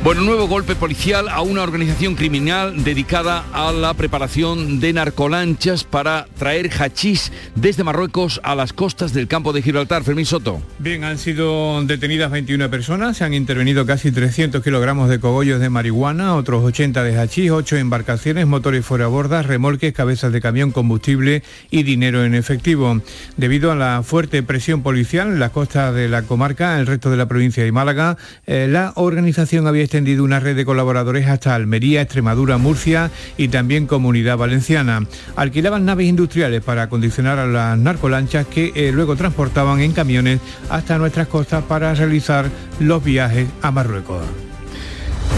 Bueno, 0.05 0.23
nuevo 0.23 0.49
golpe 0.49 0.75
policial 0.75 1.29
a 1.29 1.43
una 1.43 1.63
organización 1.63 2.17
criminal 2.17 2.83
dedicada 2.83 3.45
a 3.53 3.71
la 3.71 3.95
preparación 3.95 4.81
de 4.81 4.93
narcolanchas 4.93 5.85
para 5.85 6.27
traer 6.37 6.71
hachís 6.73 7.31
desde 7.55 7.85
Marruecos 7.85 8.41
a 8.43 8.57
las 8.57 8.73
costas 8.73 9.13
del 9.13 9.29
campo 9.29 9.53
de 9.53 9.63
Gibraltar. 9.63 10.03
Fermín 10.03 10.27
Soto. 10.27 10.61
Bien, 10.81 11.05
han 11.05 11.19
sido 11.19 11.85
detenidas 11.85 12.33
21 12.33 12.69
personas, 12.69 13.17
se 13.17 13.23
han 13.23 13.33
intervenido 13.33 13.87
casi 13.87 14.11
300 14.11 14.61
kilogramos 14.65 15.09
de 15.09 15.21
cogollos 15.21 15.61
de 15.61 15.71
marihuana, 15.71 16.35
otros 16.35 16.65
80 16.65 17.05
de 17.05 17.21
hachís, 17.21 17.53
8 17.53 17.77
embarcaciones, 17.77 18.49
motores 18.49 18.85
fuera 18.85 19.07
bordas, 19.07 19.47
remolques, 19.47 19.93
cabezas 19.93 20.33
de 20.33 20.41
camión, 20.41 20.73
combustible 20.73 21.45
y 21.71 21.85
dinero 21.85 22.25
en 22.25 22.35
efectivo. 22.35 23.01
Debido 23.37 23.71
a 23.71 23.77
la 23.77 24.03
fuerte 24.03 24.43
presión 24.43 24.83
policial 24.83 25.29
en 25.29 25.39
las 25.39 25.53
costas 25.53 25.95
de 25.95 26.09
la 26.09 26.23
comarca, 26.23 26.81
el 26.81 26.89
resto 26.89 27.09
de 27.09 27.19
la 27.19 27.27
provincia 27.27 27.63
de 27.63 27.71
Málaga, 27.71 28.17
eh, 28.49 28.67
la 28.69 28.93
organización 28.97 29.69
había 29.69 29.92
extendido 29.93 30.25
una 30.25 30.41
red 30.41 30.57
de 30.57 30.65
colaboradores 30.65 31.27
hasta 31.27 31.55
Almería, 31.55 32.01
Extremadura, 32.01 32.57
Murcia 32.57 33.11
y 33.37 33.49
también 33.49 33.87
Comunidad 33.87 34.39
Valenciana. 34.39 35.07
Alquilaban 35.37 35.85
naves 35.85 36.09
industriales 36.09 36.63
para 36.63 36.85
acondicionar 36.85 37.39
a 37.39 37.47
las 37.47 37.77
narcolanchas 37.77 38.47
que 38.47 38.73
eh, 38.75 38.91
luego 38.91 39.17
transportaban 39.17 39.81
en 39.81 39.93
camiones 39.93 40.41
hasta 40.71 40.97
nuestras 40.97 41.27
costas 41.27 41.65
para 41.65 41.93
realizar 41.93 42.49
los 42.81 43.05
viajes 43.05 43.49
a 43.61 43.71
Marruecos. 43.71 44.25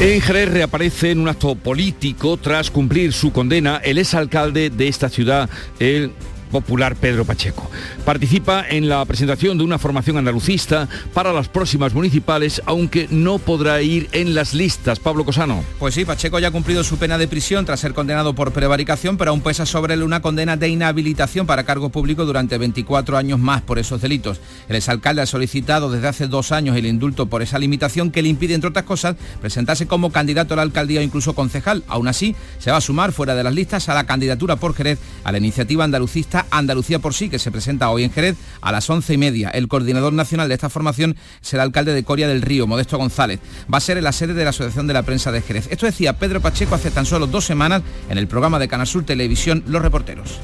En 0.00 0.20
Jerez 0.20 0.48
reaparece 0.48 1.10
en 1.10 1.18
un 1.18 1.28
acto 1.28 1.56
político 1.56 2.36
tras 2.36 2.70
cumplir 2.70 3.12
su 3.12 3.32
condena 3.32 3.78
el 3.78 3.98
exalcalde 3.98 4.70
de 4.70 4.86
esta 4.86 5.08
ciudad, 5.08 5.50
el 5.80 6.12
Popular 6.54 6.94
Pedro 6.94 7.24
Pacheco. 7.24 7.68
Participa 8.04 8.64
en 8.68 8.88
la 8.88 9.04
presentación 9.06 9.58
de 9.58 9.64
una 9.64 9.80
formación 9.80 10.18
andalucista 10.18 10.88
para 11.12 11.32
las 11.32 11.48
próximas 11.48 11.94
municipales, 11.94 12.62
aunque 12.64 13.08
no 13.10 13.40
podrá 13.40 13.82
ir 13.82 14.08
en 14.12 14.36
las 14.36 14.54
listas. 14.54 15.00
Pablo 15.00 15.24
Cosano. 15.24 15.64
Pues 15.80 15.94
sí, 15.94 16.04
Pacheco 16.04 16.38
ya 16.38 16.48
ha 16.48 16.52
cumplido 16.52 16.84
su 16.84 16.96
pena 16.96 17.18
de 17.18 17.26
prisión 17.26 17.64
tras 17.64 17.80
ser 17.80 17.92
condenado 17.92 18.36
por 18.36 18.52
prevaricación, 18.52 19.16
pero 19.16 19.32
aún 19.32 19.40
pesa 19.40 19.66
sobre 19.66 19.94
él 19.94 20.04
una 20.04 20.22
condena 20.22 20.56
de 20.56 20.68
inhabilitación 20.68 21.44
para 21.44 21.64
cargo 21.64 21.88
público 21.88 22.24
durante 22.24 22.56
24 22.56 23.16
años 23.16 23.40
más 23.40 23.62
por 23.62 23.80
esos 23.80 24.00
delitos. 24.00 24.40
El 24.68 24.76
exalcalde 24.76 25.22
ha 25.22 25.26
solicitado 25.26 25.90
desde 25.90 26.06
hace 26.06 26.28
dos 26.28 26.52
años 26.52 26.76
el 26.76 26.86
indulto 26.86 27.26
por 27.26 27.42
esa 27.42 27.58
limitación 27.58 28.12
que 28.12 28.22
le 28.22 28.28
impide, 28.28 28.54
entre 28.54 28.70
otras 28.70 28.84
cosas, 28.84 29.16
presentarse 29.40 29.88
como 29.88 30.12
candidato 30.12 30.54
a 30.54 30.58
la 30.58 30.62
alcaldía 30.62 31.00
o 31.00 31.02
incluso 31.02 31.34
concejal. 31.34 31.82
Aún 31.88 32.06
así, 32.06 32.36
se 32.60 32.70
va 32.70 32.76
a 32.76 32.80
sumar 32.80 33.10
fuera 33.10 33.34
de 33.34 33.42
las 33.42 33.54
listas 33.54 33.88
a 33.88 33.94
la 33.94 34.06
candidatura 34.06 34.54
por 34.54 34.72
Jerez 34.76 35.00
a 35.24 35.32
la 35.32 35.38
iniciativa 35.38 35.82
andalucista 35.82 36.43
Andalucía 36.50 36.98
por 36.98 37.14
sí, 37.14 37.28
que 37.28 37.38
se 37.38 37.50
presenta 37.50 37.90
hoy 37.90 38.04
en 38.04 38.12
Jerez 38.12 38.36
a 38.60 38.72
las 38.72 38.88
once 38.90 39.14
y 39.14 39.18
media. 39.18 39.50
El 39.50 39.68
coordinador 39.68 40.12
nacional 40.12 40.48
de 40.48 40.54
esta 40.54 40.70
formación 40.70 41.16
será 41.40 41.62
el 41.62 41.68
alcalde 41.68 41.94
de 41.94 42.04
Coria 42.04 42.28
del 42.28 42.42
Río, 42.42 42.66
Modesto 42.66 42.98
González. 42.98 43.40
Va 43.72 43.78
a 43.78 43.80
ser 43.80 43.98
en 43.98 44.04
la 44.04 44.12
sede 44.12 44.34
de 44.34 44.44
la 44.44 44.50
Asociación 44.50 44.86
de 44.86 44.94
la 44.94 45.02
Prensa 45.02 45.32
de 45.32 45.42
Jerez. 45.42 45.68
Esto 45.70 45.86
decía 45.86 46.18
Pedro 46.18 46.40
Pacheco 46.40 46.74
hace 46.74 46.90
tan 46.90 47.06
solo 47.06 47.26
dos 47.26 47.44
semanas 47.44 47.82
en 48.08 48.18
el 48.18 48.26
programa 48.26 48.58
de 48.58 48.68
Canal 48.68 48.86
Sur 48.86 49.04
Televisión 49.04 49.64
Los 49.66 49.82
Reporteros. 49.82 50.40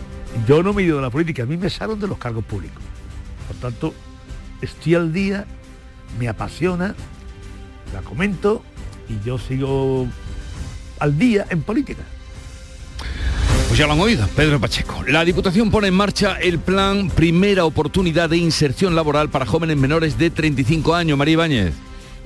Yo 0.47 0.63
no 0.63 0.73
me 0.73 0.83
he 0.83 0.87
ido 0.87 0.97
de 0.97 1.03
la 1.03 1.11
política, 1.11 1.43
a 1.43 1.47
mí 1.47 1.57
me 1.57 1.71
salen 1.71 1.99
de 1.99 2.07
los 2.07 2.19
cargos 2.19 2.45
públicos. 2.45 2.83
Por 3.49 3.57
tanto, 3.57 3.95
estoy 4.63 4.95
al 4.95 5.13
día, 5.13 5.45
me 6.19 6.29
apasiona, 6.29 6.95
la 7.93 8.01
comento 8.03 8.63
y 9.09 9.25
yo 9.27 9.39
sigo 9.39 10.07
al 10.99 11.19
día 11.19 11.47
en 11.51 11.63
política. 11.63 12.03
Pues 13.71 13.79
ya 13.79 13.87
lo 13.87 13.93
han 13.93 14.01
oído, 14.01 14.27
Pedro 14.35 14.59
Pacheco. 14.59 15.05
La 15.07 15.25
Diputación 15.25 15.71
pone 15.71 15.87
en 15.87 15.95
marcha 15.95 16.37
el 16.41 16.59
plan 16.59 17.09
Primera 17.09 17.65
Oportunidad 17.65 18.29
de 18.29 18.37
Inserción 18.37 18.97
Laboral 18.97 19.29
para 19.29 19.47
jóvenes 19.47 19.77
menores 19.77 20.19
de 20.19 20.29
35 20.29 20.93
años. 20.93 21.17
María 21.17 21.35
Ibáñez 21.35 21.75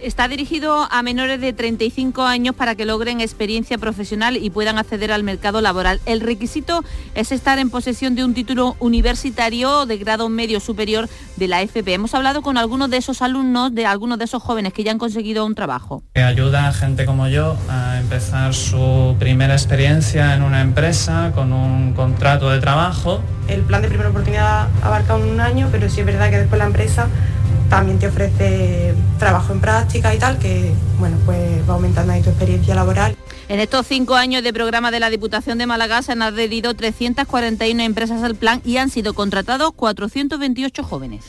está 0.05 0.28
dirigido 0.28 0.86
a 0.90 1.02
menores 1.02 1.40
de 1.40 1.52
35 1.52 2.22
años 2.22 2.55
para 2.55 2.74
que 2.74 2.84
logren 2.84 3.20
experiencia 3.20 3.78
profesional 3.78 4.36
y 4.36 4.50
puedan 4.50 4.78
acceder 4.78 5.11
al 5.11 5.22
mercado 5.22 5.62
laboral. 5.62 6.00
El 6.05 6.20
requisito 6.20 6.84
es 7.14 7.32
estar 7.32 7.59
en 7.59 7.70
posesión 7.70 8.14
de 8.14 8.24
un 8.24 8.34
título 8.34 8.76
universitario 8.80 9.86
de 9.86 9.96
grado 9.96 10.28
medio 10.28 10.61
superior 10.61 11.09
de 11.36 11.48
la 11.48 11.62
FP. 11.62 11.94
Hemos 11.94 12.14
hablado 12.14 12.42
con 12.42 12.59
algunos 12.59 12.90
de 12.90 12.98
esos 12.98 13.22
alumnos, 13.22 13.74
de 13.74 13.86
algunos 13.86 14.18
de 14.18 14.26
esos 14.26 14.42
jóvenes 14.42 14.74
que 14.74 14.84
ya 14.84 14.90
han 14.90 14.98
conseguido 14.98 15.46
un 15.46 15.55
trabajo. 15.55 16.02
Ayuda 16.14 16.68
a 16.68 16.72
gente 16.72 17.07
como 17.07 17.28
yo 17.28 17.57
a 17.70 17.98
empezar 17.98 18.55
su 18.55 19.16
primera 19.18 19.55
experiencia 19.55 20.34
en 20.34 20.42
una 20.42 20.61
empresa 20.61 21.32
con 21.34 21.52
un 21.52 21.94
contrato 21.94 22.50
de 22.50 22.61
trabajo. 22.61 23.20
El 23.48 23.62
plan 23.62 23.80
de 23.80 23.88
primera 23.88 24.11
oportunidad 24.11 24.68
abarca 24.82 25.16
un 25.16 25.40
año, 25.40 25.68
pero 25.72 25.88
sí 25.88 26.00
es 26.00 26.07
verdad 26.07 26.30
que 26.30 26.38
después 26.38 26.59
la 26.59 26.66
empresa 26.66 27.09
también 27.75 27.99
te 27.99 28.07
ofrece 28.07 28.95
trabajo 29.18 29.53
en 29.53 29.61
práctica 29.61 30.14
y 30.14 30.18
tal, 30.18 30.39
que 30.39 30.72
bueno, 31.01 31.16
pues 31.25 31.68
va 31.68 31.75
aumentando 31.75 32.12
ahí 32.12 32.22
tu 32.22 32.31
experiencia 32.31 32.72
laboral. 32.72 33.16
En 33.49 33.59
estos 33.59 33.89
cinco 33.89 34.14
años 34.14 34.45
de 34.45 34.53
programa 34.53 34.93
de 34.93 35.01
la 35.01 35.11
Diputación 35.11 35.59
de 35.59 35.66
Málaga 35.66 36.01
se 36.03 36.12
han 36.12 36.22
adherido 36.22 36.75
341 36.75 37.83
empresas 37.83 38.22
al 38.22 38.37
plan 38.37 38.62
y 38.64 38.77
han 38.77 38.91
sido 38.91 39.12
contratados 39.12 39.72
428 39.72 40.85
jóvenes. 40.85 41.25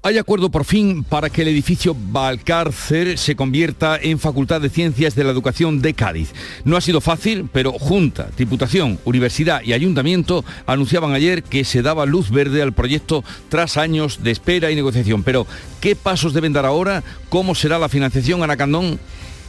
Hay 0.00 0.16
acuerdo 0.16 0.48
por 0.48 0.64
fin 0.64 1.02
para 1.02 1.28
que 1.28 1.42
el 1.42 1.48
edificio 1.48 1.96
Valcárcer 1.98 3.18
se 3.18 3.34
convierta 3.34 3.98
en 4.00 4.20
Facultad 4.20 4.60
de 4.60 4.70
Ciencias 4.70 5.16
de 5.16 5.24
la 5.24 5.32
Educación 5.32 5.82
de 5.82 5.92
Cádiz. 5.92 6.32
No 6.64 6.76
ha 6.76 6.80
sido 6.80 7.00
fácil, 7.00 7.48
pero 7.52 7.72
Junta, 7.72 8.28
Diputación, 8.36 9.00
Universidad 9.04 9.60
y 9.64 9.72
Ayuntamiento 9.72 10.44
anunciaban 10.66 11.14
ayer 11.14 11.42
que 11.42 11.64
se 11.64 11.82
daba 11.82 12.06
luz 12.06 12.30
verde 12.30 12.62
al 12.62 12.72
proyecto 12.72 13.24
tras 13.48 13.76
años 13.76 14.22
de 14.22 14.30
espera 14.30 14.70
y 14.70 14.76
negociación. 14.76 15.24
Pero, 15.24 15.48
¿qué 15.80 15.96
pasos 15.96 16.32
deben 16.32 16.52
dar 16.52 16.64
ahora? 16.64 17.02
¿Cómo 17.28 17.56
será 17.56 17.80
la 17.80 17.88
financiación, 17.88 18.44
Ana 18.44 18.56
Candón? 18.56 19.00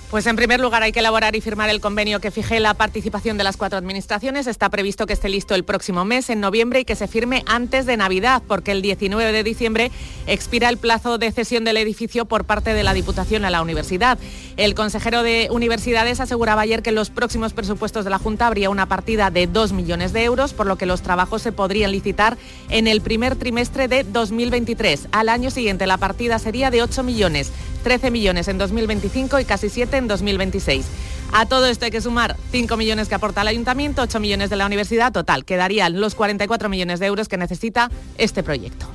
Pues 0.10 0.26
en 0.26 0.36
primer 0.36 0.60
lugar 0.60 0.82
hay 0.82 0.92
que 0.92 1.02
elaborar 1.02 1.36
y 1.36 1.42
firmar 1.42 1.70
el 1.70 1.82
convenio 1.82 2.20
que 2.20 2.32
fije 2.32 2.60
la 2.60 2.74
participación 2.74 3.38
de 3.38 3.44
las 3.44 3.58
cuatro 3.58 3.78
administraciones. 3.78 4.48
Está 4.48 4.68
previsto 4.70 5.06
que 5.06 5.14
esté 5.14 5.30
listo 5.30 5.54
el 5.54 5.64
próximo 5.64 6.04
mes, 6.04 6.32
en 6.32 6.40
noviembre, 6.40 6.80
y 6.80 6.86
que 6.86 6.96
se 6.96 7.08
firme 7.08 7.44
antes 7.46 7.86
de 7.86 7.96
Navidad, 7.96 8.42
porque 8.48 8.72
el 8.72 8.82
19 8.82 9.32
de 9.32 9.44
diciembre 9.44 9.92
expira 10.26 10.70
el 10.70 10.78
plazo 10.78 11.20
de 11.20 11.32
cesión 11.32 11.64
del 11.64 11.78
edificio 11.78 12.26
por 12.26 12.46
parte 12.46 12.74
de 12.74 12.82
la 12.82 12.96
Diputación 12.96 13.46
a 13.46 13.52
la 13.52 13.62
universidad. 13.62 14.18
El 14.58 14.74
consejero 14.74 15.22
de 15.22 15.48
Universidades 15.52 16.20
aseguraba 16.20 16.64
ayer 16.64 16.82
que 16.82 16.90
en 16.90 16.96
los 16.96 17.12
próximos 17.12 17.54
presupuestos 17.54 18.04
de 18.04 18.10
la 18.10 18.18
Junta 18.18 18.48
habría 18.48 18.72
una 18.72 18.88
partida 18.88 19.30
de 19.30 19.46
2 19.46 19.74
millones 19.74 20.12
de 20.12 20.24
euros, 20.24 20.54
por 20.54 20.66
lo 20.66 20.76
que 20.76 20.88
los 20.88 21.04
trabajos 21.04 21.44
se 21.44 21.52
podrían 21.52 21.92
licitar 21.92 22.36
en 22.70 22.88
el 22.88 23.02
primer 23.02 23.36
trimestre 23.36 23.88
de 23.88 24.04
2023. 24.06 25.10
Al 25.12 25.30
año 25.30 25.52
siguiente 25.52 25.86
la 25.86 25.98
partida 25.98 26.40
sería 26.40 26.72
de 26.72 26.82
8 26.82 27.04
millones, 27.04 27.52
13 27.84 28.10
millones 28.10 28.48
en 28.48 28.58
2025 28.58 29.40
y 29.40 29.46
casi 29.46 29.70
7 29.70 29.99
en 30.00 30.08
2026. 30.08 30.86
A 31.32 31.46
todo 31.46 31.68
esto 31.68 31.86
hay 31.86 31.92
que 31.92 32.02
sumar 32.02 32.36
5 32.52 32.76
millones 32.76 33.08
que 33.08 33.16
aporta 33.16 33.42
el 33.42 33.50
ayuntamiento, 33.50 34.02
8 34.02 34.20
millones 34.20 34.50
de 34.50 34.56
la 34.56 34.66
universidad, 34.66 35.12
total, 35.12 35.46
quedarían 35.46 36.02
los 36.02 36.16
44 36.16 36.70
millones 36.70 37.00
de 37.00 37.06
euros 37.06 37.28
que 37.28 37.38
necesita 37.38 37.92
este 38.18 38.42
proyecto. 38.42 38.88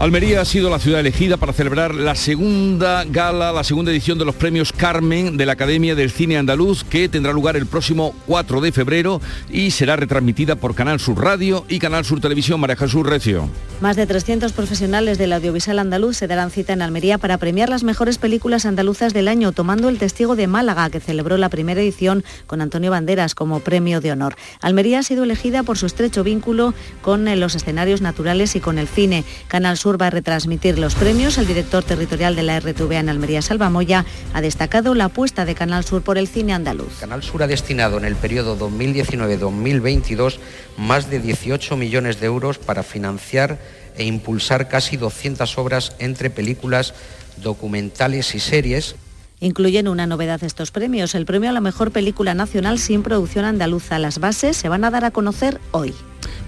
Almería 0.00 0.40
ha 0.40 0.46
sido 0.46 0.70
la 0.70 0.78
ciudad 0.78 1.00
elegida 1.00 1.36
para 1.36 1.52
celebrar 1.52 1.94
la 1.94 2.14
segunda 2.14 3.04
gala, 3.04 3.52
la 3.52 3.62
segunda 3.64 3.90
edición 3.90 4.16
de 4.18 4.24
los 4.24 4.34
premios 4.34 4.72
Carmen 4.72 5.36
de 5.36 5.44
la 5.44 5.52
Academia 5.52 5.94
del 5.94 6.10
Cine 6.10 6.38
Andaluz, 6.38 6.84
que 6.84 7.10
tendrá 7.10 7.34
lugar 7.34 7.54
el 7.54 7.66
próximo 7.66 8.14
4 8.26 8.62
de 8.62 8.72
febrero 8.72 9.20
y 9.50 9.72
será 9.72 9.96
retransmitida 9.96 10.56
por 10.56 10.74
Canal 10.74 11.00
Sur 11.00 11.22
Radio 11.22 11.66
y 11.68 11.78
Canal 11.80 12.06
Sur 12.06 12.18
Televisión. 12.18 12.60
María 12.60 12.76
Jesús 12.76 13.06
Recio. 13.06 13.50
Más 13.82 13.96
de 13.96 14.06
300 14.06 14.52
profesionales 14.52 15.18
del 15.18 15.34
audiovisual 15.34 15.78
andaluz 15.78 16.16
se 16.16 16.26
darán 16.26 16.50
cita 16.50 16.72
en 16.72 16.80
Almería 16.80 17.18
para 17.18 17.36
premiar 17.36 17.68
las 17.68 17.82
mejores 17.82 18.16
películas 18.16 18.64
andaluzas 18.64 19.12
del 19.12 19.28
año, 19.28 19.52
tomando 19.52 19.90
el 19.90 19.98
testigo 19.98 20.34
de 20.34 20.46
Málaga, 20.46 20.88
que 20.88 21.00
celebró 21.00 21.36
la 21.36 21.50
primera 21.50 21.82
edición 21.82 22.24
con 22.46 22.62
Antonio 22.62 22.90
Banderas 22.90 23.34
como 23.34 23.60
premio 23.60 24.00
de 24.00 24.12
honor. 24.12 24.34
Almería 24.62 25.00
ha 25.00 25.02
sido 25.02 25.24
elegida 25.24 25.62
por 25.62 25.76
su 25.76 25.84
estrecho 25.84 26.24
vínculo 26.24 26.72
con 27.02 27.38
los 27.38 27.54
escenarios 27.54 28.00
naturales 28.00 28.56
y 28.56 28.60
con 28.60 28.78
el 28.78 28.88
cine. 28.88 29.24
Canal 29.48 29.76
Sur 29.76 29.89
Sur 29.90 30.00
va 30.00 30.06
a 30.06 30.10
retransmitir 30.10 30.78
los 30.78 30.94
premios. 30.94 31.36
El 31.36 31.48
director 31.48 31.82
territorial 31.82 32.36
de 32.36 32.44
la 32.44 32.60
RTV 32.60 32.92
en 32.92 33.08
Almería, 33.08 33.42
Salvamoya, 33.42 34.04
ha 34.32 34.40
destacado 34.40 34.94
la 34.94 35.06
apuesta 35.06 35.44
de 35.44 35.56
Canal 35.56 35.84
Sur 35.84 36.02
por 36.02 36.16
el 36.16 36.28
cine 36.28 36.52
andaluz. 36.52 37.00
Canal 37.00 37.24
Sur 37.24 37.42
ha 37.42 37.48
destinado 37.48 37.98
en 37.98 38.04
el 38.04 38.14
periodo 38.14 38.56
2019-2022 38.56 40.38
más 40.76 41.10
de 41.10 41.18
18 41.18 41.76
millones 41.76 42.20
de 42.20 42.26
euros 42.26 42.58
para 42.58 42.84
financiar 42.84 43.58
e 43.96 44.04
impulsar 44.04 44.68
casi 44.68 44.96
200 44.96 45.58
obras 45.58 45.96
entre 45.98 46.30
películas, 46.30 46.94
documentales 47.42 48.36
y 48.36 48.38
series. 48.38 48.94
Incluyen 49.40 49.88
una 49.88 50.06
novedad 50.06 50.44
estos 50.44 50.70
premios, 50.70 51.16
el 51.16 51.26
premio 51.26 51.50
a 51.50 51.52
la 51.52 51.60
mejor 51.60 51.90
película 51.90 52.32
nacional 52.34 52.78
sin 52.78 53.02
producción 53.02 53.44
andaluza. 53.44 53.98
Las 53.98 54.20
bases 54.20 54.56
se 54.56 54.68
van 54.68 54.84
a 54.84 54.92
dar 54.92 55.04
a 55.04 55.10
conocer 55.10 55.60
hoy. 55.72 55.92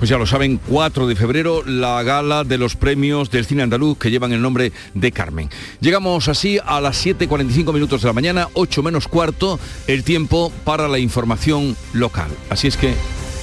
Pues 0.03 0.11
ya 0.11 0.18
lo 0.18 0.26
saben, 0.26 0.59
4 0.68 1.07
de 1.07 1.14
febrero, 1.14 1.62
la 1.64 2.03
gala 2.03 2.42
de 2.42 2.59
los 2.59 2.74
premios 2.74 3.30
del 3.30 3.46
cine 3.46 3.62
andaluz 3.62 3.96
que 3.98 4.11
llevan 4.11 4.32
el 4.32 4.42
nombre 4.42 4.72
de 4.94 5.12
Carmen. 5.12 5.48
Llegamos 5.78 6.26
así 6.26 6.59
a 6.66 6.80
las 6.80 7.07
7.45 7.07 7.72
minutos 7.72 8.03
de 8.03 8.09
la 8.09 8.12
mañana, 8.12 8.48
8 8.55 8.82
menos 8.82 9.07
cuarto, 9.07 9.61
el 9.86 10.03
tiempo 10.03 10.53
para 10.64 10.88
la 10.88 10.98
información 10.98 11.76
local. 11.92 12.32
Así 12.50 12.66
es 12.66 12.76
que, 12.76 12.94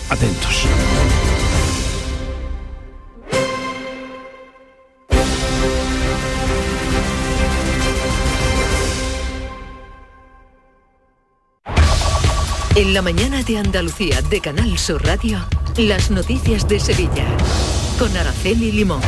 atentos. 0.09 0.65
En 12.75 12.93
la 12.93 13.01
mañana 13.01 13.43
de 13.43 13.57
Andalucía 13.57 14.21
de 14.23 14.41
Canal 14.41 14.77
Sur 14.77 15.05
Radio, 15.05 15.39
las 15.87 16.11
noticias 16.11 16.67
de 16.67 16.79
Sevilla. 16.79 17.25
Con 17.97 18.15
Araceli 18.17 18.71
Limón. 18.71 19.01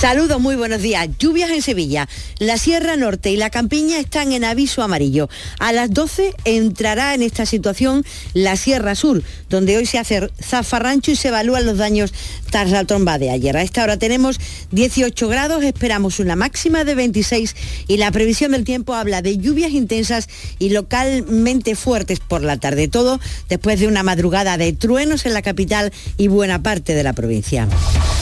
Saludos, 0.00 0.40
muy 0.40 0.54
buenos 0.54 0.80
días. 0.80 1.08
Lluvias 1.18 1.50
en 1.50 1.60
Sevilla. 1.60 2.08
La 2.38 2.56
Sierra 2.56 2.94
Norte 2.94 3.32
y 3.32 3.36
la 3.36 3.50
Campiña 3.50 3.98
están 3.98 4.30
en 4.30 4.44
aviso 4.44 4.80
amarillo. 4.80 5.28
A 5.58 5.72
las 5.72 5.90
12 5.90 6.34
entrará 6.44 7.14
en 7.14 7.22
esta 7.22 7.46
situación 7.46 8.04
la 8.32 8.56
Sierra 8.56 8.94
Sur, 8.94 9.24
donde 9.50 9.76
hoy 9.76 9.86
se 9.86 9.98
hace 9.98 10.30
zafarrancho 10.40 11.10
y 11.10 11.16
se 11.16 11.28
evalúan 11.28 11.66
los 11.66 11.78
daños 11.78 12.14
tras 12.48 12.70
la 12.70 12.84
tromba 12.84 13.18
de 13.18 13.30
ayer. 13.30 13.56
A 13.56 13.62
esta 13.62 13.82
hora 13.82 13.96
tenemos 13.96 14.38
18 14.70 15.26
grados, 15.26 15.64
esperamos 15.64 16.20
una 16.20 16.36
máxima 16.36 16.84
de 16.84 16.94
26 16.94 17.56
y 17.88 17.96
la 17.96 18.12
previsión 18.12 18.52
del 18.52 18.62
tiempo 18.62 18.94
habla 18.94 19.20
de 19.20 19.36
lluvias 19.38 19.72
intensas 19.72 20.28
y 20.60 20.70
localmente 20.70 21.74
fuertes 21.74 22.20
por 22.20 22.44
la 22.44 22.56
tarde. 22.58 22.86
Todo 22.86 23.18
después 23.48 23.80
de 23.80 23.88
una 23.88 24.04
madrugada 24.04 24.58
de 24.58 24.72
truenos 24.72 25.26
en 25.26 25.34
la 25.34 25.42
capital 25.42 25.92
y 26.16 26.28
buena 26.28 26.62
parte 26.62 26.94
de 26.94 27.02
la 27.02 27.14
provincia. 27.14 27.66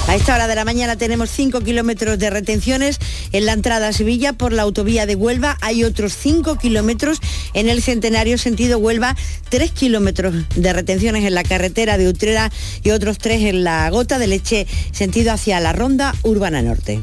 A 0.08 0.14
esta 0.14 0.36
hora 0.36 0.46
de 0.46 0.54
la 0.54 0.64
mañana 0.64 0.96
tenemos 0.96 1.30
5 1.30 1.65
kilómetros 1.66 2.18
de 2.18 2.30
retenciones 2.30 2.98
en 3.32 3.44
la 3.44 3.52
entrada 3.52 3.88
a 3.88 3.92
Sevilla 3.92 4.32
por 4.32 4.54
la 4.54 4.62
autovía 4.62 5.04
de 5.04 5.16
Huelva. 5.16 5.58
Hay 5.60 5.84
otros 5.84 6.14
5 6.14 6.56
kilómetros 6.56 7.18
en 7.52 7.68
el 7.68 7.82
Centenario 7.82 8.38
sentido 8.38 8.78
Huelva, 8.78 9.14
3 9.50 9.70
kilómetros 9.72 10.34
de 10.54 10.72
retenciones 10.72 11.24
en 11.24 11.34
la 11.34 11.42
carretera 11.42 11.98
de 11.98 12.08
Utrera 12.08 12.50
y 12.82 12.90
otros 12.90 13.18
3 13.18 13.42
en 13.42 13.64
la 13.64 13.90
Gota 13.90 14.18
de 14.18 14.28
Leche 14.28 14.66
sentido 14.92 15.32
hacia 15.32 15.60
la 15.60 15.74
Ronda 15.74 16.14
Urbana 16.22 16.62
Norte. 16.62 17.02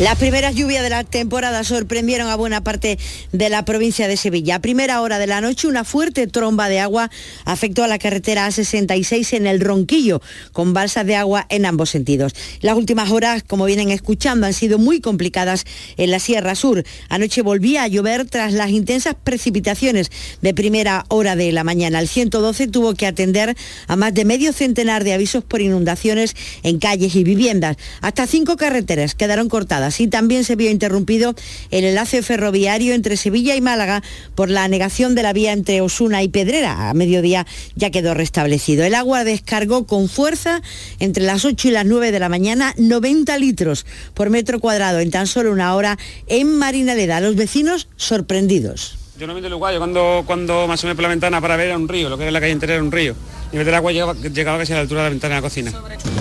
Las 0.00 0.16
primeras 0.16 0.54
lluvias 0.54 0.82
de 0.82 0.88
la 0.88 1.04
temporada 1.04 1.62
sorprendieron 1.64 2.26
a 2.28 2.34
buena 2.34 2.64
parte 2.64 2.98
de 3.30 3.48
la 3.50 3.64
provincia 3.64 4.08
de 4.08 4.16
Sevilla. 4.16 4.56
A 4.56 4.58
primera 4.58 5.00
hora 5.00 5.18
de 5.18 5.26
la 5.26 5.40
noche, 5.40 5.68
una 5.68 5.84
fuerte 5.84 6.26
tromba 6.26 6.68
de 6.68 6.80
agua 6.80 7.10
afectó 7.44 7.84
a 7.84 7.88
la 7.88 7.98
carretera 7.98 8.48
A66 8.48 9.36
en 9.36 9.46
el 9.46 9.60
Ronquillo, 9.60 10.20
con 10.52 10.72
balsas 10.72 11.06
de 11.06 11.14
agua 11.14 11.46
en 11.50 11.66
ambos 11.66 11.90
sentidos. 11.90 12.32
Las 12.62 12.76
últimas 12.76 13.10
horas, 13.10 13.44
como 13.46 13.66
vienen 13.66 13.90
escuchando, 13.90 14.46
han 14.46 14.54
sido 14.54 14.78
muy 14.78 15.00
complicadas 15.00 15.64
en 15.98 16.10
la 16.10 16.18
Sierra 16.18 16.54
Sur. 16.54 16.84
Anoche 17.10 17.42
volvía 17.42 17.82
a 17.82 17.88
llover 17.88 18.24
tras 18.24 18.54
las 18.54 18.70
intensas 18.70 19.14
precipitaciones 19.22 20.10
de 20.40 20.54
primera 20.54 21.04
hora 21.08 21.36
de 21.36 21.52
la 21.52 21.64
mañana. 21.64 22.00
El 22.00 22.08
112 22.08 22.66
tuvo 22.68 22.94
que 22.94 23.06
atender 23.06 23.54
a 23.86 23.96
más 23.96 24.14
de 24.14 24.24
medio 24.24 24.54
centenar 24.54 25.04
de 25.04 25.12
avisos 25.12 25.44
por 25.44 25.60
inundaciones 25.60 26.34
en 26.62 26.78
calles 26.78 27.14
y 27.14 27.24
viviendas. 27.24 27.76
Hasta 28.00 28.26
cinco 28.26 28.56
carreteras 28.56 29.14
quedaron 29.14 29.48
cortadas 29.50 29.81
y 29.98 30.06
también 30.06 30.44
se 30.44 30.54
vio 30.54 30.70
interrumpido 30.70 31.34
el 31.70 31.84
enlace 31.84 32.22
ferroviario 32.22 32.94
entre 32.94 33.16
Sevilla 33.16 33.56
y 33.56 33.60
Málaga 33.60 34.02
por 34.34 34.48
la 34.48 34.68
negación 34.68 35.14
de 35.14 35.22
la 35.22 35.32
vía 35.32 35.52
entre 35.52 35.80
Osuna 35.80 36.22
y 36.22 36.28
Pedrera. 36.28 36.88
A 36.88 36.94
mediodía 36.94 37.46
ya 37.74 37.90
quedó 37.90 38.14
restablecido. 38.14 38.84
El 38.84 38.94
agua 38.94 39.24
descargó 39.24 39.86
con 39.86 40.08
fuerza 40.08 40.62
entre 41.00 41.24
las 41.24 41.44
8 41.44 41.68
y 41.68 41.70
las 41.72 41.84
9 41.84 42.12
de 42.12 42.20
la 42.20 42.28
mañana 42.28 42.74
90 42.78 43.36
litros 43.38 43.86
por 44.14 44.30
metro 44.30 44.60
cuadrado 44.60 45.00
en 45.00 45.10
tan 45.10 45.26
solo 45.26 45.50
una 45.50 45.74
hora 45.74 45.98
en 46.28 46.56
Marinaleda. 46.58 47.20
Los 47.20 47.34
vecinos 47.34 47.88
sorprendidos. 47.96 48.98
Yo 49.18 49.26
no 49.26 49.34
me 49.34 49.40
el 49.40 49.50
lugar, 49.50 49.72
yo 49.74 49.78
cuando, 49.78 50.22
cuando 50.26 50.66
más 50.66 50.82
o 50.82 50.86
menos 50.86 50.96
por 50.96 51.02
la 51.02 51.08
ventana 51.08 51.40
para 51.40 51.56
ver 51.56 51.66
era 51.66 51.76
un 51.76 51.88
río, 51.88 52.08
lo 52.08 52.16
que 52.16 52.24
era 52.24 52.32
la 52.32 52.40
calle 52.40 52.52
entera 52.52 52.74
era 52.74 52.82
un 52.82 52.90
río. 52.90 53.14
Y 53.52 53.56
el 53.58 53.74
agua 53.74 53.92
llegaba, 53.92 54.14
llegaba 54.14 54.58
casi 54.58 54.72
a 54.72 54.76
la 54.76 54.80
altura 54.82 55.02
de 55.02 55.06
la 55.06 55.10
ventana 55.10 55.34
de 55.34 55.40
la 55.40 55.42
cocina. 55.42 55.72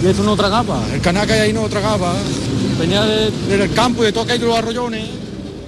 ¿Y 0.03 0.07
esto 0.07 0.23
no 0.23 0.35
tragaba? 0.35 0.83
El 0.93 0.99
canal 0.99 1.25
que 1.25 1.33
hay 1.33 1.39
ahí 1.39 1.53
no 1.53 1.67
tragaba. 1.69 2.13
Venía 2.81 3.03
de- 3.05 3.29
del 3.57 3.71
campo 3.75 4.01
y 4.01 4.07
de 4.07 4.11
todo 4.11 4.25
que 4.25 4.31
hay 4.33 4.39
de 4.39 4.45
los 4.47 4.57
arroyones. 4.57 5.07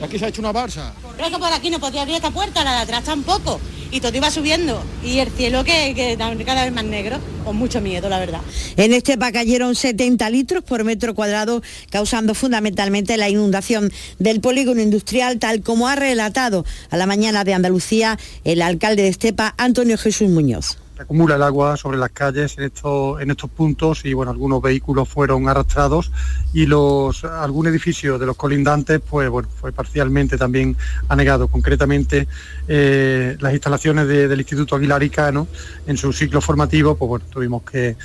Aquí 0.02 0.18
se 0.18 0.26
ha 0.26 0.30
hecho 0.30 0.42
una 0.42 0.52
balsa. 0.52 0.94
Creo 1.16 1.30
que 1.30 1.38
por 1.38 1.54
aquí 1.54 1.70
no 1.70 1.80
podía 1.80 2.02
abrir 2.02 2.16
esta 2.16 2.32
puerta, 2.32 2.64
la 2.64 2.72
de 2.74 2.78
atrás 2.80 3.04
tampoco. 3.04 3.62
Y 3.92 4.02
todo 4.02 4.18
iba 4.18 4.32
subiendo. 4.32 4.82
Y 5.06 5.20
el 5.20 5.30
cielo 5.30 5.64
que, 5.64 5.94
que 5.96 6.18
cada 6.44 6.64
vez 6.64 6.74
más 6.74 6.84
negro, 6.86 7.20
con 7.46 7.56
mucho 7.56 7.80
miedo, 7.82 8.10
la 8.10 8.18
verdad. 8.18 8.42
En 8.78 8.92
Estepa 8.94 9.32
cayeron 9.32 9.76
70 9.76 10.28
litros 10.32 10.64
por 10.64 10.84
metro 10.84 11.14
cuadrado, 11.14 11.62
causando 11.92 12.34
fundamentalmente 12.34 13.16
la 13.18 13.30
inundación 13.30 13.94
del 14.18 14.42
polígono 14.42 14.82
industrial, 14.82 15.38
tal 15.38 15.62
como 15.62 15.88
ha 15.88 15.96
relatado 15.96 16.66
a 16.90 16.98
la 16.98 17.06
mañana 17.06 17.44
de 17.44 17.54
Andalucía 17.54 18.18
el 18.44 18.64
alcalde 18.64 19.04
de 19.04 19.10
Estepa, 19.10 19.54
Antonio 19.60 20.00
Jesús 20.00 20.30
Muñoz. 20.30 20.78
Se 20.96 21.02
acumula 21.02 21.36
el 21.36 21.42
agua 21.42 21.76
sobre 21.76 21.98
las 21.98 22.12
calles 22.12 22.56
en 22.60 22.66
estos, 22.66 23.20
en 23.20 23.32
estos 23.32 23.50
puntos 23.50 24.06
y 24.06 24.14
bueno, 24.14 24.32
algunos 24.32 24.62
vehículos 24.62 25.10
fueron 25.10 25.50
arrastrados 25.50 26.12
y 26.54 26.68
los 26.68 27.24
algún 27.24 27.66
edificio 27.66 28.20
de 28.20 28.28
los 28.28 28.36
colindantes 28.38 29.02
pues 29.02 29.28
bueno, 29.28 29.50
fue 29.60 29.72
parcialmente 29.72 30.38
también 30.38 30.78
anegado. 31.10 31.48
Concretamente 31.48 32.28
eh, 32.68 33.36
las 33.40 33.54
instalaciones 33.54 34.08
de- 34.08 34.28
del 34.28 34.40
Instituto 34.40 34.76
Aguilar 34.76 35.02
y 35.02 35.10
Cano 35.10 35.48
en 35.88 35.98
su 35.98 36.14
ciclo 36.14 36.42
formativo, 36.42 36.96
pues 36.96 37.10
bueno, 37.10 37.26
tuvimos 37.28 37.64
que 37.64 37.96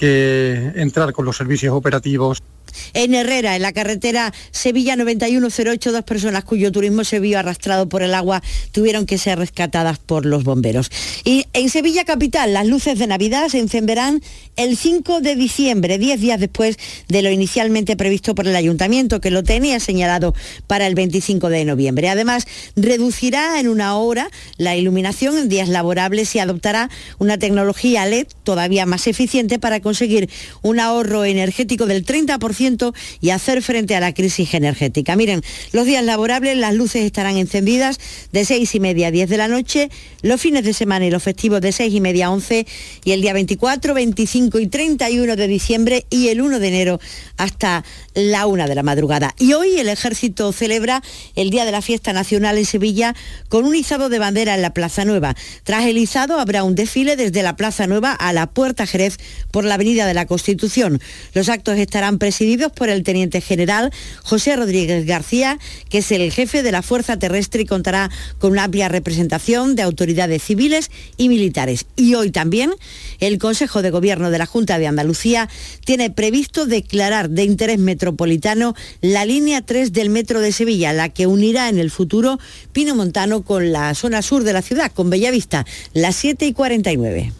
entrar 0.00 1.12
con 1.12 1.26
los 1.26 1.36
servicios 1.36 1.74
operativos 1.74 2.38
En 2.94 3.14
Herrera, 3.14 3.56
en 3.56 3.62
la 3.62 3.72
carretera 3.72 4.32
Sevilla 4.50 4.96
9108, 4.96 5.92
dos 5.92 6.04
personas 6.04 6.44
cuyo 6.44 6.72
turismo 6.72 7.04
se 7.04 7.20
vio 7.20 7.38
arrastrado 7.38 7.88
por 7.88 8.02
el 8.02 8.14
agua 8.14 8.42
tuvieron 8.72 9.06
que 9.06 9.18
ser 9.18 9.38
rescatadas 9.38 9.98
por 9.98 10.26
los 10.26 10.44
bomberos. 10.44 10.90
Y 11.24 11.46
en 11.52 11.70
Sevilla 11.70 12.04
Capital, 12.04 12.52
las 12.52 12.66
luces 12.66 12.98
de 12.98 13.06
Navidad 13.06 13.48
se 13.48 13.58
encenderán 13.58 14.22
el 14.56 14.76
5 14.76 15.20
de 15.20 15.36
diciembre, 15.36 15.98
10 15.98 16.20
días 16.20 16.40
después 16.40 16.76
de 17.08 17.22
lo 17.22 17.30
inicialmente 17.30 17.96
previsto 17.96 18.34
por 18.34 18.46
el 18.46 18.56
ayuntamiento, 18.56 19.20
que 19.20 19.30
lo 19.30 19.42
tenía 19.42 19.80
señalado 19.80 20.34
para 20.66 20.86
el 20.86 20.94
25 20.94 21.48
de 21.48 21.64
noviembre. 21.64 22.08
Además, 22.08 22.46
reducirá 22.76 23.60
en 23.60 23.68
una 23.68 23.96
hora 23.96 24.28
la 24.56 24.76
iluminación 24.76 25.38
en 25.38 25.48
días 25.48 25.68
laborables 25.68 26.34
y 26.34 26.38
adoptará 26.38 26.90
una 27.18 27.38
tecnología 27.38 28.06
LED 28.06 28.26
todavía 28.44 28.86
más 28.86 29.06
eficiente 29.06 29.58
para 29.58 29.80
conseguir 29.80 30.28
un 30.62 30.80
ahorro 30.80 31.24
energético 31.24 31.86
del 31.86 32.04
30% 32.04 32.38
20% 32.60 32.94
y 33.20 33.30
hacer 33.30 33.62
frente 33.62 33.94
a 33.96 34.00
la 34.00 34.12
crisis 34.12 34.54
energética. 34.54 35.16
Miren, 35.16 35.42
los 35.72 35.86
días 35.86 36.04
laborables 36.04 36.56
las 36.56 36.74
luces 36.74 37.02
estarán 37.02 37.36
encendidas 37.36 37.98
de 38.32 38.44
6 38.44 38.74
y 38.74 38.80
media 38.80 39.08
a 39.08 39.10
10 39.10 39.28
de 39.28 39.36
la 39.36 39.48
noche, 39.48 39.90
los 40.22 40.40
fines 40.40 40.64
de 40.64 40.74
semana 40.74 41.06
y 41.06 41.10
los 41.10 41.22
festivos 41.22 41.60
de 41.60 41.72
6 41.72 41.94
y 41.94 42.00
media 42.00 42.26
a 42.26 42.30
11 42.30 42.66
y 43.04 43.12
el 43.12 43.22
día 43.22 43.32
24, 43.32 43.94
25 43.94 44.58
y 44.58 44.66
31 44.66 45.36
de 45.36 45.48
diciembre 45.48 46.06
y 46.10 46.28
el 46.28 46.42
1 46.42 46.58
de 46.58 46.68
enero 46.68 47.00
hasta 47.36 47.84
la 48.14 48.46
1 48.46 48.68
de 48.68 48.74
la 48.74 48.82
madrugada. 48.82 49.34
Y 49.38 49.54
hoy 49.54 49.78
el 49.78 49.88
ejército 49.88 50.52
celebra 50.52 51.02
el 51.36 51.50
Día 51.50 51.64
de 51.64 51.72
la 51.72 51.82
Fiesta 51.82 52.12
Nacional 52.12 52.58
en 52.58 52.66
Sevilla 52.66 53.14
con 53.48 53.64
un 53.64 53.74
izado 53.74 54.08
de 54.08 54.18
bandera 54.18 54.54
en 54.54 54.62
la 54.62 54.74
Plaza 54.74 55.04
Nueva. 55.04 55.34
Tras 55.64 55.86
el 55.86 55.98
izado 55.98 56.38
habrá 56.38 56.64
un 56.64 56.74
desfile 56.74 57.16
desde 57.16 57.42
la 57.42 57.56
Plaza 57.56 57.86
Nueva 57.86 58.12
a 58.12 58.32
la 58.32 58.46
Puerta 58.48 58.86
Jerez 58.86 59.18
por 59.50 59.64
la 59.64 59.74
Avenida 59.74 60.06
de 60.06 60.14
la 60.14 60.26
Constitución. 60.26 61.00
Los 61.34 61.48
actos 61.48 61.78
estarán 61.78 62.18
presididos 62.18 62.49
por 62.58 62.88
el 62.88 63.04
teniente 63.04 63.40
general 63.40 63.92
José 64.22 64.56
Rodríguez 64.56 65.06
García, 65.06 65.58
que 65.88 65.98
es 65.98 66.10
el 66.10 66.32
jefe 66.32 66.62
de 66.62 66.72
la 66.72 66.82
Fuerza 66.82 67.16
Terrestre 67.16 67.62
y 67.62 67.66
contará 67.66 68.10
con 68.38 68.52
una 68.52 68.64
amplia 68.64 68.88
representación 68.88 69.76
de 69.76 69.82
autoridades 69.82 70.42
civiles 70.42 70.90
y 71.16 71.28
militares. 71.28 71.86
Y 71.96 72.14
hoy 72.14 72.30
también 72.30 72.72
el 73.20 73.38
Consejo 73.38 73.82
de 73.82 73.90
Gobierno 73.90 74.30
de 74.30 74.38
la 74.38 74.46
Junta 74.46 74.78
de 74.78 74.88
Andalucía 74.88 75.48
tiene 75.84 76.10
previsto 76.10 76.66
declarar 76.66 77.30
de 77.30 77.44
interés 77.44 77.78
metropolitano 77.78 78.74
la 79.00 79.24
línea 79.24 79.62
3 79.62 79.92
del 79.92 80.10
metro 80.10 80.40
de 80.40 80.52
Sevilla, 80.52 80.92
la 80.92 81.08
que 81.08 81.26
unirá 81.26 81.68
en 81.68 81.78
el 81.78 81.90
futuro 81.90 82.38
Pino 82.72 82.94
Montano 82.94 83.42
con 83.42 83.70
la 83.72 83.94
zona 83.94 84.22
sur 84.22 84.42
de 84.42 84.52
la 84.52 84.62
ciudad, 84.62 84.90
con 84.92 85.08
Bellavista, 85.08 85.64
las 85.92 86.16
7 86.16 86.46
y 86.46 86.52
49. 86.52 87.39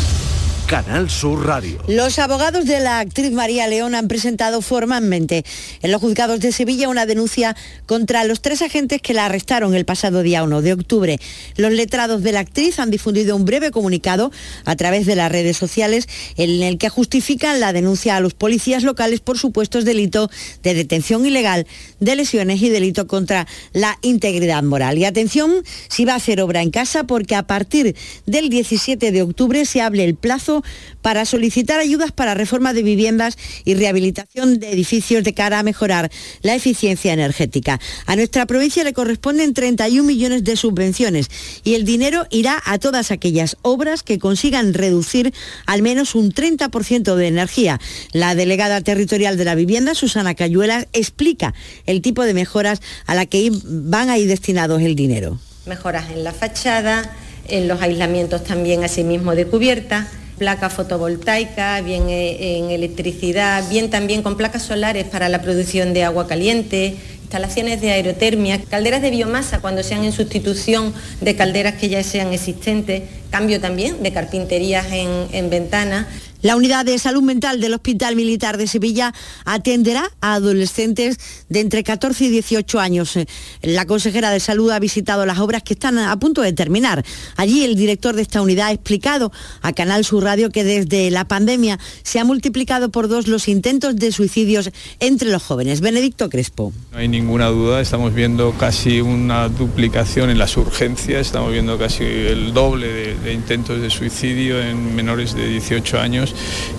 Canal 0.71 1.09
Sur 1.09 1.45
Radio. 1.45 1.83
Los 1.89 2.17
abogados 2.17 2.63
de 2.63 2.79
la 2.79 2.99
actriz 2.99 3.33
María 3.33 3.67
León 3.67 3.93
han 3.93 4.07
presentado 4.07 4.61
formalmente 4.61 5.43
en 5.81 5.91
los 5.91 5.99
juzgados 5.99 6.39
de 6.39 6.53
Sevilla 6.53 6.87
una 6.87 7.05
denuncia 7.05 7.57
contra 7.85 8.23
los 8.23 8.41
tres 8.41 8.61
agentes 8.61 9.01
que 9.01 9.13
la 9.13 9.25
arrestaron 9.25 9.75
el 9.75 9.83
pasado 9.83 10.23
día 10.23 10.45
1 10.45 10.61
de 10.61 10.71
octubre. 10.71 11.19
Los 11.57 11.73
letrados 11.73 12.23
de 12.23 12.31
la 12.31 12.39
actriz 12.39 12.79
han 12.79 12.89
difundido 12.89 13.35
un 13.35 13.43
breve 13.43 13.71
comunicado 13.71 14.31
a 14.63 14.77
través 14.77 15.05
de 15.05 15.17
las 15.17 15.29
redes 15.29 15.57
sociales 15.57 16.07
en 16.37 16.63
el 16.63 16.77
que 16.77 16.87
justifican 16.87 17.59
la 17.59 17.73
denuncia 17.73 18.15
a 18.15 18.21
los 18.21 18.33
policías 18.33 18.83
locales 18.83 19.19
por 19.19 19.37
supuestos 19.37 19.83
delitos 19.83 20.29
de 20.63 20.73
detención 20.73 21.25
ilegal, 21.25 21.67
de 21.99 22.15
lesiones 22.15 22.61
y 22.61 22.69
delito 22.69 23.07
contra 23.07 23.45
la 23.73 23.99
integridad 24.03 24.63
moral. 24.63 24.97
Y 24.97 25.03
atención, 25.03 25.51
si 25.89 26.05
va 26.05 26.13
a 26.13 26.15
hacer 26.15 26.39
obra 26.39 26.61
en 26.61 26.71
casa 26.71 27.03
porque 27.03 27.35
a 27.35 27.43
partir 27.43 27.93
del 28.25 28.47
17 28.47 29.11
de 29.11 29.21
octubre 29.21 29.65
se 29.65 29.81
hable 29.81 30.05
el 30.05 30.15
plazo 30.15 30.60
para 31.01 31.25
solicitar 31.25 31.79
ayudas 31.79 32.11
para 32.11 32.33
reforma 32.33 32.73
de 32.73 32.83
viviendas 32.83 33.37
y 33.65 33.75
rehabilitación 33.75 34.59
de 34.59 34.71
edificios 34.71 35.23
de 35.23 35.33
cara 35.33 35.59
a 35.59 35.63
mejorar 35.63 36.11
la 36.41 36.55
eficiencia 36.55 37.13
energética. 37.13 37.79
A 38.05 38.15
nuestra 38.15 38.45
provincia 38.45 38.83
le 38.83 38.93
corresponden 38.93 39.53
31 39.53 40.03
millones 40.03 40.43
de 40.43 40.55
subvenciones 40.55 41.29
y 41.63 41.75
el 41.75 41.85
dinero 41.85 42.25
irá 42.29 42.61
a 42.65 42.77
todas 42.77 43.11
aquellas 43.11 43.57
obras 43.61 44.03
que 44.03 44.19
consigan 44.19 44.73
reducir 44.73 45.33
al 45.65 45.81
menos 45.81 46.15
un 46.15 46.31
30% 46.31 47.15
de 47.15 47.27
energía. 47.27 47.79
La 48.11 48.35
delegada 48.35 48.81
territorial 48.81 49.37
de 49.37 49.45
la 49.45 49.55
vivienda, 49.55 49.95
Susana 49.95 50.35
Cayuela, 50.35 50.87
explica 50.93 51.53
el 51.85 52.01
tipo 52.01 52.23
de 52.23 52.33
mejoras 52.33 52.81
a 53.05 53.15
la 53.15 53.25
que 53.25 53.51
van 53.63 54.09
a 54.09 54.17
ir 54.17 54.27
destinados 54.27 54.81
el 54.81 54.95
dinero. 54.95 55.39
Mejoras 55.65 56.09
en 56.11 56.23
la 56.23 56.33
fachada, 56.33 57.15
en 57.47 57.67
los 57.67 57.81
aislamientos 57.81 58.43
también 58.43 58.83
asimismo 58.83 59.35
de 59.35 59.45
cubierta 59.45 60.07
placa 60.41 60.71
fotovoltaica, 60.71 61.79
bien 61.81 62.09
eh, 62.09 62.57
en 62.57 62.71
electricidad, 62.71 63.63
bien 63.69 63.91
también 63.91 64.23
con 64.23 64.37
placas 64.37 64.63
solares 64.63 65.05
para 65.05 65.29
la 65.29 65.39
producción 65.43 65.93
de 65.93 66.03
agua 66.03 66.25
caliente, 66.25 66.95
instalaciones 67.21 67.79
de 67.79 67.91
aerotermia, 67.91 68.59
calderas 68.67 69.03
de 69.03 69.11
biomasa 69.11 69.59
cuando 69.61 69.83
sean 69.83 70.03
en 70.03 70.11
sustitución 70.11 70.95
de 71.21 71.35
calderas 71.35 71.75
que 71.75 71.89
ya 71.89 72.01
sean 72.01 72.33
existentes, 72.33 73.03
cambio 73.29 73.61
también 73.61 74.01
de 74.01 74.11
carpinterías 74.11 74.87
en, 74.91 75.27
en 75.31 75.51
ventanas. 75.51 76.07
La 76.41 76.55
unidad 76.55 76.85
de 76.85 76.97
salud 76.97 77.21
mental 77.21 77.61
del 77.61 77.75
Hospital 77.75 78.15
Militar 78.15 78.57
de 78.57 78.65
Sevilla 78.65 79.13
atenderá 79.45 80.09
a 80.21 80.35
adolescentes 80.35 81.19
de 81.49 81.59
entre 81.59 81.83
14 81.83 82.25
y 82.25 82.29
18 82.29 82.79
años. 82.79 83.13
La 83.61 83.85
consejera 83.85 84.31
de 84.31 84.39
salud 84.39 84.71
ha 84.71 84.79
visitado 84.79 85.27
las 85.27 85.37
obras 85.37 85.61
que 85.61 85.73
están 85.73 85.99
a 85.99 86.17
punto 86.17 86.41
de 86.41 86.51
terminar. 86.51 87.05
Allí 87.35 87.63
el 87.63 87.75
director 87.75 88.15
de 88.15 88.23
esta 88.23 88.41
unidad 88.41 88.67
ha 88.67 88.71
explicado 88.71 89.31
a 89.61 89.73
Canal 89.73 90.03
Sur 90.03 90.23
Radio 90.23 90.49
que 90.49 90.63
desde 90.63 91.11
la 91.11 91.25
pandemia 91.25 91.77
se 92.01 92.19
ha 92.19 92.25
multiplicado 92.25 92.89
por 92.89 93.07
dos 93.07 93.27
los 93.27 93.47
intentos 93.47 93.95
de 93.95 94.11
suicidios 94.11 94.71
entre 94.99 95.29
los 95.29 95.43
jóvenes. 95.43 95.79
Benedicto 95.79 96.27
Crespo. 96.27 96.73
No 96.91 96.97
hay 96.97 97.07
ninguna 97.07 97.47
duda, 97.47 97.81
estamos 97.81 98.15
viendo 98.15 98.53
casi 98.53 98.99
una 98.99 99.47
duplicación 99.47 100.31
en 100.31 100.39
las 100.39 100.57
urgencias, 100.57 101.27
estamos 101.27 101.51
viendo 101.51 101.77
casi 101.77 102.03
el 102.03 102.51
doble 102.51 102.87
de, 102.87 103.15
de 103.15 103.33
intentos 103.33 103.79
de 103.79 103.91
suicidio 103.91 104.59
en 104.59 104.95
menores 104.95 105.35
de 105.35 105.47
18 105.47 105.99
años 105.99 106.30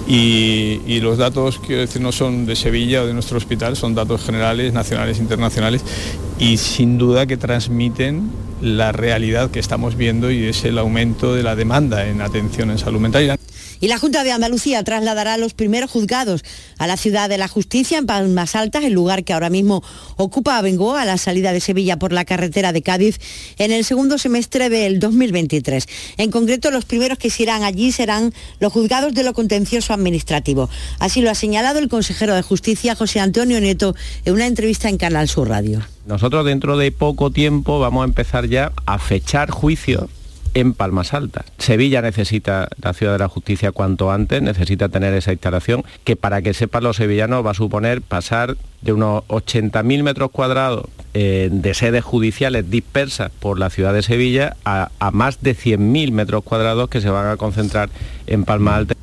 y, 0.07 0.80
y, 0.86 1.00
los 1.00 1.18
datos, 1.18 1.61
quiero 1.64 1.82
decir, 1.82 2.03
no 2.03 2.12
son 2.12 2.46
de 2.46 2.57
Sevilla 2.57 3.03
o 3.03 3.07
de 3.07 3.14
nuestro 3.14 3.36
hospital, 3.38 3.76
son 3.76 3.94
datos 3.94 4.24
generales, 4.24 4.72
nacionales, 4.72 5.18
internacionales 5.18 5.84
y 6.38 6.57
sin 6.57 6.98
duda 6.98 7.26
que 7.26 7.36
transmiten 7.36 8.30
la 8.61 8.92
realidad 8.92 9.50
que 9.50 9.59
estamos 9.59 9.96
viendo 9.96 10.30
y 10.30 10.44
es 10.44 10.64
el 10.64 10.78
aumento 10.78 11.34
de 11.34 11.42
la 11.42 11.57
demanda 11.57 12.07
en 12.07 12.22
atención 12.22 12.70
en 12.70 12.78
salud 12.78 13.00
mental. 13.00 13.38
Y 13.83 13.89
la 13.89 13.99
Junta 13.99 14.22
de 14.22 14.30
Andalucía 14.30 14.85
trasladará 14.85 15.37
los 15.39 15.55
primeros 15.55 15.91
juzgados 15.91 16.45
a 16.78 16.87
la 16.87 16.97
ciudad 16.97 17.28
de 17.28 17.37
la 17.37 17.49
justicia 17.49 17.99
en 17.99 18.07
Palmas 18.07 18.55
Altas, 18.55 18.85
el 18.85 18.93
lugar 18.93 19.24
que 19.24 19.33
ahora 19.33 19.51
mismo 19.51 19.83
ocupa 20.16 20.57
Abengoa 20.57 21.03
a 21.03 21.05
la 21.05 21.18
salida 21.18 21.53
de 21.53 21.59
Sevilla 21.59 21.99
por 21.99 22.12
la 22.12 22.24
carretera 22.24 22.72
de 22.72 22.83
Cádiz 22.83 23.18
en 23.59 23.72
el 23.72 23.85
segundo 23.85 24.18
semestre 24.18 24.68
del 24.68 25.01
2023. 25.01 25.89
En 26.16 26.30
concreto, 26.30 26.70
los 26.70 26.85
primeros 26.85 27.18
que 27.18 27.28
se 27.28 27.43
irán 27.43 27.64
allí 27.64 27.91
serán 27.91 28.33
los 28.61 28.72
juzgados 28.72 29.14
de 29.14 29.24
lo 29.24 29.33
contencioso 29.33 29.93
administrativo. 29.93 30.70
Así 31.01 31.20
lo 31.20 31.30
ha 31.30 31.35
señalado 31.35 31.80
el 31.80 31.89
consejero 31.89 32.37
de 32.37 32.43
Justicia, 32.43 32.95
José 32.95 33.18
Antonio 33.18 33.61
Neto, 33.61 33.97
en 34.24 34.35
una 34.35 34.47
entrevista 34.47 34.91
en 34.91 34.97
Canal 34.97 35.26
Sur 35.28 35.49
Radio. 35.49 35.85
Nosotros 36.07 36.47
dentro 36.47 36.76
de 36.76 36.93
poco 36.93 37.33
tiempo 37.33 37.80
vamos 37.80 38.03
a 38.03 38.05
empezar 38.05 38.47
ya 38.47 38.70
a 38.87 39.01
fechar 39.01 39.51
juicios 39.51 40.09
en 40.55 40.74
Palmas 40.74 41.14
Altas. 41.14 41.46
Sevilla 41.59 42.03
necesita 42.03 42.68
la 42.82 42.92
Ciudad 42.92 43.12
de 43.12 43.18
la 43.18 43.28
Justicia 43.28 43.72
cuanto 43.72 44.11
antes, 44.11 44.42
necesita 44.42 44.88
tener 44.88 45.14
esa 45.14 45.32
instalación 45.32 45.84
que 46.05 46.16
para 46.16 46.42
que 46.42 46.55
sepan 46.55 46.84
los 46.84 46.96
sevillanos 46.96 47.44
va 47.44 47.53
a 47.53 47.55
suponer 47.55 48.03
pasar 48.03 48.57
de 48.82 48.92
unos 48.92 49.24
80.000 49.28 50.03
metros 50.03 50.30
cuadrados 50.30 50.86
eh, 51.14 51.48
de 51.53 51.74
sedes 51.74 52.05
judiciales 52.05 52.70
dispersas 52.70 53.30
por 53.38 53.59
la 53.59 53.70
ciudad 53.70 53.94
de 53.94 54.03
Sevilla 54.03 54.57
a, 54.64 54.90
más 55.12 55.42
de 55.42 55.57
100.000 55.57 56.11
metros 56.12 56.42
cuadrados 56.42 56.88
que 56.88 57.00
se 57.00 57.11
van 57.11 57.28
a 57.28 57.36
concentrar 57.36 57.90
en 58.26 58.44
Palmas 58.44 58.74
Altas. 58.78 58.96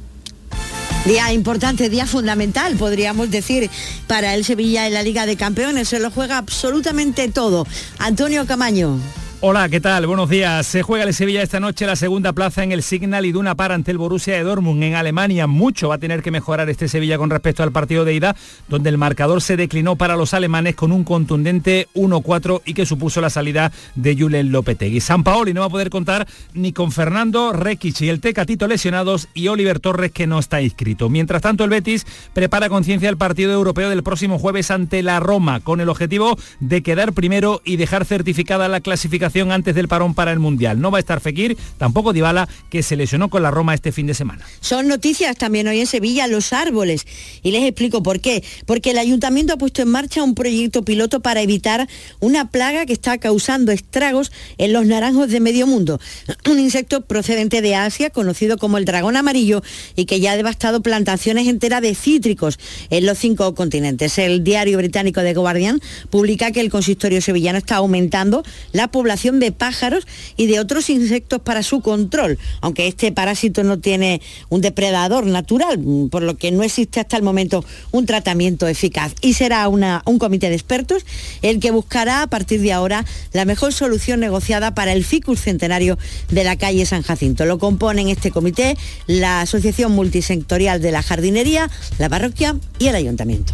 Día 1.05 1.31
importante, 1.31 1.89
día 1.89 2.05
fundamental, 2.05 2.75
podríamos 2.75 3.31
decir, 3.31 3.69
para 4.07 4.35
el 4.35 4.43
Sevilla 4.43 4.85
en 4.85 4.93
la 4.93 5.01
Liga 5.01 5.25
de 5.25 5.37
Campeones. 5.37 5.87
Se 5.87 5.99
lo 5.99 6.11
juega 6.11 6.37
absolutamente 6.37 7.29
todo. 7.29 7.65
Antonio 7.99 8.45
Camaño. 8.45 8.99
Hola, 9.41 9.69
¿qué 9.69 9.79
tal? 9.79 10.05
Buenos 10.05 10.29
días. 10.29 10.67
Se 10.67 10.83
juega 10.83 11.05
el 11.05 11.13
Sevilla 11.13 11.41
esta 11.41 11.61
noche 11.61 11.85
la 11.85 11.95
segunda 11.95 12.33
plaza 12.33 12.61
en 12.61 12.73
el 12.73 12.83
Signal 12.83 13.25
y 13.25 13.31
Duna 13.31 13.55
Par 13.55 13.71
ante 13.71 13.89
el 13.89 13.97
Borussia 13.97 14.33
de 14.33 14.43
Dortmund 14.43 14.83
en 14.83 14.95
Alemania. 14.95 15.47
Mucho 15.47 15.87
va 15.87 15.95
a 15.95 15.97
tener 15.97 16.21
que 16.21 16.29
mejorar 16.29 16.69
este 16.69 16.89
Sevilla 16.89 17.17
con 17.17 17.29
respecto 17.29 17.63
al 17.63 17.71
partido 17.71 18.03
de 18.03 18.15
ida, 18.15 18.35
donde 18.67 18.89
el 18.89 18.97
marcador 18.97 19.41
se 19.41 19.55
declinó 19.55 19.95
para 19.95 20.17
los 20.17 20.33
alemanes 20.33 20.75
con 20.75 20.91
un 20.91 21.05
contundente 21.05 21.87
1-4 21.95 22.63
y 22.65 22.73
que 22.73 22.85
supuso 22.85 23.21
la 23.21 23.29
salida 23.29 23.71
de 23.95 24.13
Julen 24.13 24.51
Lopetegui. 24.51 24.99
San 24.99 25.23
Paoli 25.23 25.53
no 25.53 25.61
va 25.61 25.67
a 25.67 25.69
poder 25.69 25.89
contar 25.89 26.27
ni 26.53 26.73
con 26.73 26.91
Fernando 26.91 27.53
Rekic 27.53 28.01
y 28.01 28.09
el 28.09 28.19
Tecatito 28.19 28.67
lesionados 28.67 29.29
y 29.33 29.47
Oliver 29.47 29.79
Torres 29.79 30.11
que 30.11 30.27
no 30.27 30.39
está 30.39 30.61
inscrito. 30.61 31.07
Mientras 31.07 31.41
tanto, 31.41 31.63
el 31.63 31.69
Betis 31.69 32.05
prepara 32.33 32.67
conciencia 32.67 33.07
el 33.07 33.15
partido 33.15 33.53
europeo 33.53 33.89
del 33.89 34.03
próximo 34.03 34.37
jueves 34.37 34.69
ante 34.69 35.01
la 35.01 35.21
Roma 35.21 35.61
con 35.61 35.79
el 35.79 35.87
objetivo 35.87 36.37
de 36.59 36.83
quedar 36.83 37.13
primero 37.13 37.61
y 37.63 37.77
dejar 37.77 38.03
certificada 38.03 38.67
la 38.67 38.81
clasificación 38.81 39.28
antes 39.51 39.75
del 39.75 39.88
parón 39.88 40.13
para 40.13 40.32
el 40.32 40.39
Mundial. 40.39 40.82
No 40.82 40.91
va 40.91 40.97
a 40.97 40.99
estar 40.99 41.21
Fekir, 41.21 41.57
tampoco 41.77 42.13
Dybala, 42.13 42.49
que 42.69 42.84
se 42.84 42.95
lesionó 42.95 43.30
con 43.30 43.43
la 43.43 43.51
Roma 43.51 43.73
este 43.73 43.91
fin 43.91 44.07
de 44.07 44.13
semana. 44.13 44.45
Son 44.59 44.88
noticias 44.88 45.38
también 45.38 45.67
hoy 45.67 45.80
en 45.80 45.88
Sevilla 45.88 46.27
los 46.27 46.51
árboles. 46.51 47.05
Y 47.43 47.51
les 47.51 47.63
explico 47.63 48.03
por 48.03 48.19
qué. 48.19 48.43
Porque 48.65 48.91
el 48.91 48.97
ayuntamiento 48.97 49.53
ha 49.53 49.57
puesto 49.57 49.82
en 49.82 49.89
marcha 49.89 50.23
un 50.23 50.36
proyecto 50.36 50.84
piloto 50.84 51.19
para 51.19 51.41
evitar 51.41 51.88
una 52.19 52.49
plaga 52.49 52.86
que 52.86 52.93
está 52.93 53.17
causando 53.17 53.71
estragos 53.71 54.32
en 54.57 54.73
los 54.73 54.86
naranjos 54.86 55.30
de 55.30 55.39
medio 55.39 55.67
mundo. 55.67 55.99
Un 56.49 56.59
insecto 56.59 57.01
procedente 57.01 57.61
de 57.61 57.75
Asia, 57.75 58.09
conocido 58.09 58.57
como 58.57 58.77
el 58.77 58.86
dragón 58.86 59.15
amarillo, 59.15 59.61
y 59.95 60.05
que 60.05 60.19
ya 60.19 60.32
ha 60.32 60.38
devastado 60.38 60.82
plantaciones 60.82 61.47
enteras 61.47 61.82
de 61.82 61.95
cítricos 61.95 62.59
en 62.89 63.05
los 63.05 63.17
cinco 63.17 63.53
continentes. 63.55 64.17
El 64.17 64.43
diario 64.43 64.77
británico 64.77 65.21
The 65.21 65.34
Guardian 65.34 65.80
publica 66.09 66.51
que 66.51 66.61
el 66.61 66.69
consistorio 66.69 67.21
sevillano 67.21 67.57
está 67.57 67.77
aumentando 67.77 68.43
la 68.71 68.89
población 68.89 69.18
de 69.22 69.51
pájaros 69.51 70.07
y 70.38 70.47
de 70.47 70.59
otros 70.59 70.89
insectos 70.89 71.41
para 71.41 71.61
su 71.61 71.82
control, 71.82 72.39
aunque 72.61 72.88
este 72.88 73.11
parásito 73.11 73.63
no 73.63 73.80
tiene 73.80 74.22
un 74.47 74.61
depredador 74.61 75.26
natural, 75.26 75.80
por 76.09 76.24
lo 76.24 76.38
que 76.38 76.51
no 76.51 76.63
existe 76.63 76.99
hasta 76.99 77.17
el 77.17 77.24
momento 77.24 77.65
un 77.91 78.05
tratamiento 78.05 78.67
eficaz. 78.67 79.13
Y 79.22 79.34
será 79.34 79.67
una, 79.67 80.01
un 80.05 80.20
comité 80.20 80.49
de 80.49 80.55
expertos 80.55 81.05
el 81.41 81.59
que 81.59 81.72
buscará 81.72 82.22
a 82.22 82.28
partir 82.28 82.61
de 82.61 82.72
ahora 82.72 83.05
la 83.34 83.45
mejor 83.45 83.74
solución 83.74 84.22
negociada 84.22 84.74
para 84.74 84.93
el 84.93 85.03
ficus 85.03 85.41
centenario 85.41 85.97
de 86.30 86.43
la 86.43 86.55
calle 86.55 86.86
San 86.86 87.01
Jacinto. 87.01 87.45
Lo 87.45 87.59
componen 87.59 88.07
este 88.07 88.32
comité 88.32 88.78
la 89.07 89.41
Asociación 89.41 89.91
Multisectorial 89.91 90.82
de 90.82 90.91
la 90.91 91.03
Jardinería, 91.03 91.70
la 91.97 92.09
parroquia 92.09 92.55
y 92.80 92.88
el 92.88 92.95
ayuntamiento. 92.95 93.53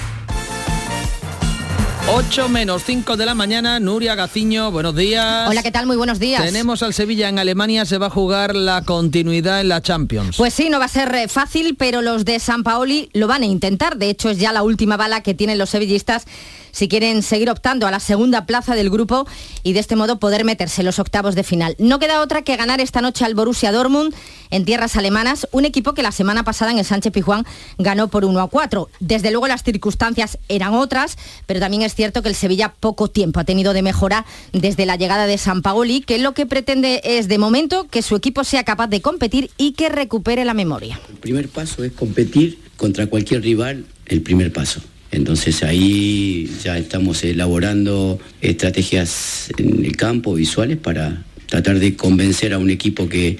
8 2.07 2.49
menos 2.49 2.83
5 2.83 3.15
de 3.15 3.25
la 3.25 3.35
mañana, 3.35 3.79
Nuria 3.79 4.15
Gaciño, 4.15 4.71
buenos 4.71 4.95
días. 4.95 5.47
Hola, 5.47 5.61
¿qué 5.63 5.71
tal? 5.71 5.85
Muy 5.85 5.95
buenos 5.95 6.19
días. 6.19 6.43
Tenemos 6.43 6.81
al 6.83 6.93
Sevilla 6.93 7.29
en 7.29 7.39
Alemania, 7.39 7.85
se 7.85 7.97
va 7.97 8.07
a 8.07 8.09
jugar 8.09 8.55
la 8.55 8.81
continuidad 8.81 9.61
en 9.61 9.69
la 9.69 9.81
Champions. 9.81 10.37
Pues 10.37 10.53
sí, 10.53 10.69
no 10.69 10.79
va 10.79 10.85
a 10.85 10.89
ser 10.89 11.13
eh, 11.13 11.27
fácil, 11.27 11.75
pero 11.77 12.01
los 12.01 12.25
de 12.25 12.39
San 12.39 12.63
Paoli 12.63 13.09
lo 13.13 13.27
van 13.27 13.43
a 13.43 13.45
intentar. 13.45 13.97
De 13.97 14.09
hecho, 14.09 14.29
es 14.29 14.39
ya 14.39 14.51
la 14.51 14.63
última 14.63 14.97
bala 14.97 15.21
que 15.21 15.33
tienen 15.33 15.57
los 15.57 15.69
sevillistas 15.69 16.25
si 16.71 16.87
quieren 16.87 17.23
seguir 17.23 17.49
optando 17.49 17.87
a 17.87 17.91
la 17.91 17.99
segunda 17.99 18.45
plaza 18.45 18.75
del 18.75 18.89
grupo 18.89 19.27
y 19.63 19.73
de 19.73 19.79
este 19.79 19.95
modo 19.95 20.19
poder 20.19 20.45
meterse 20.45 20.81
en 20.81 20.85
los 20.85 20.99
octavos 20.99 21.35
de 21.35 21.43
final. 21.43 21.75
No 21.79 21.99
queda 21.99 22.21
otra 22.21 22.41
que 22.41 22.55
ganar 22.57 22.81
esta 22.81 23.01
noche 23.01 23.25
al 23.25 23.35
Borussia 23.35 23.71
Dortmund 23.71 24.13
en 24.49 24.65
tierras 24.65 24.95
alemanas, 24.95 25.47
un 25.51 25.65
equipo 25.65 25.93
que 25.93 26.03
la 26.03 26.11
semana 26.11 26.43
pasada 26.43 26.71
en 26.71 26.77
el 26.77 26.85
Sánchez 26.85 27.13
Pijuán 27.13 27.45
ganó 27.77 28.09
por 28.09 28.25
1 28.25 28.39
a 28.39 28.47
4. 28.49 28.89
Desde 28.99 29.31
luego 29.31 29.47
las 29.47 29.63
circunstancias 29.63 30.37
eran 30.49 30.73
otras, 30.73 31.17
pero 31.45 31.59
también 31.59 31.83
es 31.83 31.95
cierto 31.95 32.21
que 32.21 32.29
el 32.29 32.35
Sevilla 32.35 32.73
poco 32.79 33.09
tiempo 33.09 33.39
ha 33.39 33.43
tenido 33.43 33.73
de 33.73 33.81
mejora 33.81 34.25
desde 34.51 34.85
la 34.85 34.95
llegada 34.95 35.25
de 35.25 35.37
San 35.37 35.61
Paoli, 35.61 36.01
que 36.01 36.19
lo 36.19 36.33
que 36.33 36.45
pretende 36.45 37.01
es 37.03 37.27
de 37.27 37.37
momento 37.37 37.87
que 37.87 38.01
su 38.01 38.15
equipo 38.15 38.43
sea 38.43 38.63
capaz 38.63 38.87
de 38.87 39.01
competir 39.01 39.49
y 39.57 39.73
que 39.73 39.89
recupere 39.89 40.45
la 40.45 40.53
memoria. 40.53 40.99
El 41.09 41.17
primer 41.17 41.49
paso 41.49 41.83
es 41.83 41.91
competir 41.93 42.59
contra 42.77 43.07
cualquier 43.07 43.41
rival, 43.41 43.85
el 44.07 44.21
primer 44.21 44.51
paso. 44.51 44.81
Entonces 45.11 45.61
ahí 45.63 46.49
ya 46.63 46.77
estamos 46.77 47.23
elaborando 47.23 48.19
estrategias 48.41 49.49
en 49.57 49.85
el 49.85 49.97
campo, 49.97 50.33
visuales, 50.33 50.77
para 50.77 51.23
tratar 51.51 51.79
de 51.79 51.97
convencer 51.97 52.53
a 52.53 52.57
un 52.57 52.69
equipo 52.69 53.09
que 53.09 53.37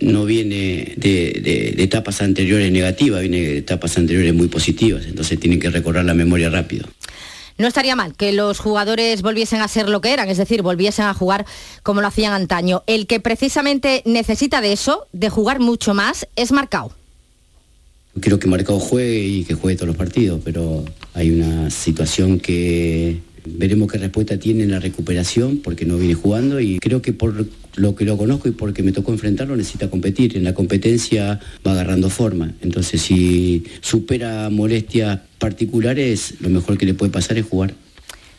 no 0.00 0.26
viene 0.26 0.92
de, 0.98 1.74
etapas 1.78 2.20
anteriores 2.20 2.70
negativas, 2.70 3.22
viene 3.22 3.40
de 3.40 3.58
etapas 3.58 3.96
anteriores 3.96 4.34
muy 4.34 4.48
positivas, 4.48 5.06
entonces 5.06 5.40
tienen 5.40 5.58
que 5.58 5.70
recorrer 5.70 6.04
la 6.04 6.12
memoria 6.12 6.50
rápido. 6.50 6.86
No 7.56 7.66
estaría 7.66 7.96
mal 7.96 8.14
que 8.14 8.32
los 8.32 8.58
jugadores 8.58 9.22
volviesen 9.22 9.62
a 9.62 9.68
ser 9.68 9.88
lo 9.88 10.02
que 10.02 10.12
eran, 10.12 10.28
es 10.28 10.36
decir, 10.36 10.60
volviesen 10.60 11.06
a 11.06 11.14
jugar 11.14 11.46
como 11.82 12.02
lo 12.02 12.08
hacían 12.08 12.34
antaño. 12.34 12.82
El 12.86 13.06
que 13.06 13.20
precisamente 13.20 14.02
necesita 14.04 14.60
de 14.60 14.72
eso, 14.72 15.06
de 15.12 15.30
jugar 15.30 15.60
mucho 15.60 15.94
más, 15.94 16.26
es 16.36 16.52
Marcao. 16.52 16.92
Quiero 18.20 18.38
que 18.38 18.48
Marcao 18.48 18.78
juegue 18.78 19.20
y 19.20 19.44
que 19.44 19.54
juegue 19.54 19.76
todos 19.76 19.88
los 19.88 19.96
partidos, 19.96 20.40
pero 20.44 20.84
hay 21.14 21.30
una 21.30 21.70
situación 21.70 22.40
que 22.40 23.20
veremos 23.46 23.90
qué 23.90 23.98
respuesta 23.98 24.38
tiene 24.38 24.64
en 24.64 24.70
la 24.70 24.80
recuperación 24.80 25.58
porque 25.58 25.84
no 25.84 25.96
viene 25.96 26.14
jugando 26.14 26.60
y 26.60 26.78
creo 26.78 27.02
que 27.02 27.12
por 27.12 27.46
lo 27.76 27.94
que 27.94 28.04
lo 28.04 28.16
conozco 28.16 28.48
y 28.48 28.52
porque 28.52 28.82
me 28.82 28.92
tocó 28.92 29.12
enfrentarlo 29.12 29.56
necesita 29.56 29.90
competir. 29.90 30.36
En 30.36 30.44
la 30.44 30.54
competencia 30.54 31.40
va 31.66 31.72
agarrando 31.72 32.10
forma. 32.10 32.52
Entonces 32.62 33.02
si 33.02 33.64
supera 33.80 34.50
molestias 34.50 35.20
particulares, 35.38 36.34
lo 36.40 36.50
mejor 36.50 36.78
que 36.78 36.86
le 36.86 36.94
puede 36.94 37.12
pasar 37.12 37.38
es 37.38 37.46
jugar. 37.46 37.74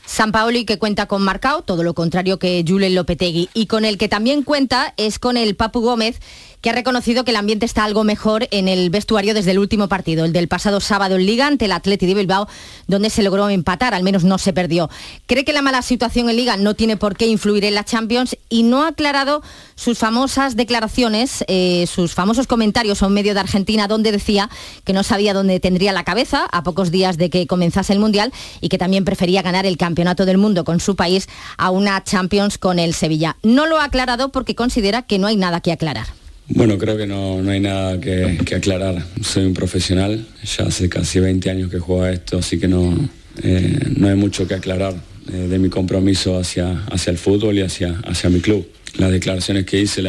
San 0.06 0.32
Paoli 0.32 0.66
que 0.66 0.78
cuenta 0.78 1.08
con 1.08 1.24
Marcao, 1.24 1.64
todo 1.64 1.84
lo 1.84 1.94
contrario 1.96 2.38
que 2.38 2.64
Julen 2.68 2.94
Lopetegui, 2.94 3.50
y 3.54 3.66
con 3.66 3.86
el 3.86 3.98
que 3.98 4.08
también 4.08 4.44
cuenta 4.44 4.94
es 4.98 5.18
con 5.18 5.36
el 5.36 5.56
Papu 5.56 5.82
Gómez, 5.82 6.18
que 6.66 6.72
ha 6.72 6.74
reconocido 6.74 7.24
que 7.24 7.30
el 7.30 7.38
ambiente 7.38 7.68
está 7.68 7.84
algo 7.84 8.04
mejor 8.04 8.48
en 8.50 8.68
el 8.68 8.90
vestuario 8.90 9.36
desde 9.36 9.52
el 9.52 9.60
último 9.60 9.88
partido, 9.88 10.26
el 10.26 10.34
del 10.34 10.48
pasado 10.48 10.80
sábado 10.80 11.16
en 11.16 11.28
Liga 11.28 11.46
ante 11.46 11.66
el 11.66 11.72
Atleti 11.72 12.08
de 12.08 12.16
Bilbao, 12.16 12.48
donde 12.88 13.12
se 13.12 13.22
logró 13.22 13.48
empatar, 13.52 13.94
al 13.94 14.02
menos 14.02 14.24
no 14.24 14.40
se 14.40 14.52
perdió. 14.52 14.90
Cree 15.28 15.46
que 15.46 15.54
la 15.54 15.62
mala 15.62 15.84
situación 15.84 16.28
en 16.28 16.38
Liga 16.38 16.58
no 16.58 16.74
tiene 16.74 16.98
por 16.98 17.18
qué 17.18 17.28
influir 17.28 17.66
en 17.66 17.76
la 17.76 17.84
Champions 17.84 18.36
y 18.50 18.64
no 18.64 18.82
ha 18.82 18.88
aclarado 18.88 19.44
sus 19.76 20.00
famosas 20.00 20.56
declaraciones, 20.56 21.46
eh, 21.48 21.86
sus 21.86 22.16
famosos 22.16 22.48
comentarios 22.48 23.04
a 23.04 23.06
un 23.06 23.14
medio 23.14 23.36
de 23.36 23.42
Argentina 23.42 23.88
donde 23.88 24.12
decía 24.12 24.50
que 24.86 24.94
no 24.94 25.04
sabía 25.04 25.36
dónde 25.36 25.60
tendría 25.60 25.94
la 25.94 26.04
cabeza 26.04 26.48
a 26.52 26.64
pocos 26.64 26.90
días 26.90 27.18
de 27.18 27.30
que 27.30 27.46
comenzase 27.46 27.94
el 27.94 28.00
Mundial 28.00 28.34
y 28.60 28.70
que 28.70 28.80
también 28.80 29.06
prefería 29.06 29.44
ganar 29.44 29.68
el 29.68 29.78
Campeonato 29.78 30.26
del 30.26 30.40
Mundo 30.40 30.64
con 30.64 30.80
su 30.80 30.96
país 30.96 31.30
a 31.60 31.70
una 31.70 32.04
Champions 32.04 32.58
con 32.58 32.80
el 32.80 32.96
Sevilla. 32.96 33.38
No 33.44 33.68
lo 33.68 33.80
ha 33.80 33.84
aclarado 33.84 34.30
porque 34.30 34.56
considera 34.56 35.04
que 35.04 35.20
no 35.20 35.28
hay 35.28 35.36
nada 35.36 35.62
que 35.62 35.72
aclarar. 35.72 36.25
Bueno, 36.48 36.78
creo 36.78 36.96
que 36.96 37.08
no, 37.08 37.40
hay 37.50 37.60
nada 37.60 38.00
que, 38.00 38.38
aclarar. 38.56 39.04
Soy 39.22 39.46
un 39.46 39.54
profesional, 39.54 40.26
ya 40.44 40.66
hace 40.66 40.90
casi 40.90 41.20
20 41.20 41.50
años 41.50 41.72
que 41.72 41.80
juego 41.80 42.04
a 42.04 42.12
esto, 42.12 42.38
así 42.38 42.60
que 42.60 42.68
no, 42.68 43.10
eh, 43.42 43.80
no 43.98 44.08
hay 44.08 44.16
mucho 44.16 44.48
que 44.48 44.54
aclarar 44.54 44.94
eh, 45.34 45.48
de 45.48 45.58
mi 45.58 45.70
compromiso 45.70 46.38
hacia, 46.38 46.84
hacia 46.92 47.10
el 47.10 47.18
fútbol 47.18 47.58
y 47.58 47.62
hacia, 47.62 48.00
hacia 48.06 48.30
mi 48.30 48.42
club. 48.42 48.68
Las 48.98 49.12
declaraciones 49.12 49.66
que 49.66 49.82
hice, 49.82 50.04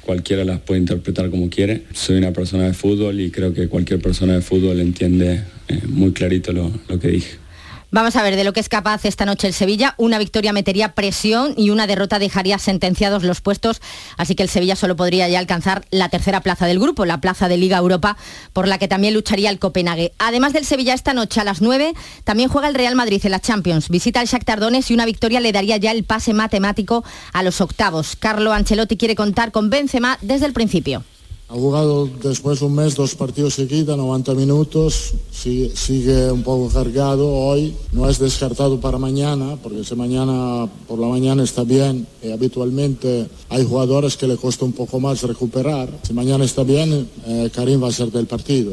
cualquiera 0.00 0.44
las 0.44 0.60
puede 0.60 0.80
interpretar 0.80 1.28
como 1.28 1.50
quiere. 1.50 1.82
Soy 1.92 2.16
una 2.16 2.32
persona 2.32 2.64
de 2.64 2.72
fútbol 2.72 3.20
y 3.20 3.30
creo 3.30 3.52
que 3.52 3.68
cualquier 3.68 4.00
persona 4.00 4.32
de 4.32 4.40
fútbol 4.40 4.80
entiende 4.80 5.42
eh, 5.68 5.80
muy 5.88 6.12
clarito 6.12 6.52
lo 6.52 6.98
que 6.98 7.08
dije. 7.08 7.45
Vamos 7.92 8.16
a 8.16 8.22
ver 8.24 8.34
de 8.34 8.42
lo 8.42 8.52
que 8.52 8.58
es 8.58 8.68
capaz 8.68 9.04
esta 9.04 9.24
noche 9.24 9.46
el 9.46 9.54
Sevilla. 9.54 9.94
Una 9.96 10.18
victoria 10.18 10.52
metería 10.52 10.92
presión 10.94 11.54
y 11.56 11.70
una 11.70 11.86
derrota 11.86 12.18
dejaría 12.18 12.58
sentenciados 12.58 13.22
los 13.22 13.40
puestos. 13.40 13.80
Así 14.16 14.34
que 14.34 14.42
el 14.42 14.48
Sevilla 14.48 14.74
solo 14.74 14.96
podría 14.96 15.28
ya 15.28 15.38
alcanzar 15.38 15.86
la 15.90 16.08
tercera 16.08 16.40
plaza 16.40 16.66
del 16.66 16.80
grupo, 16.80 17.04
la 17.06 17.20
plaza 17.20 17.48
de 17.48 17.56
Liga 17.56 17.78
Europa, 17.78 18.16
por 18.52 18.66
la 18.66 18.78
que 18.78 18.88
también 18.88 19.14
lucharía 19.14 19.50
el 19.50 19.60
Copenhague. 19.60 20.12
Además 20.18 20.52
del 20.52 20.64
Sevilla 20.64 20.94
esta 20.94 21.14
noche 21.14 21.40
a 21.40 21.44
las 21.44 21.62
9, 21.62 21.94
también 22.24 22.48
juega 22.48 22.68
el 22.68 22.74
Real 22.74 22.96
Madrid 22.96 23.20
en 23.24 23.30
la 23.30 23.40
Champions. 23.40 23.88
Visita 23.88 24.18
al 24.18 24.26
Shakhtar 24.26 24.58
Donetsk 24.58 24.90
y 24.90 24.94
una 24.94 25.06
victoria 25.06 25.38
le 25.38 25.52
daría 25.52 25.76
ya 25.76 25.92
el 25.92 26.02
pase 26.02 26.34
matemático 26.34 27.04
a 27.32 27.44
los 27.44 27.60
octavos. 27.60 28.16
Carlo 28.16 28.52
Ancelotti 28.52 28.96
quiere 28.96 29.14
contar 29.14 29.52
con 29.52 29.70
Benzema 29.70 30.18
desde 30.22 30.46
el 30.46 30.52
principio. 30.52 31.04
Ha 31.48 31.54
jugado 31.54 32.10
después 32.24 32.58
de 32.58 32.66
un 32.66 32.74
mes 32.74 32.96
dos 32.96 33.14
partidos 33.14 33.54
seguidos, 33.54 33.96
90 33.96 34.34
minutos, 34.34 35.14
sigue 35.30 36.32
un 36.32 36.42
poco 36.42 36.68
cargado 36.68 37.32
hoy, 37.32 37.72
no 37.92 38.08
es 38.08 38.18
descartado 38.18 38.80
para 38.80 38.98
mañana, 38.98 39.56
porque 39.62 39.84
si 39.84 39.94
mañana 39.94 40.68
por 40.88 40.98
la 40.98 41.06
mañana 41.06 41.44
está 41.44 41.62
bien, 41.62 42.04
y 42.20 42.32
habitualmente 42.32 43.28
hay 43.48 43.64
jugadores 43.64 44.16
que 44.16 44.26
le 44.26 44.36
cuesta 44.36 44.64
un 44.64 44.72
poco 44.72 44.98
más 44.98 45.22
recuperar, 45.22 45.88
si 46.02 46.12
mañana 46.12 46.44
está 46.44 46.64
bien, 46.64 47.08
eh, 47.26 47.48
Karim 47.54 47.80
va 47.80 47.88
a 47.88 47.92
ser 47.92 48.10
del 48.10 48.26
partido. 48.26 48.72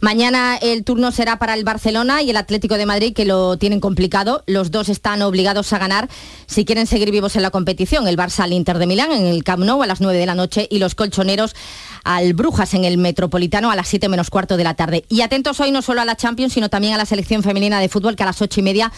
Mañana 0.00 0.56
el 0.56 0.84
turno 0.84 1.10
será 1.10 1.40
para 1.40 1.54
el 1.54 1.64
Barcelona 1.64 2.22
y 2.22 2.30
el 2.30 2.36
Atlético 2.36 2.76
de 2.76 2.86
Madrid, 2.86 3.12
que 3.12 3.24
lo 3.24 3.56
tienen 3.56 3.80
complicado. 3.80 4.44
Los 4.46 4.70
dos 4.70 4.88
están 4.88 5.22
obligados 5.22 5.72
a 5.72 5.78
ganar 5.78 6.08
si 6.46 6.64
quieren 6.64 6.86
seguir 6.86 7.10
vivos 7.10 7.34
en 7.34 7.42
la 7.42 7.50
competición. 7.50 8.06
El 8.06 8.16
Barça 8.16 8.44
al 8.44 8.52
Inter 8.52 8.78
de 8.78 8.86
Milán 8.86 9.10
en 9.10 9.26
el 9.26 9.42
Camp 9.42 9.64
Nou 9.64 9.82
a 9.82 9.88
las 9.88 10.00
9 10.00 10.16
de 10.16 10.26
la 10.26 10.36
noche 10.36 10.68
y 10.70 10.78
los 10.78 10.94
colchoneros 10.94 11.56
al 12.04 12.32
Brujas 12.32 12.74
en 12.74 12.84
el 12.84 12.96
Metropolitano 12.96 13.72
a 13.72 13.76
las 13.76 13.88
7 13.88 14.08
menos 14.08 14.30
cuarto 14.30 14.56
de 14.56 14.62
la 14.62 14.74
tarde. 14.74 15.04
Y 15.08 15.22
atentos 15.22 15.58
hoy 15.58 15.72
no 15.72 15.82
solo 15.82 16.00
a 16.00 16.04
la 16.04 16.14
Champions, 16.14 16.52
sino 16.52 16.70
también 16.70 16.94
a 16.94 16.96
la 16.96 17.04
selección 17.04 17.42
femenina 17.42 17.80
de 17.80 17.88
fútbol 17.88 18.14
que 18.14 18.22
a 18.22 18.26
las 18.26 18.40
8 18.40 18.60
y 18.60 18.62
media 18.62 18.92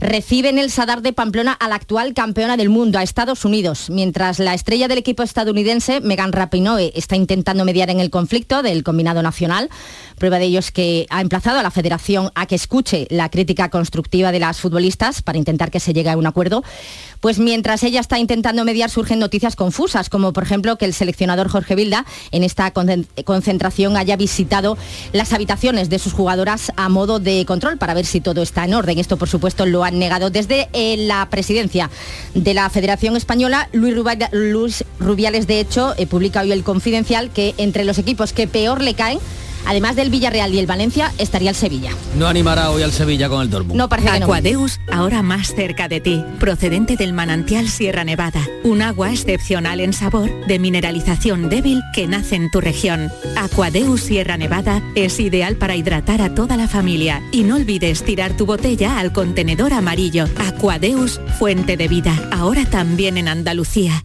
recibe 0.00 0.48
en 0.48 0.58
el 0.58 0.70
Sadar 0.70 1.02
de 1.02 1.12
Pamplona 1.12 1.52
a 1.52 1.68
la 1.68 1.74
actual 1.74 2.14
campeona 2.14 2.56
del 2.56 2.70
mundo, 2.70 2.98
a 2.98 3.02
Estados 3.02 3.44
Unidos, 3.44 3.90
mientras 3.90 4.38
la 4.38 4.54
estrella 4.54 4.88
del 4.88 4.98
equipo 4.98 5.22
estadounidense, 5.22 6.00
Megan 6.00 6.32
Rapinoe, 6.32 6.92
está 6.94 7.16
intentando 7.16 7.64
mediar 7.64 7.90
en 7.90 8.00
el 8.00 8.10
conflicto 8.10 8.62
del 8.62 8.82
combinado 8.82 9.22
nacional. 9.22 9.68
Prueba 10.18 10.38
de 10.38 10.46
ello 10.46 10.58
es 10.58 10.70
que 10.70 11.06
ha 11.10 11.20
emplazado 11.20 11.58
a 11.58 11.62
la 11.62 11.70
federación 11.70 12.30
a 12.34 12.46
que 12.46 12.54
escuche 12.54 13.06
la 13.10 13.28
crítica 13.28 13.68
constructiva 13.68 14.32
de 14.32 14.40
las 14.40 14.60
futbolistas 14.60 15.22
para 15.22 15.38
intentar 15.38 15.70
que 15.70 15.80
se 15.80 15.92
llegue 15.92 16.10
a 16.10 16.16
un 16.16 16.26
acuerdo. 16.26 16.64
Pues 17.20 17.38
mientras 17.38 17.82
ella 17.82 18.00
está 18.00 18.18
intentando 18.18 18.64
mediar 18.64 18.88
surgen 18.88 19.18
noticias 19.18 19.54
confusas, 19.54 20.08
como 20.08 20.32
por 20.32 20.42
ejemplo 20.42 20.76
que 20.76 20.86
el 20.86 20.94
seleccionador 20.94 21.48
Jorge 21.48 21.74
Vilda 21.74 22.06
en 22.30 22.44
esta 22.44 22.72
concentración 22.72 23.96
haya 23.96 24.16
visitado 24.16 24.78
las 25.12 25.32
habitaciones 25.34 25.90
de 25.90 25.98
sus 25.98 26.14
jugadoras 26.14 26.72
a 26.76 26.88
modo 26.88 27.18
de 27.18 27.44
control 27.44 27.76
para 27.76 27.94
ver 27.94 28.06
si 28.06 28.20
todo 28.20 28.40
está 28.40 28.64
en 28.64 28.74
orden. 28.74 28.98
Esto 28.98 29.18
por 29.18 29.28
supuesto 29.28 29.66
lo 29.66 29.84
negado 29.92 30.30
desde 30.30 30.68
eh, 30.72 30.96
la 30.96 31.26
presidencia 31.30 31.90
de 32.34 32.54
la 32.54 32.68
Federación 32.70 33.16
Española. 33.16 33.68
Luis, 33.72 34.84
Rubiales 34.98 35.46
de 35.46 35.60
hecho 35.60 35.94
eh, 35.96 36.06
publica 36.06 36.40
hoy 36.40 36.52
el 36.52 36.64
confidencial 36.64 37.30
que 37.30 37.54
entre 37.58 37.84
los 37.84 37.98
equipos 37.98 38.32
que 38.32 38.46
peor 38.46 38.82
le 38.82 38.94
caen 38.94 39.18
Además 39.66 39.96
del 39.96 40.10
Villarreal 40.10 40.54
y 40.54 40.58
el 40.58 40.66
Valencia, 40.66 41.12
estaría 41.18 41.50
el 41.50 41.56
Sevilla. 41.56 41.90
No 42.16 42.26
animará 42.26 42.70
hoy 42.70 42.82
al 42.82 42.92
Sevilla 42.92 43.28
con 43.28 43.42
el 43.42 43.50
Dortmund. 43.50 43.76
No 43.76 43.88
parece 43.88 44.10
que 44.10 44.16
Aquadeus, 44.16 44.80
ahora 44.92 45.22
más 45.22 45.54
cerca 45.54 45.88
de 45.88 46.00
ti, 46.00 46.24
procedente 46.38 46.96
del 46.96 47.12
manantial 47.12 47.68
Sierra 47.68 48.04
Nevada. 48.04 48.46
Un 48.64 48.82
agua 48.82 49.12
excepcional 49.12 49.80
en 49.80 49.92
sabor, 49.92 50.30
de 50.46 50.58
mineralización 50.58 51.48
débil 51.48 51.80
que 51.94 52.06
nace 52.06 52.36
en 52.36 52.50
tu 52.50 52.60
región. 52.60 53.10
Aquadeus 53.36 54.00
Sierra 54.00 54.36
Nevada 54.36 54.82
es 54.94 55.20
ideal 55.20 55.56
para 55.56 55.76
hidratar 55.76 56.22
a 56.22 56.34
toda 56.34 56.56
la 56.56 56.68
familia. 56.68 57.22
Y 57.32 57.42
no 57.42 57.56
olvides 57.56 58.02
tirar 58.04 58.36
tu 58.36 58.46
botella 58.46 58.98
al 58.98 59.12
contenedor 59.12 59.72
amarillo. 59.72 60.26
Aquadeus, 60.36 61.20
fuente 61.38 61.76
de 61.76 61.88
vida, 61.88 62.14
ahora 62.32 62.64
también 62.64 63.16
en 63.16 63.28
Andalucía. 63.28 64.04